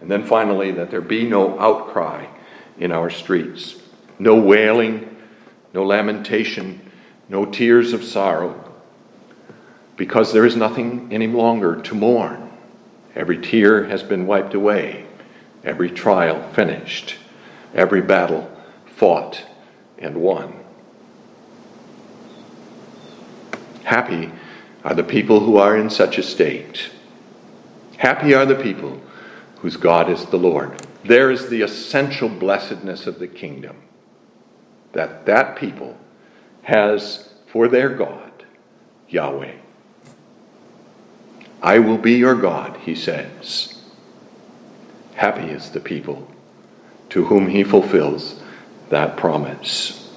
And 0.00 0.10
then 0.10 0.24
finally, 0.26 0.72
that 0.72 0.90
there 0.90 1.00
be 1.00 1.24
no 1.24 1.58
outcry 1.60 2.26
in 2.78 2.90
our 2.90 3.10
streets, 3.10 3.76
no 4.18 4.34
wailing, 4.34 5.16
no 5.72 5.84
lamentation, 5.84 6.90
no 7.28 7.44
tears 7.44 7.92
of 7.92 8.02
sorrow, 8.02 8.72
because 9.96 10.32
there 10.32 10.44
is 10.44 10.56
nothing 10.56 11.08
any 11.12 11.28
longer 11.28 11.80
to 11.82 11.94
mourn. 11.94 12.43
Every 13.14 13.38
tear 13.38 13.84
has 13.84 14.02
been 14.02 14.26
wiped 14.26 14.54
away, 14.54 15.06
every 15.62 15.90
trial 15.90 16.52
finished, 16.52 17.16
every 17.74 18.02
battle 18.02 18.50
fought 18.96 19.44
and 19.98 20.16
won. 20.16 20.64
Happy 23.84 24.32
are 24.82 24.94
the 24.94 25.04
people 25.04 25.40
who 25.40 25.56
are 25.56 25.76
in 25.76 25.90
such 25.90 26.18
a 26.18 26.22
state. 26.22 26.90
Happy 27.98 28.34
are 28.34 28.46
the 28.46 28.54
people 28.54 29.00
whose 29.60 29.76
God 29.76 30.10
is 30.10 30.26
the 30.26 30.36
Lord. 30.36 30.86
There 31.04 31.30
is 31.30 31.48
the 31.48 31.62
essential 31.62 32.28
blessedness 32.28 33.06
of 33.06 33.18
the 33.18 33.28
kingdom 33.28 33.76
that 34.92 35.26
that 35.26 35.56
people 35.56 35.98
has 36.62 37.34
for 37.46 37.68
their 37.68 37.90
God 37.90 38.44
Yahweh. 39.08 39.63
I 41.64 41.78
will 41.78 41.96
be 41.96 42.12
your 42.12 42.34
God, 42.34 42.76
he 42.82 42.94
says. 42.94 43.80
Happy 45.14 45.48
is 45.48 45.70
the 45.70 45.80
people 45.80 46.30
to 47.08 47.24
whom 47.24 47.48
he 47.48 47.64
fulfills 47.64 48.42
that 48.90 49.16
promise. 49.16 50.10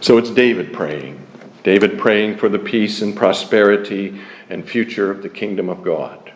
So 0.00 0.18
it's 0.18 0.30
David 0.30 0.72
praying. 0.72 1.24
David 1.62 2.00
praying 2.00 2.38
for 2.38 2.48
the 2.48 2.58
peace 2.58 3.00
and 3.00 3.14
prosperity 3.14 4.20
and 4.50 4.68
future 4.68 5.12
of 5.12 5.22
the 5.22 5.28
kingdom 5.28 5.68
of 5.68 5.84
God. 5.84 6.32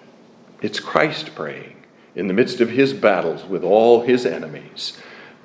It's 0.60 0.78
Christ 0.78 1.34
praying 1.34 1.74
in 2.14 2.28
the 2.28 2.34
midst 2.34 2.60
of 2.60 2.70
his 2.70 2.92
battles 2.92 3.44
with 3.44 3.64
all 3.64 4.02
his 4.02 4.24
enemies 4.24 4.96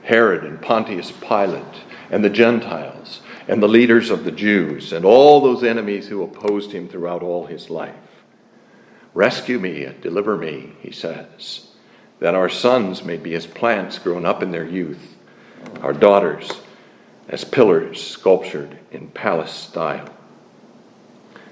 Herod 0.04 0.44
and 0.44 0.62
Pontius 0.62 1.12
Pilate 1.12 1.82
and 2.12 2.24
the 2.24 2.30
Gentiles 2.30 3.22
and 3.48 3.64
the 3.64 3.68
leaders 3.68 4.10
of 4.10 4.24
the 4.24 4.32
Jews 4.32 4.92
and 4.92 5.06
all 5.06 5.40
those 5.40 5.64
enemies 5.64 6.08
who 6.08 6.24
opposed 6.24 6.72
him 6.72 6.88
throughout 6.88 7.24
all 7.24 7.46
his 7.46 7.70
life. 7.70 7.96
Rescue 9.14 9.58
me 9.58 9.84
and 9.86 10.00
deliver 10.02 10.38
me, 10.38 10.74
he 10.82 10.92
says, 10.92 11.68
that 12.20 12.36
our 12.36 12.50
sons 12.50 13.04
may 13.04 13.18
be 13.18 13.34
as 13.34 13.48
plants 13.48 13.98
grown 14.00 14.26
up 14.26 14.44
in 14.44 14.52
their 14.52 14.68
youth, 14.68 15.16
our 15.82 15.94
daughters 15.94 16.52
as 17.30 17.44
pillars 17.44 18.06
sculptured 18.06 18.78
in 18.92 19.08
palace 19.10 19.52
style. 19.52 20.10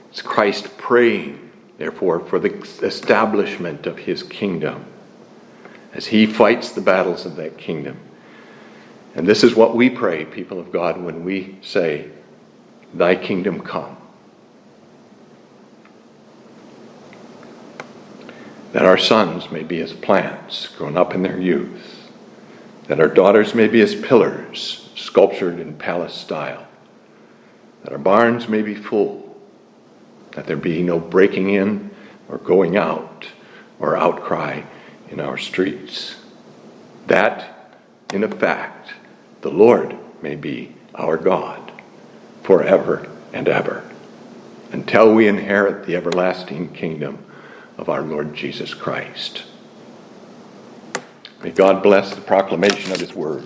It's 0.10 0.22
Christ 0.22 0.78
praying, 0.78 1.52
therefore, 1.78 2.22
for 2.22 2.40
the 2.40 2.54
establishment 2.84 3.86
of 3.86 3.98
his 3.98 4.24
kingdom 4.24 4.86
as 5.94 6.08
he 6.08 6.26
fights 6.26 6.72
the 6.72 6.82
battles 6.82 7.26
of 7.26 7.36
that 7.38 7.58
kingdom. 7.58 7.98
And 9.16 9.26
this 9.26 9.44
is 9.44 9.56
what 9.56 9.76
we 9.76 9.90
pray, 9.90 10.26
people 10.26 10.60
of 10.60 10.72
God, 10.72 11.02
when 11.02 11.24
we 11.24 11.58
say, 11.62 12.10
Thy 12.94 13.16
kingdom 13.16 13.62
come. 13.62 13.98
That 18.74 18.86
our 18.86 18.98
sons 18.98 19.50
may 19.50 19.64
be 19.64 19.80
as 19.80 19.94
plants 19.94 20.68
grown 20.68 20.98
up 20.98 21.16
in 21.16 21.24
their 21.24 21.40
youth, 21.40 22.12
that 22.88 23.00
our 23.00 23.08
daughters 23.08 23.56
may 23.56 23.70
be 23.70 23.82
as 23.82 23.96
pillars 23.96 24.90
sculptured 24.96 25.60
in 25.60 25.78
palace 25.78 26.14
style, 26.14 26.68
that 27.84 27.94
our 27.94 27.98
barns 27.98 28.50
may 28.50 28.62
be 28.62 28.76
full, 28.76 29.38
that 30.32 30.46
there 30.46 30.58
be 30.58 30.84
no 30.84 31.00
breaking 31.00 31.50
in 31.50 31.90
or 32.28 32.38
going 32.38 32.76
out 32.76 33.30
or 33.80 33.96
outcry 33.96 34.62
in 35.10 35.22
our 35.22 35.38
streets. 35.38 36.18
That, 37.08 37.74
in 38.14 38.26
effect, 38.26 38.95
the 39.46 39.52
Lord 39.52 39.96
may 40.24 40.36
be 40.36 40.74
our 40.96 41.18
God 41.18 41.72
forever 42.42 43.08
and 43.32 43.48
ever 43.48 43.88
until 44.72 45.14
we 45.14 45.28
inherit 45.28 45.86
the 45.86 45.96
everlasting 45.96 46.74
kingdom 46.74 47.24
of 47.78 47.88
our 47.88 48.02
Lord 48.02 48.34
Jesus 48.34 48.74
Christ. 48.74 49.44
May 51.44 51.52
God 51.52 51.84
bless 51.84 52.16
the 52.16 52.22
proclamation 52.22 52.92
of 52.92 53.00
his 53.00 53.14
word. 53.14 53.44